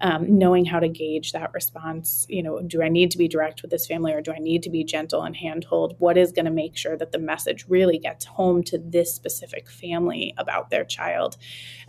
um, 0.00 0.38
knowing 0.38 0.64
how 0.64 0.80
to 0.80 0.88
gauge 0.88 1.32
that 1.32 1.52
response, 1.54 2.26
you 2.28 2.42
know, 2.42 2.60
do 2.60 2.82
I 2.82 2.88
need 2.88 3.10
to 3.12 3.18
be 3.18 3.28
direct 3.28 3.62
with 3.62 3.70
this 3.70 3.86
family 3.86 4.12
or 4.12 4.20
do 4.20 4.32
I 4.32 4.38
need 4.38 4.62
to 4.64 4.70
be 4.70 4.84
gentle 4.84 5.22
and 5.22 5.36
handhold? 5.36 5.94
What 5.98 6.16
is 6.16 6.32
going 6.32 6.46
to 6.46 6.50
make 6.50 6.76
sure 6.76 6.96
that 6.96 7.12
the 7.12 7.18
message 7.18 7.64
really 7.68 7.98
gets 7.98 8.24
home 8.24 8.62
to 8.64 8.78
this 8.78 9.14
specific 9.14 9.70
family 9.70 10.34
about 10.36 10.70
their 10.70 10.84
child 10.84 11.36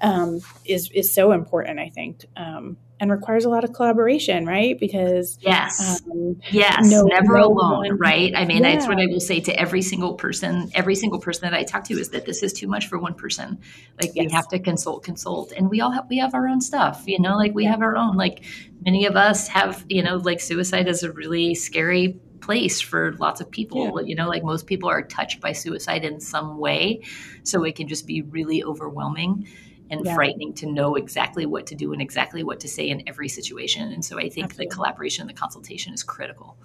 um, 0.01 0.41
is 0.63 0.91
is 0.91 1.11
so 1.11 1.31
important. 1.31 1.79
I 1.79 1.89
think. 1.89 2.25
Um, 2.35 2.77
and 2.99 3.11
requires 3.11 3.43
a 3.43 3.49
lot 3.49 3.63
of 3.63 3.73
collaboration, 3.73 4.45
right? 4.45 4.79
Because 4.79 5.37
yes, 5.41 6.01
um, 6.09 6.39
yes, 6.51 6.89
no, 6.89 7.03
never 7.03 7.37
no 7.37 7.47
alone, 7.47 7.87
one, 7.87 7.97
right? 7.97 8.33
I 8.35 8.45
mean, 8.45 8.63
yeah. 8.63 8.73
that's 8.73 8.87
what 8.87 8.99
I 8.99 9.07
will 9.07 9.19
say 9.19 9.41
to 9.41 9.59
every 9.59 9.81
single 9.81 10.13
person, 10.13 10.71
every 10.73 10.95
single 10.95 11.19
person 11.19 11.41
that 11.49 11.53
I 11.53 11.63
talk 11.63 11.83
to 11.85 11.93
is 11.93 12.09
that 12.09 12.25
this 12.25 12.41
is 12.41 12.53
too 12.53 12.67
much 12.67 12.87
for 12.87 12.97
one 12.97 13.13
person. 13.13 13.59
Like 14.01 14.11
yes. 14.15 14.25
we 14.25 14.31
have 14.31 14.47
to 14.49 14.59
consult, 14.59 15.03
consult, 15.03 15.51
and 15.51 15.69
we 15.69 15.81
all 15.81 15.91
have 15.91 16.05
we 16.09 16.17
have 16.19 16.33
our 16.33 16.47
own 16.47 16.61
stuff, 16.61 17.03
you 17.05 17.19
know. 17.19 17.35
Like 17.35 17.53
we 17.53 17.65
have 17.65 17.81
our 17.81 17.97
own. 17.97 18.15
Like 18.15 18.43
many 18.85 19.05
of 19.05 19.15
us 19.15 19.49
have, 19.49 19.85
you 19.89 20.01
know, 20.01 20.15
like 20.15 20.39
suicide 20.39 20.87
is 20.87 21.03
a 21.03 21.11
really 21.11 21.53
scary 21.53 22.19
place 22.39 22.79
for 22.79 23.13
lots 23.13 23.41
of 23.41 23.51
people. 23.51 23.99
Yeah. 24.01 24.07
You 24.07 24.15
know, 24.15 24.29
like 24.29 24.43
most 24.43 24.67
people 24.67 24.87
are 24.87 25.01
touched 25.01 25.41
by 25.41 25.51
suicide 25.51 26.05
in 26.05 26.21
some 26.21 26.59
way, 26.59 27.01
so 27.43 27.63
it 27.63 27.75
can 27.75 27.89
just 27.89 28.07
be 28.07 28.21
really 28.21 28.63
overwhelming 28.63 29.47
and 29.89 30.05
yeah. 30.05 30.15
frightening 30.15 30.53
to 30.53 30.65
know 30.65 30.95
exactly 30.95 31.45
what 31.45 31.67
to 31.67 31.75
do 31.75 31.93
and 31.93 32.01
exactly 32.01 32.43
what 32.43 32.59
to 32.59 32.67
say 32.67 32.89
in 32.89 33.03
every 33.07 33.29
situation. 33.29 33.91
And 33.91 34.03
so 34.03 34.17
I 34.17 34.29
think 34.29 34.45
Absolutely. 34.45 34.65
the 34.65 34.75
collaboration 34.75 35.21
and 35.21 35.29
the 35.29 35.39
consultation 35.39 35.93
is 35.93 36.03
critical. 36.03 36.57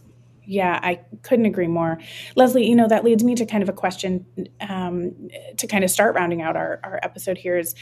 Yeah, 0.44 0.80
I 0.82 1.00
couldn't 1.22 1.46
agree 1.46 1.66
more. 1.66 1.98
Leslie, 2.34 2.66
you 2.68 2.74
know, 2.74 2.88
that 2.88 3.04
leads 3.04 3.22
me 3.22 3.34
to 3.36 3.46
kind 3.46 3.62
of 3.62 3.68
a 3.68 3.72
question 3.72 4.26
um, 4.60 5.28
to 5.58 5.66
kind 5.66 5.84
of 5.84 5.90
start 5.90 6.14
rounding 6.14 6.42
out 6.42 6.56
our, 6.56 6.80
our 6.82 6.98
episode 7.02 7.38
here 7.38 7.56
is 7.56 7.74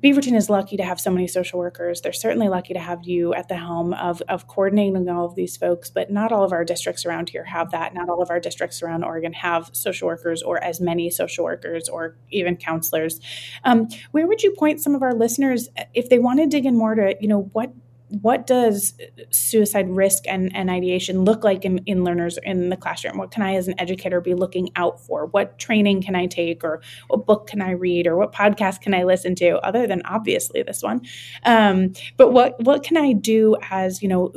Beaverton 0.00 0.36
is 0.36 0.50
lucky 0.50 0.76
to 0.76 0.84
have 0.84 1.00
so 1.00 1.10
many 1.10 1.26
social 1.26 1.58
workers. 1.58 2.00
They're 2.00 2.12
certainly 2.12 2.48
lucky 2.48 2.74
to 2.74 2.80
have 2.80 3.04
you 3.04 3.34
at 3.34 3.48
the 3.48 3.56
helm 3.56 3.94
of, 3.94 4.22
of 4.28 4.46
coordinating 4.46 5.08
all 5.08 5.26
of 5.26 5.34
these 5.34 5.56
folks, 5.56 5.90
but 5.90 6.10
not 6.10 6.32
all 6.32 6.44
of 6.44 6.52
our 6.52 6.64
districts 6.64 7.06
around 7.06 7.30
here 7.30 7.44
have 7.44 7.70
that. 7.70 7.94
Not 7.94 8.08
all 8.08 8.22
of 8.22 8.30
our 8.30 8.40
districts 8.40 8.82
around 8.82 9.04
Oregon 9.04 9.32
have 9.32 9.70
social 9.72 10.06
workers 10.08 10.42
or 10.42 10.62
as 10.62 10.80
many 10.80 11.10
social 11.10 11.44
workers 11.44 11.88
or 11.88 12.16
even 12.30 12.56
counselors. 12.56 13.20
Um, 13.64 13.88
where 14.10 14.26
would 14.26 14.42
you 14.42 14.54
point 14.58 14.80
some 14.80 14.94
of 14.94 15.02
our 15.02 15.14
listeners 15.14 15.68
if 15.94 16.08
they 16.08 16.18
want 16.18 16.40
to 16.40 16.46
dig 16.46 16.66
in 16.66 16.76
more 16.76 16.94
to, 16.94 17.16
you 17.20 17.28
know, 17.28 17.42
what 17.52 17.72
what 18.08 18.46
does 18.46 18.94
suicide 19.30 19.88
risk 19.88 20.24
and, 20.28 20.54
and 20.54 20.70
ideation 20.70 21.24
look 21.24 21.42
like 21.42 21.64
in, 21.64 21.78
in 21.86 22.04
learners 22.04 22.38
in 22.42 22.68
the 22.68 22.76
classroom? 22.76 23.18
What 23.18 23.30
can 23.30 23.42
I, 23.42 23.54
as 23.54 23.66
an 23.66 23.74
educator, 23.80 24.20
be 24.20 24.34
looking 24.34 24.70
out 24.76 25.00
for? 25.00 25.26
What 25.26 25.58
training 25.58 26.02
can 26.02 26.14
I 26.14 26.26
take, 26.26 26.62
or 26.62 26.80
what 27.08 27.26
book 27.26 27.48
can 27.48 27.60
I 27.60 27.72
read, 27.72 28.06
or 28.06 28.16
what 28.16 28.32
podcast 28.32 28.80
can 28.80 28.94
I 28.94 29.02
listen 29.02 29.34
to, 29.36 29.58
other 29.58 29.86
than 29.86 30.02
obviously 30.04 30.62
this 30.62 30.82
one? 30.82 31.02
Um, 31.44 31.92
but 32.16 32.32
what 32.32 32.62
what 32.62 32.82
can 32.82 32.96
I 32.96 33.12
do 33.12 33.56
as 33.70 34.02
you 34.02 34.08
know, 34.08 34.32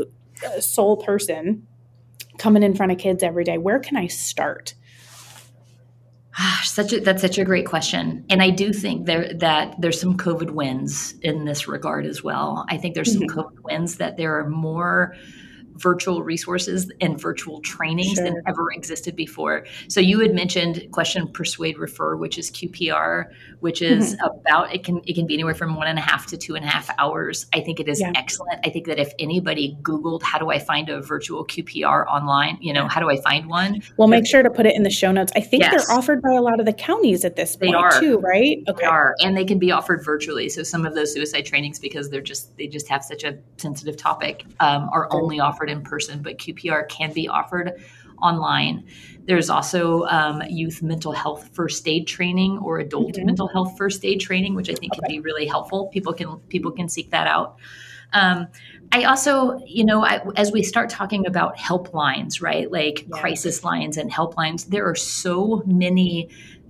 a 0.55 0.61
sole 0.61 0.97
person 0.97 1.67
coming 2.37 2.63
in 2.63 2.75
front 2.75 2.91
of 2.91 2.97
kids 2.97 3.21
every 3.21 3.43
day? 3.43 3.57
Where 3.57 3.79
can 3.79 3.97
I 3.97 4.07
start? 4.07 4.73
Such 6.63 6.93
a, 6.93 6.99
that's 6.99 7.21
such 7.21 7.37
a 7.37 7.45
great 7.45 7.65
question, 7.65 8.25
and 8.29 8.41
I 8.41 8.49
do 8.49 8.71
think 8.71 9.05
there 9.05 9.33
that 9.35 9.79
there's 9.79 9.99
some 9.99 10.17
COVID 10.17 10.51
wins 10.51 11.13
in 11.21 11.45
this 11.45 11.67
regard 11.67 12.05
as 12.05 12.23
well. 12.23 12.65
I 12.69 12.77
think 12.77 12.95
there's 12.95 13.11
some 13.11 13.23
mm-hmm. 13.23 13.39
COVID 13.39 13.63
wins 13.63 13.97
that 13.97 14.17
there 14.17 14.39
are 14.39 14.49
more 14.49 15.15
virtual 15.79 16.23
resources 16.23 16.91
and 17.01 17.19
virtual 17.19 17.61
trainings 17.61 18.13
Sure. 18.15 18.25
than 18.25 18.41
ever 18.47 18.71
existed 18.71 19.15
before. 19.15 19.65
So 19.87 19.99
you 19.99 20.19
had 20.19 20.33
mentioned 20.33 20.87
question, 20.91 21.27
persuade, 21.29 21.77
refer, 21.77 22.15
which 22.15 22.37
is 22.37 22.51
QPR, 22.51 23.25
which 23.59 23.81
is 23.81 24.15
Mm-hmm. 24.15 24.25
about 24.39 24.73
it 24.73 24.83
can 24.83 25.01
it 25.05 25.13
can 25.13 25.25
be 25.25 25.33
anywhere 25.33 25.53
from 25.55 25.75
one 25.75 25.87
and 25.87 25.97
a 25.97 26.01
half 26.01 26.25
to 26.27 26.37
two 26.37 26.55
and 26.55 26.65
a 26.65 26.67
half 26.67 26.89
hours. 26.97 27.45
I 27.53 27.61
think 27.61 27.79
it 27.79 27.87
is 27.87 27.99
Yeah. 28.01 28.11
excellent. 28.15 28.59
I 28.65 28.69
think 28.69 28.85
that 28.87 28.99
if 28.99 29.13
anybody 29.19 29.77
Googled 29.81 30.21
how 30.23 30.37
do 30.39 30.49
I 30.49 30.59
find 30.59 30.89
a 30.89 31.01
virtual 31.01 31.45
QPR 31.45 32.05
online, 32.07 32.57
you 32.61 32.73
know, 32.73 32.87
how 32.87 32.99
do 32.99 33.09
I 33.09 33.17
find 33.21 33.47
one? 33.47 33.81
We'll 33.97 34.07
make 34.07 34.25
sure 34.27 34.43
to 34.43 34.49
put 34.49 34.65
it 34.65 34.75
in 34.75 34.83
the 34.83 34.89
show 34.89 35.11
notes. 35.11 35.31
I 35.35 35.41
think 35.41 35.63
Yes. 35.63 35.87
they're 35.87 35.97
offered 35.97 36.21
by 36.21 36.33
a 36.33 36.41
lot 36.41 36.59
of 36.59 36.65
the 36.65 36.73
counties 36.73 37.23
at 37.25 37.35
this 37.35 37.55
point 37.55 37.75
too, 37.99 38.17
right? 38.19 38.57
They 38.77 38.85
are, 38.85 39.15
and 39.23 39.35
they 39.37 39.45
can 39.45 39.59
be 39.59 39.71
offered 39.71 40.03
virtually. 40.03 40.49
So 40.49 40.63
some 40.63 40.85
of 40.85 40.95
those 40.95 41.13
suicide 41.13 41.45
trainings, 41.45 41.79
because 41.79 42.09
they're 42.09 42.21
just 42.21 42.55
they 42.57 42.67
just 42.67 42.87
have 42.89 43.03
such 43.03 43.23
a 43.23 43.37
sensitive 43.57 43.97
topic, 43.97 44.45
um, 44.59 44.89
are 44.93 45.07
only 45.11 45.39
offered 45.39 45.68
in 45.69 45.81
person. 45.81 46.21
But 46.21 46.37
QPR 46.37 46.87
can 46.89 47.13
be 47.13 47.27
offered 47.27 47.73
online. 48.21 48.83
There's 49.25 49.49
also 49.49 50.03
um, 50.05 50.41
youth 50.49 50.81
mental 50.81 51.11
health 51.13 51.49
first 51.53 51.87
aid 51.87 52.07
training 52.07 52.57
or 52.57 52.79
adult 52.79 53.13
Mhm. 53.13 53.25
mental 53.25 53.47
health 53.47 53.77
first 53.77 54.03
aid 54.03 54.19
training, 54.19 54.55
which 54.55 54.69
I 54.69 54.73
think 54.73 54.93
can 54.93 55.03
be 55.07 55.19
really 55.19 55.45
helpful. 55.45 55.87
People 55.87 56.13
can 56.13 56.37
people 56.49 56.71
can 56.71 56.89
seek 56.89 57.11
that 57.11 57.27
out. 57.27 57.57
Um, 58.11 58.47
I 58.91 59.03
also, 59.03 59.59
you 59.67 59.85
know, 59.85 60.03
I, 60.03 60.19
as 60.35 60.51
we 60.51 60.63
start 60.63 60.89
talking 60.89 61.27
about 61.27 61.57
helplines, 61.57 62.41
right, 62.41 62.69
like 62.71 63.05
Yeah. 63.07 63.19
crisis 63.21 63.63
lines 63.63 63.97
and 63.97 64.11
helplines, 64.11 64.65
there 64.67 64.89
are 64.89 64.95
so 64.95 65.61
many 65.67 66.29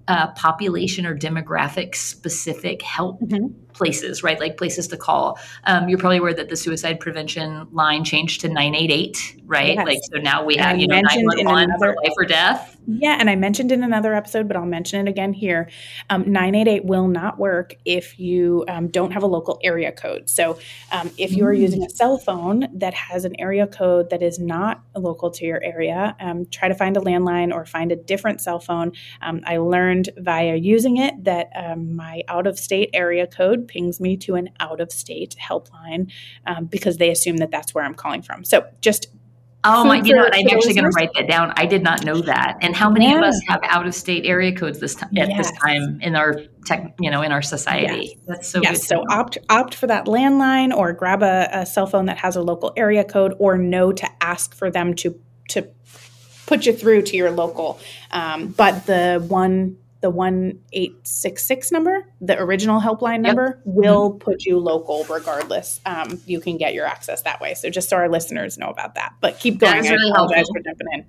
uh, 0.09 0.27
population 0.33 1.05
or 1.05 1.15
demographic 1.15 1.95
specific 1.95 2.81
help 2.81 3.21
Mhm. 3.21 3.53
Places, 3.79 4.21
right? 4.21 4.39
Like 4.39 4.57
places 4.57 4.87
to 4.89 4.97
call. 4.97 5.39
Um, 5.63 5.89
you're 5.89 5.97
probably 5.97 6.17
aware 6.17 6.33
that 6.35 6.49
the 6.49 6.57
suicide 6.57 6.99
prevention 6.99 7.65
line 7.71 8.03
changed 8.03 8.41
to 8.41 8.47
988, 8.49 9.37
right? 9.45 9.75
Yes. 9.75 9.85
Like, 9.85 9.99
so 10.13 10.19
now 10.19 10.43
we 10.43 10.57
have, 10.57 10.77
you 10.77 10.87
know, 10.87 10.95
mentioned 10.95 11.21
in 11.37 11.45
911 11.45 11.79
for 11.79 11.95
life 12.03 12.13
or 12.17 12.25
death. 12.25 12.75
Yeah, 12.91 13.17
and 13.19 13.29
I 13.29 13.35
mentioned 13.35 13.71
in 13.71 13.83
another 13.83 14.13
episode, 14.15 14.47
but 14.47 14.57
I'll 14.57 14.65
mention 14.65 15.07
it 15.07 15.09
again 15.09 15.31
here. 15.31 15.69
Um, 16.09 16.23
988 16.31 16.85
will 16.85 17.07
not 17.07 17.37
work 17.39 17.75
if 17.85 18.19
you 18.19 18.65
um, 18.67 18.87
don't 18.89 19.11
have 19.11 19.23
a 19.23 19.27
local 19.27 19.59
area 19.63 19.91
code. 19.91 20.29
So, 20.29 20.59
um, 20.91 21.09
if 21.17 21.31
you 21.31 21.45
are 21.45 21.53
Mm. 21.53 21.59
using 21.59 21.83
a 21.83 21.89
cell 21.89 22.17
phone 22.17 22.67
that 22.73 22.93
has 22.93 23.25
an 23.25 23.39
area 23.39 23.67
code 23.67 24.09
that 24.09 24.21
is 24.21 24.39
not 24.39 24.81
local 24.95 25.29
to 25.31 25.45
your 25.45 25.63
area, 25.63 26.15
um, 26.19 26.45
try 26.51 26.67
to 26.67 26.75
find 26.75 26.97
a 26.97 26.99
landline 26.99 27.53
or 27.53 27.65
find 27.65 27.91
a 27.91 27.95
different 27.95 28.41
cell 28.41 28.59
phone. 28.59 28.91
Um, 29.21 29.41
I 29.45 29.57
learned 29.57 30.09
via 30.17 30.55
using 30.55 30.97
it 30.97 31.23
that 31.23 31.49
um, 31.55 31.95
my 31.95 32.23
out 32.27 32.47
of 32.47 32.57
state 32.59 32.89
area 32.93 33.27
code 33.27 33.67
pings 33.69 34.01
me 34.01 34.17
to 34.17 34.36
an 34.36 34.49
out 34.60 34.82
of 34.82 34.91
state 34.91 35.36
helpline 35.41 36.12
um, 36.45 36.65
because 36.65 36.97
they 36.97 37.10
assume 37.10 37.38
that 37.38 37.51
that's 37.51 37.73
where 37.73 37.86
I'm 37.86 37.95
calling 37.95 38.21
from. 38.21 38.43
So, 38.43 38.67
just 38.82 39.08
Oh 39.65 39.84
my, 39.84 39.97
you 39.97 40.15
know 40.15 40.21
what? 40.21 40.34
I'm 40.34 40.47
actually 40.47 40.73
going 40.73 40.89
to 40.89 40.95
write 40.95 41.13
that 41.15 41.27
down. 41.27 41.51
I 41.58 41.65
did 41.65 41.84
not 41.84 42.05
know 42.05 42.21
that. 42.21 42.58
And 42.62 42.73
how 42.73 42.89
many 42.89 43.13
of 43.13 43.21
us 43.21 43.38
have 43.49 43.60
out 43.63 43.86
of 43.86 43.93
state 43.93 44.25
area 44.25 44.55
codes 44.55 44.79
this 44.79 44.95
time 44.95 45.10
at 45.17 45.36
this 45.36 45.51
time 45.51 45.99
in 46.01 46.15
our 46.15 46.36
tech, 46.65 46.95
you 46.97 47.12
know, 47.12 47.21
in 47.21 47.34
our 47.34 47.41
society? 47.41 48.17
That's 48.25 48.47
so 48.47 48.62
yes, 48.62 48.79
good. 48.79 48.88
so 48.88 48.95
know. 49.01 49.05
opt 49.10 49.38
opt 49.49 49.75
for 49.75 49.88
that 49.88 50.05
landline 50.05 50.73
or 50.73 50.93
grab 50.93 51.23
a, 51.23 51.49
a 51.51 51.65
cell 51.65 51.88
phone 51.88 52.05
that 52.05 52.17
has 52.19 52.38
a 52.38 52.41
local 52.41 52.71
area 52.77 53.03
code 53.03 53.36
or 53.38 53.58
know 53.58 53.91
to 53.91 54.10
ask 54.21 54.55
for 54.55 54.71
them 54.71 54.93
to 54.95 55.19
to 55.49 55.67
put 56.45 56.65
you 56.65 56.71
through 56.71 57.01
to 57.01 57.17
your 57.17 57.29
local. 57.29 57.82
Um, 58.12 58.47
but 58.47 58.86
the 58.86 59.23
one 59.27 59.77
the 60.01 60.09
one 60.09 60.59
eight 60.71 60.95
six 61.03 61.43
six 61.45 61.71
number, 61.71 62.05
the 62.21 62.39
original 62.39 62.79
helpline 62.79 63.19
number, 63.21 63.62
will 63.65 64.12
put 64.12 64.45
you 64.45 64.57
local 64.57 65.03
regardless. 65.09 65.81
Um, 65.85 66.21
you 66.25 66.39
can 66.39 66.57
get 66.57 66.73
your 66.73 66.85
access 66.85 67.21
that 67.23 67.41
way. 67.41 67.53
So 67.53 67.69
just 67.69 67.89
so 67.89 67.97
our 67.97 68.09
listeners 68.09 68.57
know 68.57 68.69
about 68.69 68.95
that. 68.95 69.13
But 69.19 69.39
keep 69.39 69.59
That 69.59 69.73
going. 69.73 69.85
is 69.85 69.91
I 69.91 69.93
really 69.95 70.12
apologize 70.12 70.35
helpful. 70.38 70.53
for 70.55 70.63
jumping 70.63 70.88
in. 70.93 71.05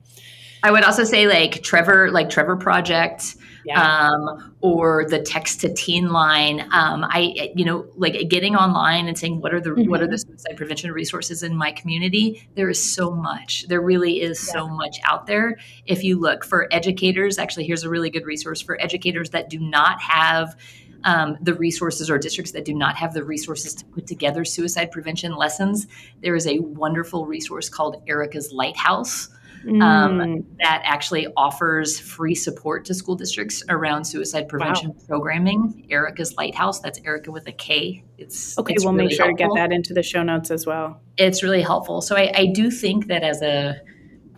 I 0.63 0.73
would 0.73 0.85
also 0.85 1.05
say 1.05 1.27
like 1.27 1.63
Trevor, 1.63 2.11
like 2.11 2.31
Trevor 2.31 2.57
Project, 2.57 3.37
Yeah. 3.65 4.09
um, 4.11 4.55
or 4.61 5.07
the 5.09 5.21
text 5.21 5.61
to 5.61 5.73
teen 5.73 6.11
line. 6.13 6.61
Um, 6.73 7.05
I, 7.09 7.53
you 7.55 7.65
know, 7.65 7.87
like 7.97 8.29
getting 8.29 8.57
online 8.57 9.07
and 9.07 9.19
saying 9.19 9.41
what 9.41 9.53
are 9.53 9.61
the 9.61 9.75
what 9.75 10.01
are 10.01 10.05
Mm-hmm. 10.05 10.13
the 10.13 10.19
suicide 10.19 10.57
prevention 10.57 10.93
resources 10.93 11.43
in 11.43 11.55
my 11.55 11.73
community. 11.73 12.49
There 12.55 12.71
is 12.71 12.83
so 12.83 13.11
much. 13.11 13.67
There 13.69 13.81
really 13.81 14.21
is 14.23 14.41
so 14.41 14.67
much 14.69 14.99
out 15.05 15.27
there. 15.27 15.59
If 15.87 16.03
you 16.05 16.19
look 16.19 16.45
for 16.45 16.69
educators, 16.73 17.39
actually, 17.39 17.67
here's 17.67 17.85
a 17.85 17.91
really 17.91 18.11
good 18.11 18.25
resource 18.27 18.61
for 18.61 18.81
educators 18.81 19.31
that 19.31 19.51
do 19.51 19.59
not 19.59 20.01
have. 20.01 20.57
Um, 21.03 21.39
the 21.41 21.55
resources 21.55 22.11
or 22.11 22.19
districts 22.19 22.53
that 22.53 22.67
do 22.67 22.75
not 22.75 22.95
have 22.97 23.15
the 23.15 23.25
resources 23.25 23.75
to 23.77 23.87
put 23.87 24.07
together 24.07 24.45
suicide 24.45 24.91
prevention 24.91 25.35
lessons, 25.35 25.87
there 26.23 26.35
is 26.35 26.47
a 26.47 26.59
wonderful 26.59 27.25
resource 27.25 27.71
called 27.71 28.03
Erika's 28.07 28.53
Lighthouse 28.53 29.31
um, 29.67 29.81
Mm, 29.81 30.45
that 30.63 30.83
actually 30.85 31.27
offers 31.37 31.99
free 32.01 32.35
support 32.35 32.85
to 32.87 32.95
school 32.95 33.15
districts 33.15 33.63
around 33.69 34.05
suicide 34.05 34.49
prevention 34.49 34.95
programming. 35.09 35.87
Erika's 35.91 36.35
Lighthouse, 36.37 36.81
that's 36.81 37.01
Erika 37.05 37.31
with 37.31 37.47
a 37.47 37.53
K. 37.53 38.05
It's 38.19 38.59
okay, 38.59 38.75
it's 38.75 38.85
we'll 38.85 38.93
make 38.93 39.05
really 39.05 39.17
sure 39.17 39.27
to 39.29 39.35
get 39.35 39.51
that 39.55 39.73
into 39.73 39.93
the 39.93 40.03
show 40.03 40.23
notes 40.23 40.51
as 40.51 40.67
well. 40.67 41.01
It's 41.17 41.43
really 41.43 41.63
helpful. 41.63 42.01
So 42.01 42.17
I, 42.17 42.31
I 42.35 42.47
do 42.47 42.71
think 42.71 43.07
that 43.09 43.23
as 43.23 43.43
a 43.43 43.81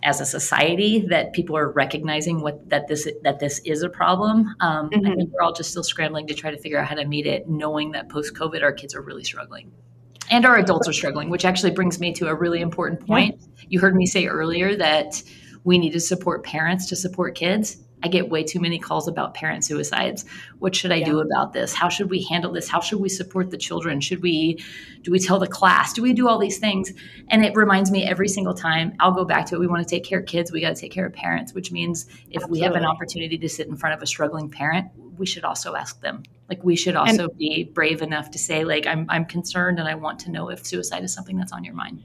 as 0.05 0.19
a 0.19 0.25
society 0.25 1.05
that 1.07 1.31
people 1.31 1.55
are 1.55 1.71
recognizing 1.71 2.41
what 2.41 2.69
that 2.69 2.89
this 2.89 3.07
that 3.23 3.39
this 3.39 3.59
is 3.59 3.83
a 3.83 3.89
problem. 3.89 4.53
Um, 4.59 4.89
I 4.93 4.97
Mhm. 4.97 5.15
think 5.15 5.31
we're 5.31 5.41
all 5.41 5.53
just 5.53 5.71
still 5.71 5.83
scrambling 5.83 6.27
to 6.27 6.33
try 6.33 6.51
to 6.51 6.57
figure 6.57 6.77
out 6.77 6.87
how 6.87 6.95
to 6.95 7.05
meet 7.05 7.25
it, 7.25 7.47
knowing 7.47 7.91
that 7.93 8.09
post 8.09 8.33
COVID 8.33 8.61
our 8.61 8.73
kids 8.73 8.93
are 8.95 9.01
really 9.01 9.23
struggling. 9.23 9.71
And 10.33 10.47
our 10.47 10.57
adults 10.57 10.87
are 10.87 10.93
struggling, 10.93 11.29
which 11.29 11.45
actually 11.45 11.73
brings 11.73 11.99
me 11.99 12.11
to 12.13 12.27
a 12.27 12.33
really 12.33 12.59
important 12.59 13.05
point. 13.05 13.39
You 13.69 13.79
heard 13.79 13.95
me 13.95 14.07
say 14.07 14.25
earlier 14.25 14.75
that 14.77 15.21
we 15.63 15.77
need 15.77 15.91
to 15.91 15.99
support 15.99 16.43
parents 16.43 16.87
to 16.87 16.95
support 16.95 17.35
kids. 17.35 17.77
I 18.03 18.09
get 18.09 18.29
way 18.29 18.43
too 18.43 18.59
many 18.59 18.77
calls 18.77 19.07
about 19.07 19.33
parent 19.33 19.63
suicides. 19.63 20.25
What 20.59 20.75
should 20.75 20.91
I 20.91 21.01
do 21.01 21.19
about 21.21 21.53
this? 21.53 21.73
How 21.73 21.87
should 21.87 22.09
we 22.09 22.23
handle 22.23 22.51
this? 22.51 22.67
How 22.67 22.81
should 22.81 22.99
we 22.99 23.07
support 23.07 23.49
the 23.49 23.57
children? 23.57 24.01
Should 24.01 24.21
we 24.21 24.63
do 25.01 25.11
we 25.11 25.19
tell 25.19 25.39
the 25.39 25.47
class? 25.47 25.93
Do 25.93 26.01
we 26.01 26.13
do 26.13 26.27
all 26.27 26.37
these 26.37 26.59
things? 26.59 26.91
And 27.29 27.45
it 27.45 27.55
reminds 27.55 27.91
me 27.91 28.05
every 28.05 28.27
single 28.27 28.53
time. 28.53 28.93
I'll 28.99 29.13
go 29.13 29.25
back 29.25 29.45
to 29.47 29.55
it. 29.55 29.59
We 29.59 29.67
want 29.67 29.87
to 29.87 29.89
take 29.89 30.03
care 30.03 30.19
of 30.19 30.25
kids. 30.25 30.51
We 30.51 30.61
got 30.61 30.75
to 30.75 30.81
take 30.81 30.91
care 30.91 31.05
of 31.05 31.13
parents, 31.13 31.53
which 31.53 31.71
means 31.71 32.07
if 32.29 32.45
we 32.47 32.59
have 32.59 32.75
an 32.75 32.85
opportunity 32.85 33.37
to 33.37 33.49
sit 33.49 33.67
in 33.67 33.77
front 33.77 33.95
of 33.95 34.01
a 34.01 34.07
struggling 34.07 34.49
parent, 34.49 34.87
we 35.17 35.25
should 35.25 35.45
also 35.45 35.75
ask 35.75 36.01
them. 36.01 36.23
Like 36.49 36.63
we 36.63 36.75
should 36.75 36.95
also 36.95 37.29
be 37.29 37.63
brave 37.73 38.01
enough 38.01 38.31
to 38.31 38.37
say, 38.37 38.65
like, 38.65 38.85
I'm 38.85 39.05
I'm 39.09 39.25
concerned 39.25 39.79
and 39.79 39.87
I 39.87 39.95
want 39.95 40.19
to 40.19 40.31
know 40.31 40.49
if 40.49 40.65
suicide 40.65 41.03
is 41.03 41.13
something 41.13 41.37
that's 41.37 41.53
on 41.53 41.63
your 41.63 41.73
mind. 41.73 42.03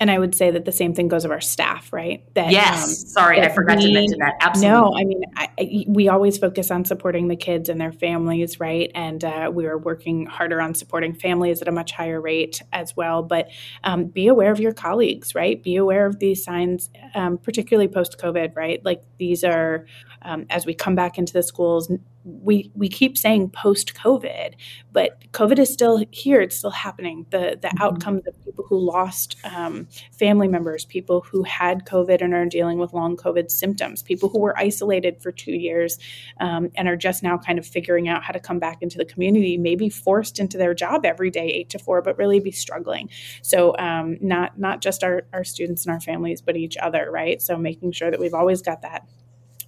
And 0.00 0.10
I 0.10 0.18
would 0.18 0.34
say 0.34 0.50
that 0.50 0.64
the 0.64 0.72
same 0.72 0.94
thing 0.94 1.08
goes 1.08 1.26
of 1.26 1.30
our 1.30 1.42
staff, 1.42 1.92
right? 1.92 2.24
That 2.34 2.50
Yes. 2.50 2.82
um, 2.82 2.88
Sorry, 2.88 3.40
I 3.42 3.50
forgot 3.50 3.80
to 3.80 3.92
mention 3.92 4.18
that. 4.20 4.34
Absolutely. 4.40 4.80
No, 4.80 4.96
I 4.96 5.04
mean, 5.04 5.22
I, 5.36 5.48
I, 5.60 5.84
we 5.86 6.08
always 6.08 6.38
focus 6.38 6.70
on 6.70 6.86
supporting 6.86 7.28
the 7.28 7.36
kids 7.36 7.68
and 7.68 7.78
their 7.78 7.92
families, 7.92 8.58
right? 8.58 8.90
And 8.94 9.22
uh, 9.22 9.50
we 9.52 9.66
are 9.66 9.76
working 9.76 10.24
harder 10.24 10.60
on 10.62 10.74
supporting 10.74 11.14
families 11.14 11.60
at 11.60 11.68
a 11.68 11.72
much 11.72 11.92
higher 11.92 12.18
rate 12.18 12.62
as 12.72 12.96
well. 12.96 13.22
But 13.22 13.50
um, 13.84 14.06
be 14.06 14.26
aware 14.26 14.50
of 14.50 14.58
your 14.58 14.72
colleagues, 14.72 15.34
right? 15.34 15.62
Be 15.62 15.76
aware 15.76 16.06
of 16.06 16.18
these 16.18 16.42
signs, 16.42 16.88
um, 17.14 17.36
particularly 17.36 17.88
post 17.88 18.18
COVID, 18.18 18.56
right? 18.56 18.82
Like 18.82 19.02
these 19.18 19.44
are, 19.44 19.84
um, 20.22 20.46
as 20.48 20.64
we 20.64 20.72
come 20.72 20.94
back 20.94 21.18
into 21.18 21.34
the 21.34 21.42
schools, 21.42 21.92
we 22.24 22.70
we 22.74 22.88
keep 22.88 23.16
saying 23.16 23.50
post 23.50 23.94
COVID, 23.94 24.54
but 24.92 25.22
COVID 25.32 25.58
is 25.58 25.72
still 25.72 26.04
here. 26.10 26.40
It's 26.40 26.56
still 26.56 26.70
happening. 26.70 27.26
The 27.30 27.58
the 27.60 27.68
Mhm. 27.68 27.80
outcomes 27.80 28.26
of 28.26 28.34
people 28.44 28.64
who 28.68 28.78
lost 28.78 29.36
um, 29.44 29.88
family 30.12 30.48
members, 30.48 30.84
people 30.84 31.22
who 31.22 31.42
had 31.44 31.86
COVID 31.86 32.20
and 32.20 32.34
are 32.34 32.46
dealing 32.46 32.78
with 32.78 32.92
long 32.92 33.16
COVID 33.16 33.50
symptoms, 33.50 34.02
people 34.02 34.28
who 34.28 34.38
were 34.38 34.58
isolated 34.58 35.22
for 35.22 35.32
two 35.32 35.52
years 35.52 35.98
um, 36.40 36.70
and 36.76 36.88
are 36.88 36.96
just 36.96 37.22
now 37.22 37.38
kind 37.38 37.58
of 37.58 37.66
figuring 37.66 38.08
out 38.08 38.22
how 38.22 38.32
to 38.32 38.40
come 38.40 38.58
back 38.58 38.82
into 38.82 38.98
the 38.98 39.04
community, 39.04 39.56
maybe 39.56 39.88
forced 39.88 40.38
into 40.38 40.58
their 40.58 40.74
job 40.74 41.06
every 41.06 41.30
day, 41.30 41.46
eight 41.48 41.70
to 41.70 41.78
four, 41.78 42.02
but 42.02 42.18
really 42.18 42.40
be 42.40 42.50
struggling. 42.50 43.08
So 43.42 43.76
um, 43.78 44.18
not 44.20 44.58
not 44.58 44.80
just 44.82 45.02
our, 45.02 45.22
our 45.32 45.44
students 45.44 45.86
and 45.86 45.92
our 45.94 46.00
families, 46.00 46.40
but 46.42 46.56
each 46.56 46.76
other, 46.76 47.10
right? 47.10 47.40
So 47.40 47.56
making 47.56 47.92
sure 47.92 48.10
that 48.10 48.20
we've 48.20 48.34
always 48.34 48.60
got 48.62 48.82
that. 48.82 49.06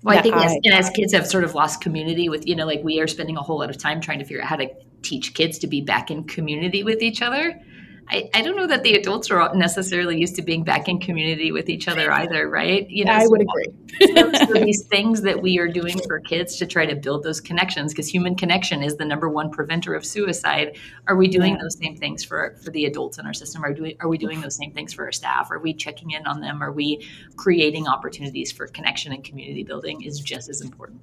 Well, 0.03 0.13
I 0.13 0.17
that 0.17 0.23
think 0.23 0.37
as, 0.37 0.53
and 0.65 0.75
as 0.75 0.91
kids 0.91 1.13
have 1.13 1.27
sort 1.27 1.45
of 1.45 1.55
lost 1.55 1.81
community 1.81 2.29
with, 2.29 2.47
you 2.47 2.57
know, 2.57 2.67
like 2.67 2.83
we 2.83 3.01
are 3.01 3.07
spending 3.07 3.37
a 3.37 3.43
whole 3.43 3.59
lot 3.59 3.71
of 3.71 3.79
time 3.79 4.01
trying 4.01 4.19
to 4.19 4.25
figure 4.25 4.43
out 4.43 4.49
how 4.49 4.57
to 4.57 4.69
teach 5.03 5.35
kids 5.35 5.59
to 5.59 5.67
be 5.67 5.81
back 5.81 6.11
in 6.11 6.25
community 6.25 6.83
with 6.83 7.03
each 7.03 7.23
other. 7.23 7.61
I, 8.09 8.29
I 8.35 8.43
don't 8.43 8.57
know 8.57 8.67
that 8.67 8.83
the 8.83 8.95
adults 8.95 9.31
are 9.31 9.55
necessarily 9.55 10.19
used 10.19 10.37
to 10.37 10.43
being 10.43 10.65
back 10.65 10.89
in 10.89 10.99
community 11.01 11.51
with 11.53 11.69
each 11.71 11.89
other 11.89 12.13
either, 12.13 12.49
right? 12.49 12.89
You 12.91 13.05
know, 13.07 13.13
I 13.13 13.25
so- 13.25 13.31
would 13.31 13.41
agree. 13.43 13.67
so, 14.15 14.33
so 14.33 14.53
these 14.55 14.83
things 14.85 15.23
that 15.23 15.41
we 15.41 15.59
are 15.59 15.69
doing 15.69 15.99
for 16.07 16.21
kids 16.21 16.57
to 16.57 16.67
try 16.67 16.85
to 16.85 16.95
build 16.97 17.23
those 17.23 17.41
connections, 17.41 17.93
because 17.93 18.09
human 18.09 18.35
connection 18.35 18.83
is 18.83 18.97
the 18.97 19.05
number 19.05 19.29
one 19.29 19.51
preventer 19.51 19.95
of 19.95 20.05
suicide. 20.05 20.77
Are 21.07 21.17
we 21.17 21.29
doing 21.29 21.55
Yeah. 21.55 21.63
those 21.63 21.79
same 21.79 21.97
things 21.97 22.25
for 22.25 22.57
for 22.63 22.71
the 22.71 22.85
adults 22.87 23.19
in 23.19 23.27
our 23.27 23.35
system? 23.35 23.65
Are 23.65 23.73
doing 23.73 23.97
are 24.01 24.09
we 24.09 24.19
doing 24.19 24.41
those 24.41 24.57
same 24.57 24.73
things 24.73 24.93
for 24.93 25.05
our 25.05 25.13
staff? 25.13 25.51
Are 25.51 25.59
we 25.59 25.73
checking 25.73 26.11
in 26.11 26.27
on 26.27 26.41
them? 26.41 26.63
Are 26.63 26.73
we 26.73 27.07
creating 27.37 27.87
opportunities 27.87 28.51
for 28.53 28.67
connection 28.67 29.13
and 29.13 29.23
community 29.25 29.63
building? 29.63 30.03
Is 30.03 30.21
just 30.21 30.49
as 30.49 30.61
important. 30.61 31.01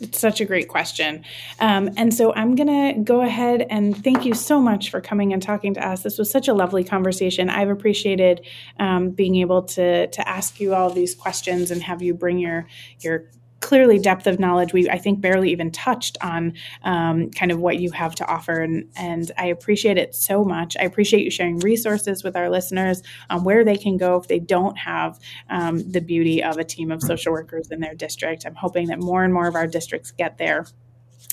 It's 0.00 0.18
such 0.18 0.40
a 0.40 0.44
great 0.44 0.68
question. 0.68 1.24
Um, 1.58 1.90
and 1.96 2.14
so 2.14 2.32
I'm 2.34 2.54
going 2.54 2.94
to 2.94 3.00
go 3.02 3.22
ahead 3.22 3.66
and 3.68 4.02
thank 4.04 4.24
you 4.24 4.34
so 4.34 4.60
much 4.60 4.90
for 4.90 5.00
coming 5.00 5.32
and 5.32 5.42
talking 5.42 5.74
to 5.74 5.86
us. 5.86 6.02
This 6.02 6.18
was 6.18 6.30
such 6.30 6.46
a 6.48 6.54
lovely 6.54 6.84
conversation. 6.84 7.50
I've 7.50 7.68
appreciated 7.68 8.46
um, 8.78 9.10
being 9.10 9.36
able 9.36 9.62
to, 9.62 10.06
to 10.06 10.28
ask 10.28 10.60
you 10.60 10.74
all 10.74 10.90
these 10.90 11.14
questions 11.14 11.70
and 11.70 11.82
have 11.82 12.00
you 12.00 12.14
bring 12.14 12.38
your, 12.38 12.66
your 13.00 13.28
clearly 13.60 13.98
depth 13.98 14.26
of 14.26 14.38
knowledge 14.38 14.72
we 14.72 14.88
i 14.90 14.98
think 14.98 15.20
barely 15.20 15.50
even 15.50 15.70
touched 15.70 16.16
on 16.20 16.52
um, 16.84 17.30
kind 17.30 17.50
of 17.50 17.58
what 17.58 17.78
you 17.78 17.90
have 17.90 18.14
to 18.14 18.26
offer. 18.26 18.60
And, 18.60 18.88
and 18.96 19.30
i 19.36 19.46
appreciate 19.46 19.98
it 19.98 20.14
so 20.14 20.44
much. 20.44 20.76
I 20.78 20.84
appreciate 20.84 21.24
you 21.24 21.30
sharing 21.30 21.58
resources 21.58 22.22
with 22.22 22.36
our 22.36 22.50
listeners 22.50 23.02
on 23.30 23.44
where 23.44 23.64
they 23.64 23.76
can 23.76 23.96
go 23.96 24.16
if 24.16 24.28
they 24.28 24.38
don't 24.38 24.76
have 24.78 25.18
um, 25.50 25.90
the 25.90 26.00
beauty 26.00 26.42
of 26.42 26.58
a 26.58 26.64
team 26.64 26.90
of 26.90 27.02
social 27.02 27.32
workers 27.32 27.70
in 27.70 27.80
their 27.80 27.94
district. 27.94 28.44
I'm 28.46 28.54
hoping 28.54 28.88
that 28.88 28.98
more 28.98 29.24
and 29.24 29.32
more 29.32 29.46
of 29.46 29.54
our 29.54 29.66
districts 29.66 30.10
get 30.10 30.38
there 30.38 30.66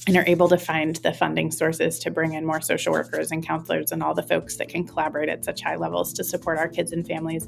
and 0.08 0.16
are 0.18 0.24
able 0.28 0.48
to 0.48 0.58
find 0.58 0.98
the 0.98 1.12
funding 1.14 1.52
sources 1.52 1.98
to 2.00 2.12
bring 2.12 2.34
in 2.34 2.46
more 2.46 2.62
social 2.62 2.94
workers 2.94 3.32
and 3.32 3.46
counselors 3.46 3.92
and 3.92 4.04
all 4.04 4.14
the 4.14 4.24
folks 4.24 4.58
that 4.58 4.70
can 4.70 4.86
collaborate 4.86 5.30
at 5.30 5.44
such 5.44 5.62
high 5.62 5.76
levels 5.76 6.14
to 6.14 6.24
support 6.24 6.58
our 6.58 6.68
kids 6.68 6.92
and 6.92 7.08
families. 7.08 7.48